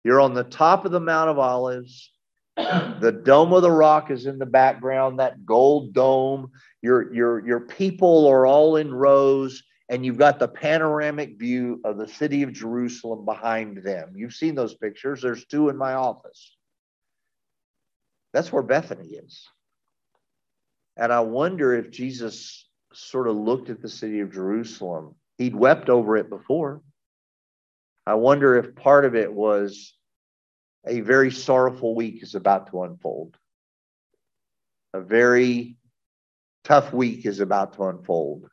You're 0.05 0.22
on 0.22 0.34
the 0.34 0.43
top 0.43 0.86
of 0.86 0.91
the 0.91 1.01
Mount 1.01 1.30
of 1.30 1.38
Olives. 1.38 2.11
The 2.57 3.21
dome 3.23 3.53
of 3.53 3.61
the 3.61 3.71
rock 3.71 4.11
is 4.11 4.25
in 4.25 4.39
the 4.39 4.45
background, 4.45 5.19
that 5.19 5.45
gold 5.45 5.93
dome. 5.93 6.51
Your, 6.81 7.13
your, 7.13 7.45
your 7.45 7.59
people 7.59 8.27
are 8.27 8.45
all 8.45 8.77
in 8.77 8.93
rows, 8.93 9.63
and 9.89 10.05
you've 10.05 10.17
got 10.17 10.39
the 10.39 10.47
panoramic 10.47 11.37
view 11.37 11.81
of 11.83 11.97
the 11.97 12.07
city 12.07 12.43
of 12.43 12.53
Jerusalem 12.53 13.25
behind 13.25 13.83
them. 13.83 14.13
You've 14.15 14.33
seen 14.33 14.55
those 14.55 14.73
pictures. 14.73 15.21
There's 15.21 15.45
two 15.45 15.69
in 15.69 15.77
my 15.77 15.93
office. 15.93 16.55
That's 18.33 18.51
where 18.51 18.63
Bethany 18.63 19.09
is. 19.09 19.47
And 20.97 21.11
I 21.11 21.19
wonder 21.21 21.73
if 21.73 21.91
Jesus 21.91 22.67
sort 22.93 23.27
of 23.27 23.35
looked 23.35 23.69
at 23.69 23.81
the 23.81 23.89
city 23.89 24.21
of 24.21 24.31
Jerusalem. 24.31 25.15
He'd 25.37 25.55
wept 25.55 25.89
over 25.89 26.15
it 26.15 26.29
before. 26.29 26.81
I 28.07 28.13
wonder 28.13 28.55
if 28.55 28.75
part 28.75 29.03
of 29.03 29.15
it 29.15 29.33
was 29.33 29.93
a 30.88 31.01
very 31.01 31.31
sorrowful 31.31 31.95
week 31.95 32.21
is 32.23 32.36
about 32.36 32.69
to 32.71 32.83
unfold. 32.83 33.38
A 34.93 35.01
very 35.01 35.77
tough 36.63 36.93
week 36.93 37.25
is 37.25 37.39
about 37.39 37.73
to 37.73 37.86
unfold. 37.86 38.47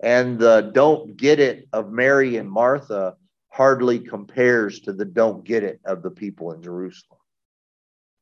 And 0.00 0.38
the 0.38 0.70
don't 0.72 1.16
get 1.16 1.40
it 1.40 1.68
of 1.72 1.90
Mary 1.90 2.36
and 2.36 2.50
Martha 2.50 3.16
hardly 3.48 3.98
compares 3.98 4.80
to 4.80 4.92
the 4.92 5.04
don't 5.04 5.44
get 5.44 5.64
it 5.64 5.80
of 5.84 6.02
the 6.02 6.10
people 6.10 6.52
in 6.52 6.62
Jerusalem. 6.62 7.20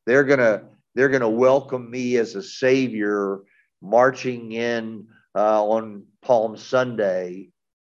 They're 0.06 0.24
going 0.24 0.38
to 0.38 0.64
they're 0.94 1.10
going 1.10 1.20
to 1.20 1.28
welcome 1.28 1.90
me 1.90 2.16
as 2.16 2.34
a 2.34 2.42
savior 2.42 3.40
marching 3.82 4.52
in 4.52 5.08
uh, 5.34 5.62
on 5.62 6.04
Palm 6.22 6.56
Sunday 6.56 7.50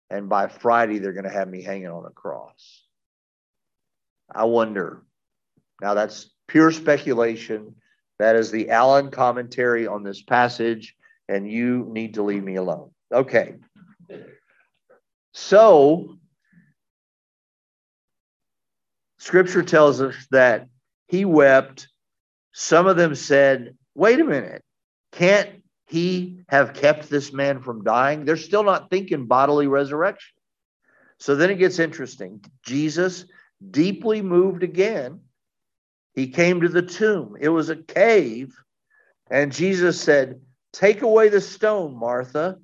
and 0.10 0.28
by 0.28 0.48
Friday 0.48 0.98
they're 0.98 1.14
going 1.14 1.26
to 1.26 1.30
have 1.30 1.48
me 1.48 1.62
hanging 1.62 1.90
on 1.90 2.06
a 2.06 2.10
cross. 2.10 2.84
I 4.34 4.46
wonder 4.46 5.04
now, 5.82 5.94
that's 5.94 6.30
pure 6.48 6.72
speculation. 6.72 7.76
That 8.20 8.36
is 8.36 8.52
the 8.52 8.70
Allen 8.70 9.12
commentary 9.12 9.88
on 9.88 10.04
this 10.04 10.22
passage, 10.22 10.96
and 11.28 11.50
you 11.50 11.88
need 11.92 12.14
to 12.14 12.24
leave 12.24 12.44
me 12.44 12.56
alone. 12.56 12.92
Okay. 13.14 13.56
So, 15.34 16.18
scripture 19.18 19.64
tells 19.64 20.02
us 20.02 20.16
that 20.32 20.70
he 21.08 21.26
wept. 21.26 21.90
Some 22.54 22.88
of 22.88 22.96
them 22.96 23.16
said, 23.16 23.76
wait 23.96 24.22
a 24.22 24.24
minute, 24.24 24.64
can't 25.12 25.62
he 25.88 26.40
have 26.48 26.74
kept 26.74 27.10
this 27.10 27.34
man 27.34 27.62
from 27.62 27.84
dying? 27.84 28.24
They're 28.24 28.38
still 28.38 28.64
not 28.64 28.90
thinking 28.90 29.26
bodily 29.26 29.68
resurrection. 29.68 30.36
So 31.20 31.36
then 31.36 31.50
it 31.50 31.56
gets 31.56 31.80
interesting. 31.80 32.44
Jesus, 32.66 33.26
deeply 33.72 34.22
moved 34.22 34.64
again, 34.64 35.20
he 36.16 36.28
came 36.28 36.62
to 36.62 36.70
the 36.70 36.82
tomb. 36.82 37.36
It 37.40 37.50
was 37.50 37.70
a 37.70 37.76
cave. 37.76 38.56
And 39.30 39.52
Jesus 39.52 40.00
said, 40.00 40.42
Take 40.72 41.02
away 41.02 41.30
the 41.30 41.42
stone, 41.42 41.98
Martha. 41.98 42.58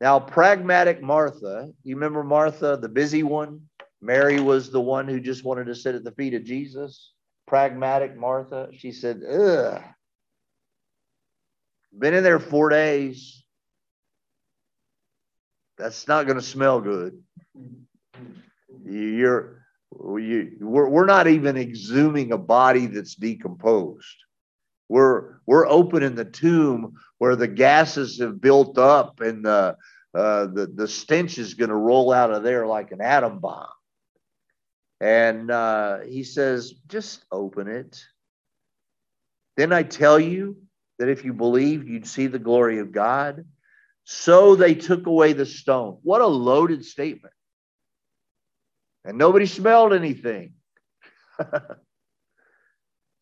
Now, 0.00 0.18
pragmatic 0.18 1.02
Martha, 1.02 1.70
you 1.82 1.94
remember 1.94 2.24
Martha, 2.24 2.78
the 2.80 2.88
busy 2.88 3.22
one? 3.22 3.62
Mary 4.00 4.40
was 4.40 4.70
the 4.70 4.80
one 4.80 5.06
who 5.06 5.20
just 5.20 5.44
wanted 5.44 5.66
to 5.66 5.74
sit 5.74 5.94
at 5.94 6.04
the 6.04 6.12
feet 6.12 6.32
of 6.32 6.44
Jesus. 6.44 7.12
Pragmatic 7.46 8.16
Martha, 8.16 8.68
she 8.72 8.92
said, 8.92 9.22
Ugh. 9.22 9.82
Been 11.98 12.14
in 12.14 12.22
there 12.22 12.38
four 12.38 12.70
days. 12.70 13.44
That's 15.76 16.06
not 16.08 16.26
going 16.26 16.38
to 16.38 16.44
smell 16.44 16.80
good. 16.80 17.22
You're 18.84 19.59
we, 19.90 20.52
we're, 20.60 20.88
we're 20.88 21.06
not 21.06 21.26
even 21.26 21.56
exhuming 21.56 22.32
a 22.32 22.38
body 22.38 22.86
that's 22.86 23.14
decomposed. 23.14 24.06
We're, 24.88 25.40
we're 25.46 25.68
opening 25.68 26.14
the 26.14 26.24
tomb 26.24 26.94
where 27.18 27.36
the 27.36 27.48
gases 27.48 28.18
have 28.18 28.40
built 28.40 28.78
up 28.78 29.20
and 29.20 29.44
the, 29.44 29.76
uh, 30.14 30.46
the, 30.46 30.70
the 30.74 30.88
stench 30.88 31.38
is 31.38 31.54
going 31.54 31.68
to 31.70 31.76
roll 31.76 32.12
out 32.12 32.32
of 32.32 32.42
there 32.42 32.66
like 32.66 32.90
an 32.92 33.00
atom 33.00 33.38
bomb. 33.38 33.68
And 35.00 35.50
uh, 35.50 36.00
he 36.00 36.24
says, 36.24 36.74
just 36.88 37.24
open 37.30 37.68
it. 37.68 38.04
Then 39.56 39.72
I 39.72 39.82
tell 39.82 40.18
you 40.18 40.56
that 40.98 41.08
if 41.08 41.24
you 41.24 41.32
believe, 41.32 41.88
you'd 41.88 42.06
see 42.06 42.26
the 42.26 42.38
glory 42.38 42.80
of 42.80 42.92
God. 42.92 43.44
So 44.04 44.56
they 44.56 44.74
took 44.74 45.06
away 45.06 45.32
the 45.32 45.46
stone. 45.46 45.98
What 46.02 46.20
a 46.20 46.26
loaded 46.26 46.84
statement 46.84 47.32
and 49.04 49.18
nobody 49.18 49.46
smelled 49.46 49.92
anything. 49.92 50.54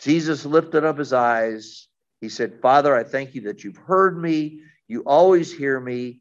Jesus 0.00 0.44
lifted 0.44 0.84
up 0.84 0.98
his 0.98 1.12
eyes. 1.12 1.88
He 2.20 2.28
said, 2.28 2.60
Father, 2.60 2.94
I 2.94 3.04
thank 3.04 3.34
you 3.34 3.42
that 3.42 3.64
you've 3.64 3.76
heard 3.76 4.20
me. 4.20 4.60
You 4.86 5.02
always 5.02 5.52
hear 5.52 5.78
me. 5.78 6.20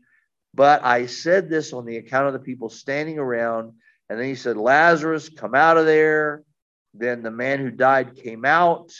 But 0.53 0.84
I 0.84 1.05
said 1.05 1.49
this 1.49 1.74
on 1.74 1.86
the 1.86 1.97
account 1.97 2.28
of 2.28 2.34
the 2.34 2.39
people 2.39 2.70
standing 2.70 3.20
around. 3.20 3.74
And 4.10 4.20
then 4.20 4.28
he 4.28 4.36
said, 4.36 4.58
Lazarus, 4.58 5.30
come 5.30 5.53
out 5.53 5.78
of 5.78 5.86
there. 5.86 6.43
Then 6.93 7.22
the 7.22 7.32
man 7.32 7.60
who 7.60 7.70
died 7.70 8.16
came 8.16 8.45
out 8.45 8.91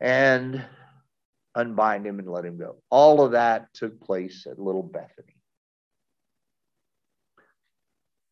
and 0.00 0.64
unbind 1.54 2.06
him 2.06 2.18
and 2.18 2.28
let 2.28 2.44
him 2.44 2.58
go. 2.58 2.76
All 2.90 3.22
of 3.22 3.32
that 3.32 3.72
took 3.74 4.00
place 4.00 4.46
at 4.50 4.58
Little 4.58 4.82
Bethany. 4.82 5.33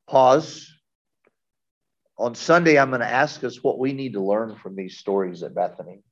Pause. 0.08 0.68
On 2.18 2.34
Sunday, 2.34 2.78
I'm 2.78 2.90
going 2.90 3.00
to 3.00 3.06
ask 3.10 3.42
us 3.44 3.62
what 3.62 3.78
we 3.78 3.92
need 3.92 4.12
to 4.12 4.20
learn 4.20 4.56
from 4.56 4.76
these 4.76 4.98
stories 4.98 5.42
at 5.42 5.54
Bethany. 5.54 6.02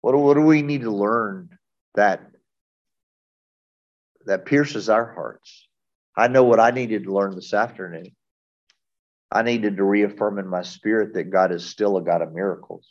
What 0.00 0.12
do, 0.12 0.18
what 0.18 0.34
do 0.34 0.42
we 0.42 0.62
need 0.62 0.82
to 0.82 0.90
learn 0.90 1.50
that, 1.94 2.22
that 4.24 4.46
pierces 4.46 4.88
our 4.88 5.12
hearts? 5.12 5.68
I 6.16 6.28
know 6.28 6.44
what 6.44 6.60
I 6.60 6.70
needed 6.70 7.04
to 7.04 7.12
learn 7.12 7.34
this 7.34 7.52
afternoon. 7.52 8.16
I 9.30 9.42
needed 9.42 9.76
to 9.76 9.84
reaffirm 9.84 10.38
in 10.38 10.48
my 10.48 10.62
spirit 10.62 11.14
that 11.14 11.30
God 11.30 11.52
is 11.52 11.64
still 11.64 11.96
a 11.96 12.02
God 12.02 12.22
of 12.22 12.32
miracles. 12.32 12.88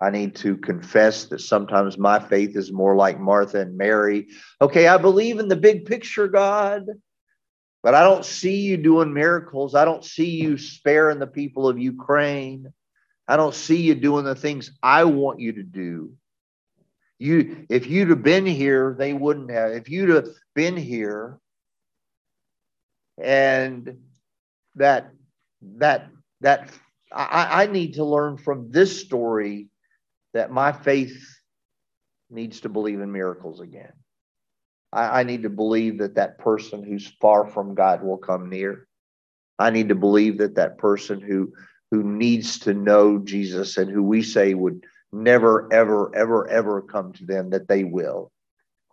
I 0.00 0.10
need 0.10 0.34
to 0.36 0.56
confess 0.56 1.26
that 1.26 1.40
sometimes 1.40 1.96
my 1.96 2.18
faith 2.18 2.56
is 2.56 2.72
more 2.72 2.96
like 2.96 3.20
Martha 3.20 3.60
and 3.60 3.76
Mary. 3.76 4.28
Okay, 4.60 4.88
I 4.88 4.96
believe 4.96 5.38
in 5.38 5.46
the 5.46 5.56
big 5.56 5.86
picture, 5.86 6.26
God, 6.26 6.86
but 7.82 7.94
I 7.94 8.02
don't 8.02 8.24
see 8.24 8.60
you 8.60 8.76
doing 8.76 9.12
miracles. 9.12 9.74
I 9.74 9.84
don't 9.84 10.04
see 10.04 10.30
you 10.30 10.56
sparing 10.56 11.18
the 11.18 11.26
people 11.26 11.68
of 11.68 11.78
Ukraine. 11.78 12.72
I 13.26 13.36
don't 13.36 13.54
see 13.54 13.82
you 13.82 13.94
doing 13.94 14.24
the 14.24 14.34
things 14.34 14.70
I 14.82 15.04
want 15.04 15.40
you 15.40 15.54
to 15.54 15.62
do. 15.62 16.14
You, 17.18 17.66
if 17.68 17.86
you'd 17.86 18.10
have 18.10 18.22
been 18.22 18.46
here, 18.46 18.94
they 18.98 19.12
wouldn't 19.12 19.50
have. 19.50 19.72
If 19.72 19.88
you'd 19.88 20.10
have 20.10 20.28
been 20.54 20.76
here, 20.76 21.38
and 23.20 23.98
that 24.76 25.10
that 25.78 26.08
that 26.40 26.70
I, 27.12 27.62
I 27.62 27.66
need 27.66 27.94
to 27.94 28.04
learn 28.04 28.38
from 28.38 28.70
this 28.70 29.00
story 29.00 29.68
that 30.34 30.50
my 30.50 30.72
faith 30.72 31.16
needs 32.30 32.60
to 32.62 32.68
believe 32.68 33.00
in 33.00 33.12
miracles 33.12 33.60
again. 33.60 33.92
I, 34.92 35.20
I 35.20 35.22
need 35.22 35.42
to 35.42 35.50
believe 35.50 35.98
that 35.98 36.16
that 36.16 36.38
person 36.38 36.82
who's 36.82 37.12
far 37.20 37.46
from 37.46 37.74
God 37.74 38.02
will 38.02 38.18
come 38.18 38.48
near. 38.48 38.86
I 39.58 39.70
need 39.70 39.88
to 39.88 39.94
believe 39.94 40.38
that 40.38 40.56
that 40.56 40.78
person 40.78 41.20
who 41.20 41.52
who 41.90 42.02
needs 42.02 42.58
to 42.60 42.72
know 42.72 43.18
Jesus 43.18 43.76
and 43.76 43.90
who 43.90 44.02
we 44.02 44.22
say 44.22 44.54
would 44.54 44.82
never, 45.12 45.70
ever, 45.70 46.14
ever, 46.16 46.48
ever 46.48 46.80
come 46.80 47.12
to 47.12 47.26
them, 47.26 47.50
that 47.50 47.68
they 47.68 47.84
will. 47.84 48.32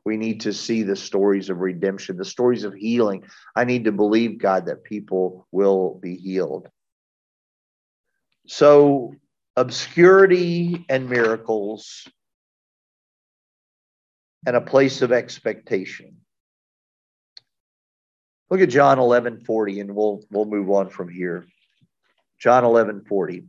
We 0.04 0.18
need 0.18 0.42
to 0.42 0.54
see 0.54 0.84
the 0.84 0.98
stories 0.98 1.50
of 1.50 1.60
redemption, 1.60 2.18
the 2.18 2.26
stories 2.26 2.66
of 2.66 2.74
healing. 2.74 3.24
I 3.56 3.64
need 3.64 3.86
to 3.86 3.94
believe, 3.94 4.38
God, 4.38 4.66
that 4.66 4.84
people 4.84 5.48
will 5.52 5.98
be 6.02 6.16
healed. 6.16 6.68
So 8.48 9.16
obscurity 9.56 10.86
and 10.90 11.10
miracles 11.10 12.08
and 14.46 14.56
a 14.56 14.62
place 14.62 15.02
of 15.02 15.12
expectation. 15.12 16.18
Look 18.50 18.62
at 18.62 18.70
John 18.70 19.00
11 19.00 19.42
40, 19.42 19.80
and 19.80 19.96
we'll 19.96 20.22
we'll 20.32 20.46
move 20.46 20.70
on 20.70 20.90
from 20.90 21.10
here. 21.10 21.46
John 22.40 22.64
11 22.64 23.06
40. 23.06 23.44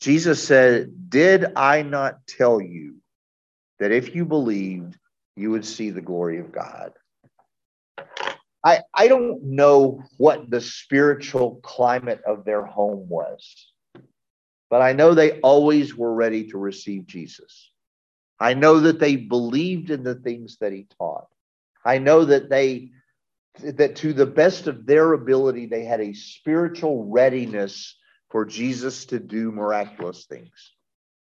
Jesus 0.00 0.42
said, 0.42 1.10
Did 1.10 1.46
I 1.56 1.82
not 1.82 2.26
tell 2.26 2.60
you 2.60 2.96
that 3.78 3.92
if 3.92 4.14
you 4.14 4.24
believed, 4.24 4.96
you 5.36 5.50
would 5.50 5.64
see 5.64 5.90
the 5.90 6.00
glory 6.00 6.40
of 6.40 6.52
God? 6.52 6.92
I, 8.64 8.80
I 8.94 9.08
don't 9.08 9.42
know 9.42 10.02
what 10.18 10.50
the 10.50 10.60
spiritual 10.60 11.60
climate 11.62 12.20
of 12.26 12.44
their 12.44 12.64
home 12.64 13.08
was. 13.08 13.70
But 14.68 14.82
I 14.82 14.92
know 14.92 15.14
they 15.14 15.40
always 15.40 15.96
were 15.96 16.12
ready 16.14 16.48
to 16.48 16.58
receive 16.58 17.06
Jesus. 17.06 17.69
I 18.40 18.54
know 18.54 18.80
that 18.80 18.98
they 18.98 19.16
believed 19.16 19.90
in 19.90 20.02
the 20.02 20.14
things 20.14 20.56
that 20.60 20.72
he 20.72 20.86
taught. 20.98 21.28
I 21.84 21.98
know 21.98 22.24
that 22.24 22.48
they 22.48 22.90
that 23.62 23.96
to 23.96 24.12
the 24.12 24.26
best 24.26 24.66
of 24.68 24.86
their 24.86 25.12
ability 25.12 25.66
they 25.66 25.84
had 25.84 26.00
a 26.00 26.14
spiritual 26.14 27.04
readiness 27.04 27.96
for 28.30 28.44
Jesus 28.44 29.06
to 29.06 29.18
do 29.18 29.50
miraculous 29.50 30.24
things. 30.24 30.72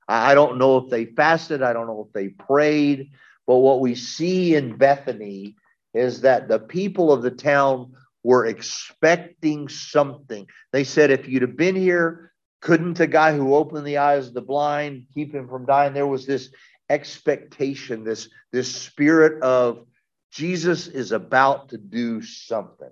I 0.07 0.35
don't 0.35 0.57
know 0.57 0.77
if 0.77 0.89
they 0.89 1.05
fasted, 1.05 1.61
I 1.61 1.73
don't 1.73 1.87
know 1.87 2.05
if 2.07 2.13
they 2.13 2.29
prayed, 2.29 3.11
but 3.47 3.57
what 3.57 3.79
we 3.79 3.95
see 3.95 4.55
in 4.55 4.77
Bethany 4.77 5.55
is 5.93 6.21
that 6.21 6.47
the 6.47 6.59
people 6.59 7.11
of 7.11 7.21
the 7.21 7.31
town 7.31 7.93
were 8.23 8.45
expecting 8.45 9.67
something. 9.67 10.47
They 10.71 10.83
said, 10.83 11.11
if 11.11 11.27
you'd 11.27 11.41
have 11.41 11.57
been 11.57 11.75
here, 11.75 12.31
couldn't 12.61 12.97
the 12.97 13.07
guy 13.07 13.35
who 13.35 13.55
opened 13.55 13.85
the 13.87 13.97
eyes 13.97 14.27
of 14.27 14.33
the 14.33 14.41
blind 14.41 15.07
keep 15.13 15.33
him 15.33 15.47
from 15.47 15.65
dying? 15.65 15.93
There 15.93 16.07
was 16.07 16.25
this 16.25 16.49
expectation, 16.91 18.03
this, 18.03 18.29
this 18.51 18.73
spirit 18.73 19.41
of 19.41 19.85
Jesus 20.31 20.87
is 20.87 21.11
about 21.11 21.69
to 21.69 21.77
do 21.77 22.21
something. 22.21 22.91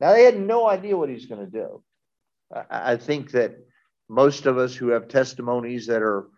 Now, 0.00 0.12
they 0.12 0.24
had 0.24 0.38
no 0.38 0.68
idea 0.68 0.96
what 0.96 1.08
he's 1.08 1.26
going 1.26 1.44
to 1.44 1.50
do. 1.50 1.82
I, 2.54 2.92
I 2.92 2.96
think 2.96 3.30
that 3.32 3.56
most 4.08 4.46
of 4.46 4.58
us 4.58 4.74
who 4.74 4.88
have 4.88 5.08
testimonies 5.08 5.86
that 5.86 6.02
are 6.02 6.28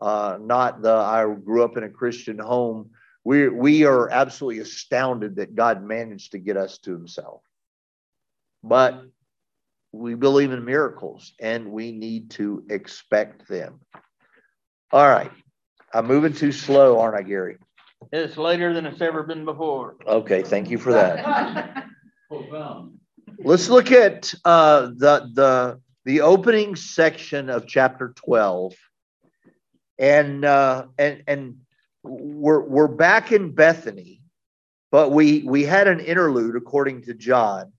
uh, 0.00 0.38
not 0.40 0.82
the 0.82 0.92
I 0.92 1.24
grew 1.26 1.64
up 1.64 1.76
in 1.76 1.84
a 1.84 1.90
Christian 1.90 2.38
home, 2.38 2.90
we, 3.24 3.48
we 3.48 3.84
are 3.84 4.10
absolutely 4.10 4.60
astounded 4.60 5.36
that 5.36 5.54
God 5.54 5.82
managed 5.82 6.32
to 6.32 6.38
get 6.38 6.56
us 6.56 6.78
to 6.78 6.92
himself. 6.92 7.42
But 8.62 9.02
we 9.92 10.14
believe 10.14 10.52
in 10.52 10.64
miracles 10.64 11.32
and 11.40 11.70
we 11.70 11.92
need 11.92 12.30
to 12.32 12.64
expect 12.68 13.48
them. 13.48 13.80
All 14.92 15.08
right. 15.08 15.30
I'm 15.94 16.06
moving 16.06 16.32
too 16.32 16.52
slow, 16.52 16.98
aren't 16.98 17.16
I, 17.16 17.22
Gary? 17.22 17.56
It's 18.12 18.36
later 18.36 18.72
than 18.72 18.86
it's 18.86 19.00
ever 19.00 19.22
been 19.22 19.44
before. 19.44 19.96
Okay, 20.06 20.42
thank 20.42 20.70
you 20.70 20.78
for 20.78 20.92
that. 20.92 21.86
Let's 23.38 23.68
look 23.68 23.92
at 23.92 24.32
uh, 24.44 24.90
the 24.96 25.30
the 25.32 25.80
the 26.04 26.20
opening 26.22 26.74
section 26.76 27.50
of 27.50 27.66
chapter 27.66 28.14
12. 28.16 28.74
And 29.98 30.44
uh, 30.44 30.86
and 30.98 31.22
and 31.26 31.56
we're 32.02 32.60
we're 32.60 32.88
back 32.88 33.32
in 33.32 33.52
Bethany, 33.52 34.22
but 34.90 35.10
we 35.10 35.42
we 35.42 35.64
had 35.64 35.88
an 35.88 36.00
interlude 36.00 36.56
according 36.56 37.02
to 37.02 37.14
John 37.14 37.72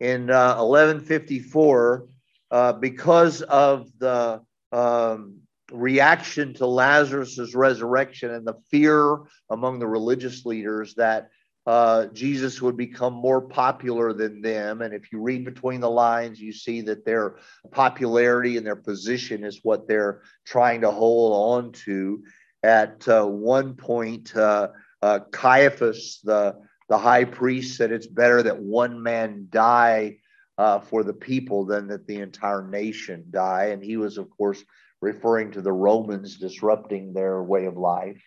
in 0.00 0.30
uh, 0.30 0.56
1154 0.56 2.06
uh, 2.50 2.72
because 2.72 3.42
of 3.42 3.88
the 3.98 4.42
um, 4.72 5.39
reaction 5.72 6.54
to 6.54 6.66
Lazarus's 6.66 7.54
resurrection 7.54 8.30
and 8.32 8.46
the 8.46 8.58
fear 8.70 9.18
among 9.50 9.78
the 9.78 9.86
religious 9.86 10.44
leaders 10.44 10.94
that 10.94 11.30
uh, 11.66 12.06
Jesus 12.06 12.60
would 12.62 12.76
become 12.76 13.12
more 13.12 13.40
popular 13.40 14.12
than 14.12 14.40
them. 14.40 14.82
And 14.82 14.94
if 14.94 15.12
you 15.12 15.20
read 15.20 15.44
between 15.44 15.80
the 15.80 15.90
lines, 15.90 16.40
you 16.40 16.52
see 16.52 16.80
that 16.82 17.04
their 17.04 17.36
popularity 17.70 18.56
and 18.56 18.66
their 18.66 18.76
position 18.76 19.44
is 19.44 19.60
what 19.62 19.86
they're 19.86 20.22
trying 20.44 20.80
to 20.80 20.90
hold 20.90 21.64
on 21.64 21.72
to. 21.84 22.24
At 22.62 23.06
uh, 23.08 23.24
one 23.24 23.74
point, 23.74 24.34
uh, 24.36 24.68
uh 25.00 25.20
Caiaphas, 25.30 26.20
the 26.22 26.56
the 26.90 26.98
high 26.98 27.24
priest 27.24 27.76
said 27.76 27.92
it's 27.92 28.08
better 28.08 28.42
that 28.42 28.58
one 28.58 29.00
man 29.02 29.46
die 29.48 30.18
uh, 30.58 30.80
for 30.80 31.04
the 31.04 31.14
people 31.14 31.64
than 31.64 31.86
that 31.86 32.06
the 32.06 32.18
entire 32.18 32.66
nation 32.66 33.24
die. 33.30 33.66
And 33.66 33.82
he 33.82 33.96
was, 33.96 34.18
of 34.18 34.28
course, 34.28 34.62
referring 35.00 35.52
to 35.52 35.62
the 35.62 35.72
Romans 35.72 36.36
disrupting 36.36 37.12
their 37.12 37.42
way 37.42 37.66
of 37.66 37.76
life. 37.76 38.22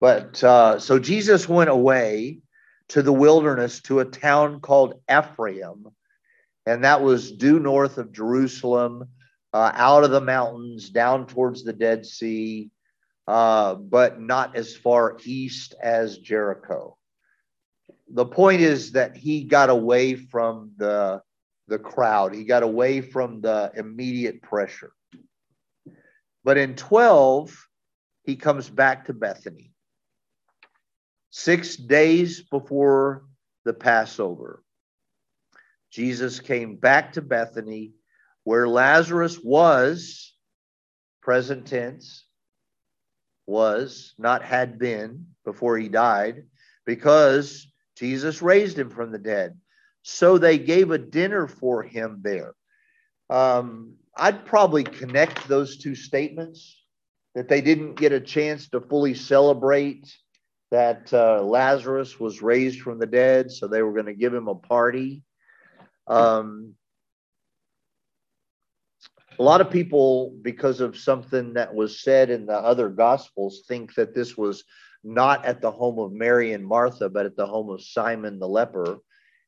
But 0.00 0.42
uh, 0.42 0.78
so 0.78 0.98
Jesus 0.98 1.48
went 1.48 1.70
away 1.70 2.40
to 2.88 3.02
the 3.02 3.12
wilderness 3.12 3.82
to 3.82 4.00
a 4.00 4.04
town 4.04 4.60
called 4.60 5.00
Ephraim, 5.10 5.88
and 6.66 6.84
that 6.84 7.02
was 7.02 7.32
due 7.32 7.58
north 7.58 7.98
of 7.98 8.12
Jerusalem, 8.12 9.08
uh, 9.52 9.72
out 9.74 10.04
of 10.04 10.10
the 10.10 10.20
mountains, 10.20 10.90
down 10.90 11.26
towards 11.26 11.64
the 11.64 11.72
Dead 11.72 12.06
Sea, 12.06 12.70
uh, 13.26 13.74
but 13.74 14.20
not 14.20 14.56
as 14.56 14.76
far 14.76 15.18
east 15.24 15.74
as 15.82 16.18
Jericho 16.18 16.98
the 18.10 18.26
point 18.26 18.60
is 18.60 18.92
that 18.92 19.16
he 19.16 19.44
got 19.44 19.70
away 19.70 20.14
from 20.14 20.72
the 20.76 21.22
the 21.68 21.78
crowd. 21.78 22.34
He 22.34 22.44
got 22.44 22.62
away 22.62 23.02
from 23.02 23.42
the 23.42 23.70
immediate 23.76 24.40
pressure. 24.40 24.92
But 26.48 26.56
in 26.56 26.76
12, 26.76 27.54
he 28.22 28.36
comes 28.36 28.70
back 28.70 29.04
to 29.04 29.12
Bethany. 29.12 29.70
Six 31.28 31.76
days 31.76 32.40
before 32.40 33.26
the 33.66 33.74
Passover, 33.74 34.64
Jesus 35.90 36.40
came 36.40 36.76
back 36.76 37.12
to 37.12 37.20
Bethany 37.20 37.92
where 38.44 38.66
Lazarus 38.66 39.38
was, 39.38 40.34
present 41.20 41.66
tense, 41.66 42.24
was, 43.46 44.14
not 44.16 44.42
had 44.42 44.78
been 44.78 45.26
before 45.44 45.76
he 45.76 45.90
died, 45.90 46.44
because 46.86 47.70
Jesus 47.94 48.40
raised 48.40 48.78
him 48.78 48.88
from 48.88 49.12
the 49.12 49.18
dead. 49.18 49.60
So 50.00 50.38
they 50.38 50.56
gave 50.56 50.92
a 50.92 50.96
dinner 50.96 51.46
for 51.46 51.82
him 51.82 52.20
there. 52.22 52.54
Um, 53.28 53.96
I'd 54.18 54.44
probably 54.44 54.84
connect 54.84 55.46
those 55.48 55.78
two 55.78 55.94
statements 55.94 56.82
that 57.34 57.48
they 57.48 57.60
didn't 57.60 57.94
get 57.94 58.12
a 58.12 58.20
chance 58.20 58.68
to 58.70 58.80
fully 58.80 59.14
celebrate 59.14 60.12
that 60.70 61.12
uh, 61.12 61.42
Lazarus 61.42 62.18
was 62.18 62.42
raised 62.42 62.80
from 62.80 62.98
the 62.98 63.06
dead, 63.06 63.50
so 63.50 63.68
they 63.68 63.82
were 63.82 63.92
going 63.92 64.06
to 64.06 64.14
give 64.14 64.34
him 64.34 64.48
a 64.48 64.54
party. 64.54 65.22
Um, 66.06 66.74
a 69.38 69.42
lot 69.42 69.60
of 69.60 69.70
people, 69.70 70.36
because 70.42 70.80
of 70.80 70.98
something 70.98 71.54
that 71.54 71.74
was 71.74 72.00
said 72.00 72.28
in 72.28 72.44
the 72.44 72.58
other 72.58 72.88
gospels, 72.88 73.62
think 73.68 73.94
that 73.94 74.14
this 74.14 74.36
was 74.36 74.64
not 75.04 75.44
at 75.44 75.60
the 75.60 75.70
home 75.70 75.98
of 76.00 76.12
Mary 76.12 76.52
and 76.52 76.66
Martha, 76.66 77.08
but 77.08 77.24
at 77.24 77.36
the 77.36 77.46
home 77.46 77.70
of 77.70 77.82
Simon 77.82 78.40
the 78.40 78.48
leper, 78.48 78.98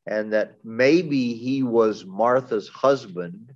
and 0.07 0.33
that 0.33 0.55
maybe 0.64 1.35
he 1.35 1.62
was 1.62 2.05
Martha's 2.05 2.68
husband, 2.68 3.53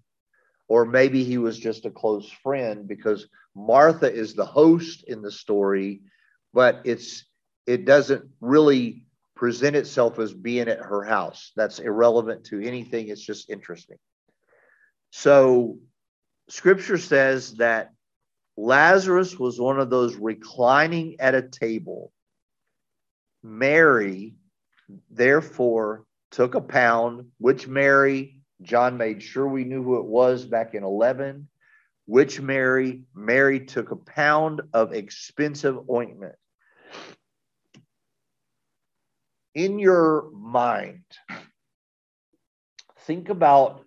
or 0.68 0.84
maybe 0.84 1.24
he 1.24 1.38
was 1.38 1.58
just 1.58 1.84
a 1.86 1.90
close 1.90 2.30
friend, 2.30 2.88
because 2.88 3.28
Martha 3.54 4.12
is 4.12 4.34
the 4.34 4.46
host 4.46 5.04
in 5.06 5.22
the 5.22 5.30
story, 5.30 6.02
but 6.52 6.80
it's 6.84 7.24
it 7.66 7.84
doesn't 7.84 8.30
really 8.40 9.06
present 9.34 9.74
itself 9.74 10.18
as 10.18 10.32
being 10.32 10.68
at 10.68 10.78
her 10.78 11.02
house. 11.02 11.52
That's 11.56 11.78
irrelevant 11.78 12.44
to 12.46 12.60
anything. 12.60 13.08
It's 13.08 13.24
just 13.24 13.50
interesting. 13.50 13.98
So 15.10 15.78
scripture 16.48 16.98
says 16.98 17.54
that 17.54 17.92
Lazarus 18.56 19.38
was 19.38 19.60
one 19.60 19.80
of 19.80 19.90
those 19.90 20.14
reclining 20.14 21.16
at 21.18 21.34
a 21.34 21.42
table. 21.42 22.12
Mary, 23.42 24.34
therefore, 25.10 26.04
took 26.30 26.54
a 26.54 26.60
pound, 26.60 27.26
which 27.38 27.66
Mary, 27.66 28.33
John 28.62 28.96
made 28.96 29.22
sure 29.22 29.46
we 29.46 29.64
knew 29.64 29.82
who 29.82 29.98
it 29.98 30.06
was 30.06 30.44
back 30.44 30.74
in 30.74 30.84
11. 30.84 31.48
Which 32.06 32.40
Mary, 32.40 33.04
Mary 33.14 33.60
took 33.60 33.90
a 33.90 33.96
pound 33.96 34.60
of 34.74 34.92
expensive 34.92 35.88
ointment. 35.88 36.34
In 39.54 39.78
your 39.78 40.30
mind, 40.32 41.04
think 43.06 43.30
about 43.30 43.84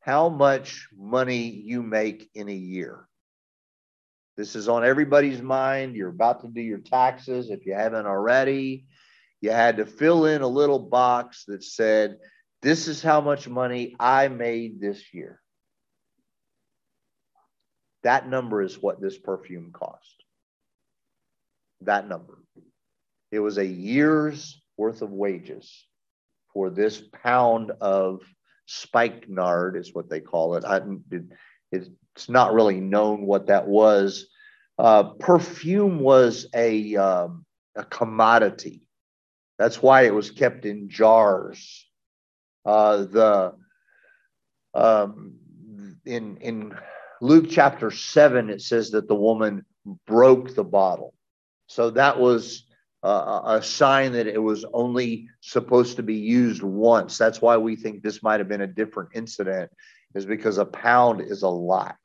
how 0.00 0.28
much 0.28 0.88
money 0.96 1.50
you 1.50 1.82
make 1.82 2.28
in 2.34 2.48
a 2.48 2.54
year. 2.54 3.06
This 4.36 4.56
is 4.56 4.68
on 4.68 4.84
everybody's 4.84 5.42
mind. 5.42 5.94
You're 5.94 6.08
about 6.08 6.40
to 6.40 6.48
do 6.48 6.60
your 6.60 6.78
taxes 6.78 7.50
if 7.50 7.64
you 7.66 7.74
haven't 7.74 8.06
already. 8.06 8.86
You 9.40 9.50
had 9.50 9.76
to 9.76 9.86
fill 9.86 10.26
in 10.26 10.42
a 10.42 10.48
little 10.48 10.78
box 10.80 11.44
that 11.46 11.62
said, 11.62 12.16
This 12.62 12.86
is 12.86 13.02
how 13.02 13.20
much 13.20 13.48
money 13.48 13.96
I 13.98 14.28
made 14.28 14.80
this 14.80 15.12
year. 15.12 15.40
That 18.04 18.28
number 18.28 18.62
is 18.62 18.80
what 18.80 19.00
this 19.00 19.18
perfume 19.18 19.72
cost. 19.72 20.24
That 21.82 22.08
number. 22.08 22.38
It 23.32 23.40
was 23.40 23.58
a 23.58 23.66
year's 23.66 24.60
worth 24.76 25.02
of 25.02 25.10
wages 25.10 25.86
for 26.52 26.70
this 26.70 27.02
pound 27.22 27.72
of 27.80 28.20
spikenard 28.66 29.76
is 29.76 29.94
what 29.94 30.08
they 30.08 30.20
call 30.20 30.54
it. 30.56 30.64
I, 30.64 30.80
it 31.70 31.88
it's 32.14 32.28
not 32.28 32.52
really 32.52 32.80
known 32.80 33.22
what 33.22 33.46
that 33.46 33.66
was. 33.66 34.28
Uh, 34.78 35.04
perfume 35.18 35.98
was 35.98 36.46
a, 36.54 36.94
um, 36.96 37.46
a 37.74 37.84
commodity. 37.84 38.82
That's 39.58 39.82
why 39.82 40.02
it 40.02 40.14
was 40.14 40.30
kept 40.30 40.66
in 40.66 40.90
jars. 40.90 41.86
Uh, 42.64 42.96
the 42.98 43.54
um, 44.74 45.34
in 46.04 46.36
in 46.38 46.74
Luke 47.20 47.46
chapter 47.50 47.90
seven, 47.90 48.50
it 48.50 48.60
says 48.62 48.90
that 48.90 49.08
the 49.08 49.14
woman 49.14 49.64
broke 50.06 50.54
the 50.54 50.64
bottle. 50.64 51.14
So 51.66 51.90
that 51.90 52.18
was 52.18 52.66
uh, 53.02 53.40
a 53.44 53.62
sign 53.62 54.12
that 54.12 54.26
it 54.26 54.42
was 54.42 54.64
only 54.72 55.28
supposed 55.40 55.96
to 55.96 56.02
be 56.02 56.14
used 56.14 56.62
once. 56.62 57.18
That's 57.18 57.40
why 57.42 57.56
we 57.56 57.76
think 57.76 58.02
this 58.02 58.22
might 58.22 58.40
have 58.40 58.48
been 58.48 58.60
a 58.60 58.66
different 58.66 59.10
incident, 59.14 59.70
is 60.14 60.26
because 60.26 60.58
a 60.58 60.64
pound 60.64 61.20
is 61.20 61.42
a 61.42 61.48
lot. 61.48 61.96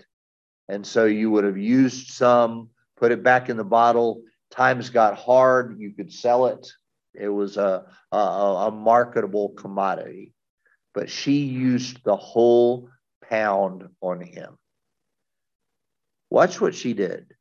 And 0.70 0.86
so 0.86 1.06
you 1.06 1.32
would 1.32 1.44
have 1.44 1.58
used 1.58 2.10
some, 2.10 2.70
put 2.98 3.12
it 3.12 3.24
back 3.24 3.50
in 3.50 3.58
the 3.58 3.64
bottle. 3.64 4.24
Times 4.50 4.90
got 4.90 5.18
hard, 5.18 5.80
you 5.80 5.92
could 5.92 6.12
sell 6.12 6.48
it. 6.48 6.68
It 7.14 7.30
was 7.30 7.58
a, 7.58 7.86
a, 8.12 8.18
a 8.18 8.72
marketable 8.72 9.50
commodity. 9.50 10.34
But 10.98 11.12
she 11.12 11.44
used 11.44 12.04
the 12.04 12.16
whole 12.16 12.90
pound 13.30 13.88
on 14.02 14.20
him. 14.20 14.58
Watch 16.32 16.60
what 16.60 16.74
she 16.74 16.94
did 16.94 17.36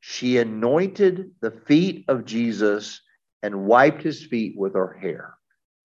she 0.00 0.36
anointed 0.36 1.30
the 1.40 1.50
feet 1.50 2.04
of 2.08 2.26
Jesus 2.26 3.00
and 3.42 3.64
wiped 3.64 4.02
his 4.02 4.22
feet 4.26 4.54
with 4.54 4.74
her 4.74 4.92
hair. 4.92 5.34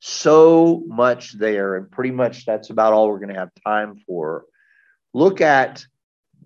So 0.02 0.84
much 0.88 1.32
there, 1.40 1.78
and 1.78 1.90
pretty 1.90 2.12
much 2.12 2.46
that's 2.46 2.70
about 2.70 2.92
all 2.92 3.08
we're 3.08 3.20
going 3.20 3.34
to 3.34 3.40
have 3.40 3.52
time 3.66 3.96
for. 4.06 4.44
Look 5.14 5.40
at 5.40 5.86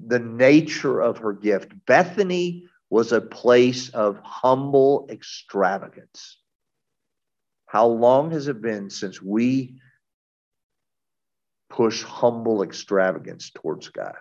the 0.05 0.19
nature 0.19 0.99
of 0.99 1.17
her 1.17 1.33
gift. 1.33 1.73
Bethany 1.87 2.65
was 2.91 3.11
a 3.11 3.21
place 3.21 3.89
of 3.89 4.19
humble 4.23 5.07
extravagance. 5.09 6.37
How 7.65 7.87
long 7.87 8.29
has 8.31 8.47
it 8.47 8.61
been 8.61 8.91
since 8.91 9.19
we 9.19 9.79
push 11.69 12.03
humble 12.03 12.63
extravagance 12.63 13.51
towards 13.51 13.89
God? 13.89 14.15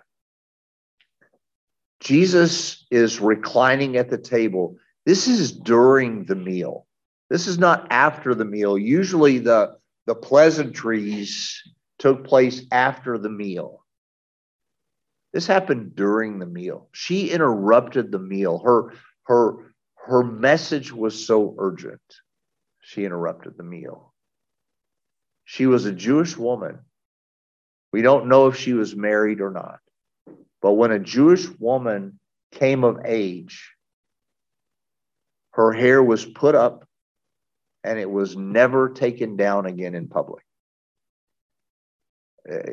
Jesus 1.99 2.85
is 2.89 3.19
reclining 3.19 3.97
at 3.97 4.09
the 4.09 4.17
table. 4.17 4.77
This 5.05 5.27
is 5.27 5.51
during 5.51 6.25
the 6.25 6.35
meal. 6.35 6.85
This 7.29 7.47
is 7.47 7.57
not 7.57 7.87
after 7.91 8.33
the 8.33 8.45
meal. 8.45 8.77
Usually 8.77 9.39
the, 9.39 9.77
the 10.07 10.15
pleasantries 10.15 11.61
took 11.99 12.25
place 12.25 12.61
after 12.71 13.17
the 13.17 13.29
meal. 13.29 13.85
This 15.33 15.45
happened 15.45 15.95
during 15.95 16.39
the 16.39 16.45
meal. 16.45 16.89
She 16.91 17.29
interrupted 17.29 18.11
the 18.11 18.19
meal. 18.19 18.59
Her 18.59 18.93
her 19.23 19.73
her 19.95 20.23
message 20.23 20.91
was 20.91 21.27
so 21.27 21.55
urgent. 21.59 22.01
She 22.81 23.05
interrupted 23.05 23.57
the 23.57 23.63
meal. 23.63 24.13
She 25.45 25.67
was 25.67 25.85
a 25.85 25.91
Jewish 25.91 26.35
woman. 26.35 26.79
We 27.91 28.01
don't 28.01 28.27
know 28.27 28.47
if 28.47 28.57
she 28.57 28.73
was 28.73 28.95
married 28.95 29.41
or 29.41 29.51
not. 29.51 29.79
But 30.61 30.73
when 30.73 30.91
a 30.91 30.99
Jewish 30.99 31.47
woman 31.59 32.19
came 32.51 32.83
of 32.83 32.99
age, 33.05 33.73
her 35.51 35.71
hair 35.71 36.03
was 36.03 36.25
put 36.25 36.55
up 36.55 36.85
and 37.83 37.97
it 37.97 38.09
was 38.09 38.35
never 38.35 38.89
taken 38.89 39.37
down 39.37 39.65
again 39.65 39.95
in 39.95 40.07
public. 40.07 40.43
Uh, 42.49 42.71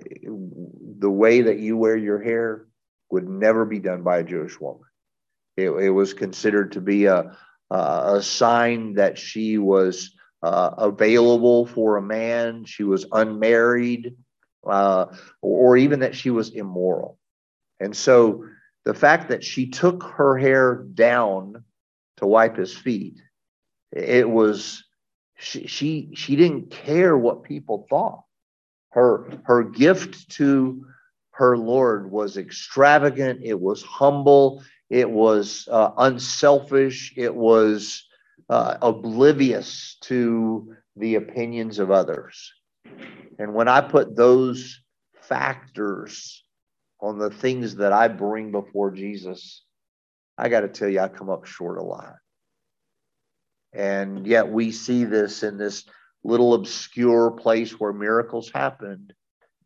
the 0.99 1.11
way 1.11 1.43
that 1.43 1.59
you 1.59 1.77
wear 1.77 1.97
your 1.97 2.21
hair 2.21 2.67
would 3.11 3.29
never 3.29 3.65
be 3.65 3.79
done 3.79 4.03
by 4.03 4.19
a 4.19 4.25
Jewish 4.25 4.59
woman. 4.61 4.85
It, 5.57 5.71
it 5.71 5.91
was 5.91 6.13
considered 6.13 6.73
to 6.73 6.81
be 6.81 7.07
a, 7.07 7.37
a 7.71 8.23
sign 8.23 8.95
that 8.95 9.19
she 9.19 9.59
was 9.59 10.15
uh, 10.43 10.71
available 10.79 11.67
for 11.67 11.97
a 11.97 12.03
man, 12.03 12.65
she 12.65 12.85
was 12.85 13.07
unmarried, 13.11 14.15
uh, 14.69 15.07
or 15.43 15.77
even 15.77 16.01
that 16.01 16.15
she 16.15 16.31
was 16.31 16.51
immoral. 16.51 17.19
And 17.81 17.97
so 17.97 18.45
the 18.85 18.95
fact 18.95 19.29
that 19.29 19.45
she 19.45 19.69
took 19.69 20.03
her 20.03 20.37
hair 20.39 20.77
down 20.95 21.65
to 22.19 22.27
wipe 22.27 22.57
his 22.57 22.77
feet, 22.77 23.21
it 23.93 24.29
was 24.29 24.85
she 25.39 25.67
she, 25.67 26.11
she 26.15 26.37
didn't 26.37 26.71
care 26.71 27.17
what 27.17 27.43
people 27.43 27.87
thought. 27.91 28.23
Her 28.91 29.31
her 29.45 29.63
gift 29.65 30.31
to 30.33 30.87
her 31.33 31.57
Lord 31.59 32.11
was 32.11 32.39
extravagant, 32.39 33.41
it 33.43 33.61
was 33.61 33.83
humble, 33.83 34.63
it 34.89 35.11
was 35.11 35.69
uh, 35.71 35.91
unselfish, 35.99 37.13
it 37.17 37.35
was 37.35 38.07
uh, 38.49 38.79
oblivious 38.81 39.99
to 40.03 40.75
the 40.97 41.17
opinions 41.17 41.79
of 41.79 41.91
others. 41.91 42.53
And 43.39 43.55
when 43.55 43.69
I 43.69 43.81
put 43.81 44.17
those 44.17 44.81
factors 45.21 46.45
on 47.01 47.19
the 47.19 47.31
things 47.31 47.77
that 47.77 47.93
I 47.93 48.09
bring 48.09 48.51
before 48.53 48.91
Jesus, 48.91 49.65
I 50.39 50.49
got 50.49 50.61
to 50.61 50.69
tell 50.69 50.89
you, 50.89 51.01
I 51.01 51.09
come 51.09 51.31
up 51.31 51.47
short 51.47 51.79
a 51.79 51.83
lot. 51.83 52.17
And 53.73 54.27
yet 54.27 54.49
we 54.49 54.73
see 54.73 55.05
this 55.05 55.43
in 55.43 55.59
this 55.59 55.85
little 56.25 56.55
obscure 56.55 57.31
place 57.31 57.79
where 57.79 57.93
miracles 57.93 58.51
happened. 58.51 59.13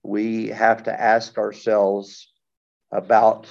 we 0.03 0.49
have 0.49 0.85
to 0.85 1.01
ask 1.01 1.39
ourselves 1.39 2.33
about 2.93 3.47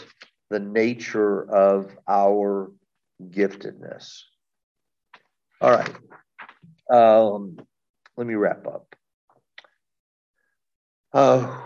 the 0.49 0.59
nature 0.59 1.49
of 1.49 1.95
our 2.07 2.71
giftedness. 3.23 4.21
All 5.61 5.71
right. 5.71 5.95
Um, 6.91 7.57
let 8.17 8.25
me 8.25 8.33
wrap 8.33 8.65
up. 8.67 8.95
Uh, 11.11 11.59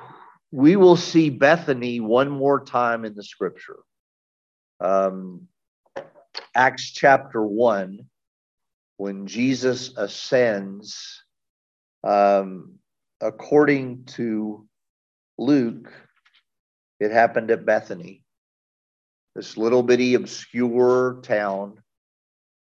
we 0.51 0.75
will 0.75 0.95
see 0.95 1.29
Bethany 1.29 1.99
one 1.99 2.29
more 2.29 2.63
time 2.63 3.05
in 3.05 3.13
the 3.15 3.23
scripture. 3.23 3.79
Um, 4.79 5.47
Acts 6.55 6.91
chapter 6.91 7.43
1, 7.43 7.99
when 8.97 9.27
Jesus 9.27 9.97
ascends, 9.97 11.23
um, 12.03 12.75
according 13.19 14.05
to 14.05 14.65
Luke, 15.37 15.91
it 16.99 17.11
happened 17.11 17.51
at 17.51 17.65
Bethany, 17.65 18.23
this 19.35 19.57
little 19.57 19.83
bitty 19.83 20.13
obscure 20.13 21.19
town, 21.23 21.81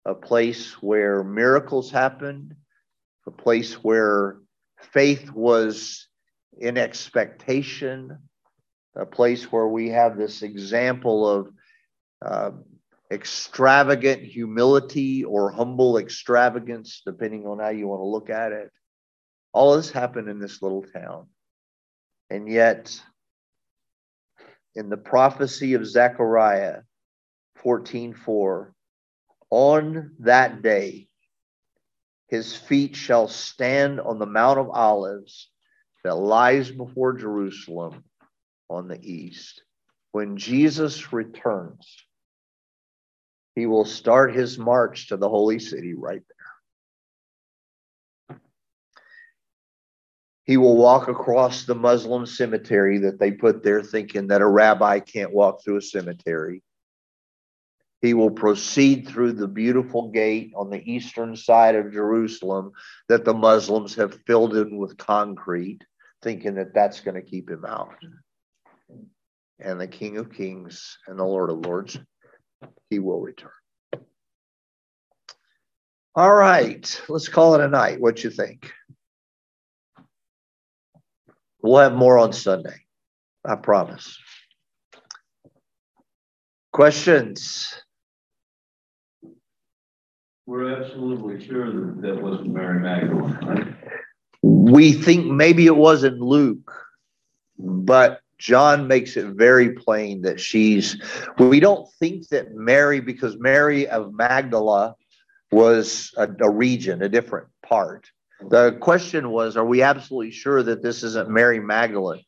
a 0.04 0.14
place 0.14 0.74
where 0.82 1.24
miracles 1.24 1.90
happened, 1.90 2.54
a 3.26 3.30
place 3.30 3.74
where 3.74 4.38
faith 4.92 5.30
was 5.30 6.05
in 6.58 6.78
expectation, 6.78 8.18
a 8.94 9.06
place 9.06 9.50
where 9.52 9.68
we 9.68 9.90
have 9.90 10.16
this 10.16 10.42
example 10.42 11.28
of 11.28 11.50
uh, 12.24 12.50
extravagant 13.10 14.22
humility 14.22 15.24
or 15.24 15.50
humble 15.50 15.98
extravagance, 15.98 17.02
depending 17.04 17.46
on 17.46 17.58
how 17.58 17.68
you 17.68 17.86
want 17.86 18.00
to 18.00 18.06
look 18.06 18.30
at 18.30 18.52
it. 18.52 18.70
All 19.52 19.76
this 19.76 19.90
happened 19.90 20.28
in 20.28 20.38
this 20.38 20.62
little 20.62 20.82
town. 20.82 21.26
And 22.30 22.48
yet, 22.48 23.00
in 24.74 24.88
the 24.88 24.96
prophecy 24.96 25.74
of 25.74 25.86
Zechariah 25.86 26.82
14:4, 27.62 28.72
on 29.50 30.16
that 30.20 30.62
day 30.62 31.08
his 32.28 32.56
feet 32.56 32.96
shall 32.96 33.28
stand 33.28 34.00
on 34.00 34.18
the 34.18 34.26
Mount 34.26 34.58
of 34.58 34.68
Olives 34.70 35.48
that 36.06 36.14
lies 36.14 36.70
before 36.70 37.14
Jerusalem 37.14 38.04
on 38.70 38.86
the 38.86 38.98
east. 39.02 39.64
When 40.12 40.36
Jesus 40.36 41.12
returns, 41.12 41.84
he 43.56 43.66
will 43.66 43.84
start 43.84 44.32
his 44.32 44.56
march 44.56 45.08
to 45.08 45.16
the 45.16 45.28
holy 45.28 45.58
city 45.58 45.94
right 45.94 46.22
there. 48.28 48.38
He 50.44 50.56
will 50.56 50.76
walk 50.76 51.08
across 51.08 51.64
the 51.64 51.74
Muslim 51.74 52.24
cemetery 52.24 52.98
that 52.98 53.18
they 53.18 53.32
put 53.32 53.64
there, 53.64 53.82
thinking 53.82 54.28
that 54.28 54.42
a 54.42 54.46
rabbi 54.46 55.00
can't 55.00 55.34
walk 55.34 55.64
through 55.64 55.78
a 55.78 55.82
cemetery. 55.82 56.62
He 58.00 58.14
will 58.14 58.30
proceed 58.30 59.08
through 59.08 59.32
the 59.32 59.48
beautiful 59.48 60.12
gate 60.12 60.52
on 60.54 60.70
the 60.70 60.88
eastern 60.88 61.34
side 61.34 61.74
of 61.74 61.92
Jerusalem 61.92 62.70
that 63.08 63.24
the 63.24 63.34
Muslims 63.34 63.96
have 63.96 64.20
filled 64.24 64.54
in 64.54 64.76
with 64.76 64.96
concrete, 64.96 65.82
thinking 66.22 66.54
that 66.56 66.74
that's 66.74 67.00
going 67.00 67.14
to 67.14 67.22
keep 67.22 67.50
him 67.50 67.64
out. 67.64 67.94
And 69.58 69.80
the 69.80 69.86
King 69.86 70.18
of 70.18 70.32
Kings 70.32 70.98
and 71.06 71.18
the 71.18 71.24
Lord 71.24 71.50
of 71.50 71.64
Lords, 71.64 71.98
he 72.90 72.98
will 72.98 73.20
return. 73.20 73.50
All 76.14 76.34
right, 76.34 77.02
let's 77.08 77.28
call 77.28 77.54
it 77.54 77.60
a 77.60 77.68
night. 77.68 78.00
What 78.00 78.24
you 78.24 78.30
think? 78.30 78.72
We'll 81.62 81.82
have 81.82 81.94
more 81.94 82.18
on 82.18 82.32
Sunday. 82.32 82.76
I 83.44 83.56
promise. 83.56 84.18
Questions? 86.72 87.74
We're 90.46 90.80
absolutely 90.80 91.44
sure 91.44 91.70
that 91.72 92.02
that 92.02 92.22
wasn't 92.22 92.54
Mary 92.54 92.80
Magdalene, 92.80 93.38
right? 93.42 93.74
We 94.48 94.92
think 94.92 95.26
maybe 95.26 95.66
it 95.66 95.76
was 95.76 96.04
in 96.04 96.20
Luke, 96.20 96.72
but 97.58 98.20
John 98.38 98.86
makes 98.86 99.16
it 99.16 99.26
very 99.26 99.70
plain 99.72 100.22
that 100.22 100.38
she's. 100.38 101.00
We 101.38 101.58
don't 101.58 101.88
think 101.98 102.28
that 102.28 102.54
Mary, 102.54 103.00
because 103.00 103.36
Mary 103.38 103.88
of 103.88 104.12
Magdala 104.12 104.94
was 105.50 106.12
a, 106.16 106.28
a 106.40 106.50
region, 106.50 107.02
a 107.02 107.08
different 107.08 107.48
part. 107.64 108.10
The 108.50 108.72
question 108.72 109.30
was, 109.30 109.56
are 109.56 109.64
we 109.64 109.82
absolutely 109.82 110.30
sure 110.30 110.62
that 110.62 110.82
this 110.82 111.02
isn't 111.02 111.30
Mary 111.30 111.58
Magdalene? 111.58 112.22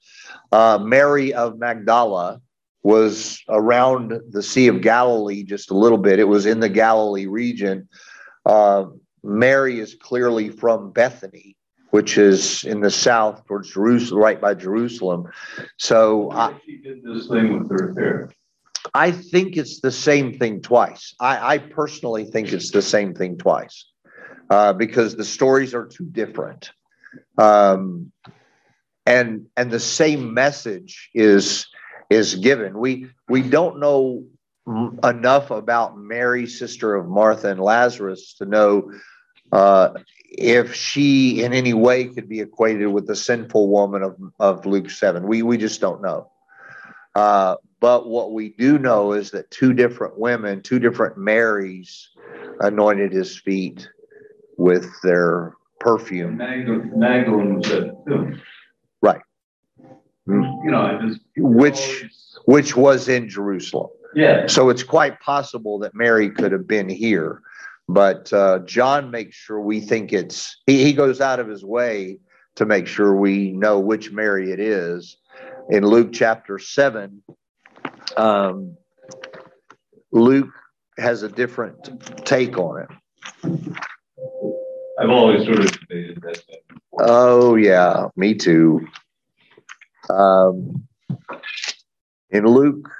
Uh, 0.51 0.79
Mary 0.81 1.35
of 1.35 1.59
Magdala 1.59 2.41
was 2.83 3.43
around 3.49 4.19
the 4.31 4.43
Sea 4.43 4.69
of 4.69 4.81
Galilee 4.81 5.43
just 5.43 5.71
a 5.71 5.77
little 5.77 5.99
bit. 5.99 6.19
It 6.19 6.25
was 6.25 6.47
in 6.47 6.61
the 6.61 6.69
Galilee 6.71 7.27
region. 7.27 7.89
Uh, 8.47 8.87
Mary 9.23 9.79
is 9.79 9.95
clearly 10.01 10.49
from 10.49 10.93
Bethany, 10.93 11.57
which 11.91 12.19
is 12.19 12.65
in 12.65 12.81
the 12.81 12.91
south 12.91 13.47
towards 13.47 13.73
Jerusalem, 13.73 14.21
right 14.21 14.41
by 14.41 14.55
Jerusalem. 14.55 15.31
So 15.79 16.31
I, 16.33 16.55
she 16.65 16.79
did 16.79 17.03
this 17.03 17.29
thing 17.29 17.59
with 17.59 17.71
her 17.71 17.95
hair. 17.99 18.31
I 18.95 19.11
think 19.11 19.57
it's 19.57 19.81
the 19.81 19.91
same 19.91 20.39
thing 20.39 20.61
twice. 20.61 21.15
I, 21.21 21.55
I 21.55 21.59
personally 21.59 22.25
think 22.25 22.53
it's 22.53 22.71
the 22.71 22.83
same 22.83 23.15
thing 23.15 23.37
twice 23.37 23.87
uh, 24.51 24.73
because 24.73 25.17
the 25.17 25.25
stories 25.25 25.75
are 25.75 25.87
too 25.87 26.07
different. 26.07 26.71
Um, 27.37 28.13
and 29.07 29.47
and 29.57 29.71
the 29.71 29.81
same 29.81 30.35
message 30.35 31.11
is 31.15 31.67
is 32.11 32.35
given. 32.35 32.79
We 32.79 33.09
we 33.29 33.43
don't 33.43 33.81
know 33.81 34.25
enough 35.03 35.51
about 35.51 35.97
Mary, 35.97 36.47
sister 36.47 36.95
of 36.95 37.09
Martha 37.09 37.51
and 37.51 37.61
Lazarus, 37.61 38.35
to 38.35 38.45
know 38.45 38.93
uh, 39.53 39.91
if 40.31 40.75
she 40.75 41.43
in 41.43 41.53
any 41.53 41.75
way 41.75 42.05
could 42.05 42.29
be 42.29 42.41
equated 42.41 42.89
with 42.89 43.07
the 43.07 43.17
sinful 43.17 43.69
woman 43.69 44.03
of, 44.03 44.17
of 44.39 44.67
Luke 44.67 44.91
7. 44.91 45.27
We, 45.27 45.43
we 45.43 45.57
just 45.57 45.81
don't 45.81 46.03
know. 46.03 46.31
Uh, 47.15 47.57
but 47.81 48.09
what 48.09 48.33
we 48.33 48.51
do 48.51 48.79
know 48.79 49.13
is 49.13 49.31
that 49.33 49.51
two 49.51 49.73
different 49.73 50.19
women, 50.19 50.63
two 50.63 50.79
different 50.79 51.17
Marys, 51.17 52.11
anointed 52.61 53.13
his 53.13 53.39
feet 53.39 53.89
with 54.57 54.89
their 55.03 55.55
perfume. 55.81 56.37
Magdalene 56.37 57.57
was 57.57 57.67
too. 57.67 58.39
Right. 59.01 59.21
You 60.27 60.71
know, 60.71 61.15
which 61.37 62.05
which 62.45 62.77
was 62.77 63.09
in 63.09 63.29
Jerusalem. 63.29 63.91
Yeah. 64.15 64.47
So 64.47 64.69
it's 64.69 64.83
quite 64.83 65.21
possible 65.21 65.79
that 65.81 65.95
Mary 65.95 66.31
could 66.31 66.53
have 66.53 66.67
been 66.67 66.89
here. 66.89 67.43
But 67.89 68.33
uh, 68.33 68.61
John 68.61 69.11
makes 69.11 69.37
sure 69.37 69.61
we 69.61 69.81
think 69.81 70.13
it's, 70.13 70.57
he, 70.67 70.85
he 70.85 70.93
goes 70.93 71.21
out 71.21 71.41
of 71.41 71.49
his 71.49 71.65
way 71.65 72.19
to 72.57 72.67
make 72.67 72.87
sure 72.87 73.17
we 73.17 73.53
know 73.53 73.79
which 73.79 74.13
Mary 74.13 74.53
it 74.53 74.61
is. 74.61 75.17
In 75.71 75.87
Luke 75.87 76.11
chapter 76.13 76.59
7, 76.59 77.23
um, 78.17 78.77
Luke 80.13 80.53
has 80.99 81.23
a 81.23 81.29
different 81.29 82.27
take 82.27 82.59
on 82.59 82.83
it. 82.83 82.89
I've 84.99 85.11
always 85.11 85.45
sort 85.45 85.61
of 85.61 85.81
debated 85.81 86.21
that. 86.23 86.43
Oh, 87.01 87.55
yeah, 87.55 88.09
me 88.17 88.35
too. 88.35 88.87
Um, 90.11 90.87
in 92.31 92.45
Luke 92.45 92.91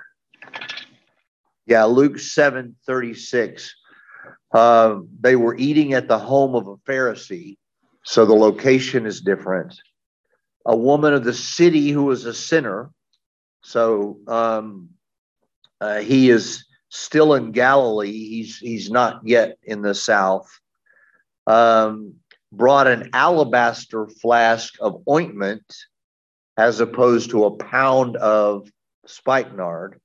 yeah, 1.69 1.85
Luke 1.85 2.19
7 2.19 2.75
36. 2.87 3.75
Uh, 4.53 5.01
they 5.21 5.37
were 5.37 5.57
eating 5.57 5.93
at 5.93 6.09
the 6.09 6.19
home 6.19 6.55
of 6.55 6.67
a 6.67 6.77
Pharisee, 6.77 7.57
so 8.03 8.25
the 8.25 8.35
location 8.35 9.07
is 9.07 9.21
different. 9.21 9.75
A 10.65 10.77
woman 10.77 11.13
of 11.13 11.25
the 11.25 11.35
city 11.35 11.91
who 11.91 12.05
was 12.05 12.25
a 12.25 12.35
sinner, 12.35 12.91
so 13.63 14.19
um, 14.27 14.91
uh, 15.81 15.99
he 15.99 16.31
is 16.31 16.65
still 16.89 17.35
in 17.35 17.53
Galilee. 17.53 18.13
He's 18.13 18.59
he's 18.59 18.91
not 18.91 19.21
yet 19.25 19.59
in 19.63 19.83
the 19.83 19.95
south. 19.95 20.49
Um, 21.47 22.15
brought 22.53 22.87
an 22.87 23.11
alabaster 23.13 24.07
flask 24.07 24.75
of 24.81 25.03
ointment 25.09 25.77
as 26.57 26.81
opposed 26.81 27.31
to 27.31 27.45
a 27.45 27.57
pound 27.57 28.17
of 28.17 28.71
spikenard 29.07 30.01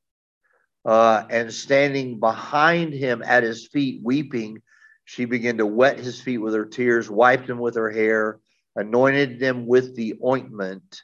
uh, 0.85 1.23
and 1.29 1.53
standing 1.53 2.19
behind 2.19 2.93
him 2.93 3.23
at 3.23 3.43
his 3.43 3.67
feet, 3.67 4.01
weeping, 4.03 4.61
she 5.05 5.25
began 5.25 5.57
to 5.57 5.65
wet 5.65 5.99
his 5.99 6.21
feet 6.21 6.39
with 6.39 6.53
her 6.53 6.65
tears, 6.65 7.09
wiped 7.09 7.47
them 7.47 7.59
with 7.59 7.75
her 7.75 7.89
hair, 7.91 8.39
anointed 8.75 9.39
them 9.39 9.65
with 9.67 9.95
the 9.95 10.15
ointment. 10.23 11.01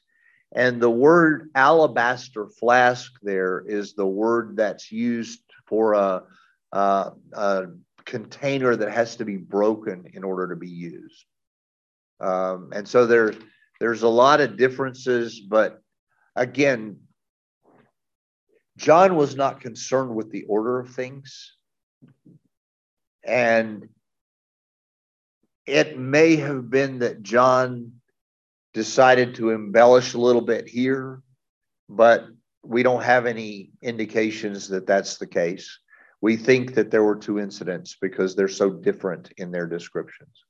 And 0.54 0.82
the 0.82 0.90
word 0.90 1.50
alabaster 1.56 2.48
flask 2.48 3.12
there 3.22 3.64
is 3.68 3.94
the 3.94 4.08
word 4.08 4.58
that's 4.58 4.92
used 4.92 5.42
for 5.66 5.94
a, 5.94 6.24
a, 6.72 7.12
a 7.34 7.66
container 8.06 8.76
that 8.76 8.92
has 8.92 9.18
to 9.18 9.26
be 9.26 9.38
broken 9.38 10.06
in 10.14 10.24
order 10.24 10.48
to 10.50 10.56
be 10.56 10.70
used. 10.70 11.26
Um, 12.20 12.72
and 12.74 12.88
so 12.88 13.06
there, 13.06 13.34
There's 13.80 14.04
a 14.04 14.10
lot 14.10 14.42
of 14.42 14.58
differences, 14.58 15.40
but 15.40 15.82
again, 16.36 16.98
John 18.80 19.16
was 19.16 19.36
not 19.36 19.60
concerned 19.60 20.16
with 20.16 20.32
the 20.32 20.44
order 20.44 20.80
of 20.80 20.90
things. 20.90 21.54
And 23.26 23.90
it 25.66 26.00
may 26.00 26.38
have 26.38 26.70
been 26.70 27.00
that 27.00 27.22
John 27.22 27.92
decided 28.74 29.36
to 29.36 29.52
embellish 29.52 30.14
a 30.14 30.18
little 30.20 30.42
bit 30.42 30.68
here, 30.68 31.22
but 31.90 32.28
we 32.64 32.82
don't 32.82 33.04
have 33.04 33.26
any 33.26 33.72
indications 33.82 34.70
that 34.70 34.88
that's 34.88 35.18
the 35.18 35.28
case. 35.28 35.78
We 36.22 36.38
think 36.38 36.74
that 36.76 36.90
there 36.90 37.04
were 37.04 37.18
two 37.18 37.38
incidents 37.38 37.98
because 38.00 38.34
they're 38.34 38.48
so 38.48 38.70
different 38.70 39.34
in 39.36 39.52
their 39.52 39.68
descriptions. 39.68 40.46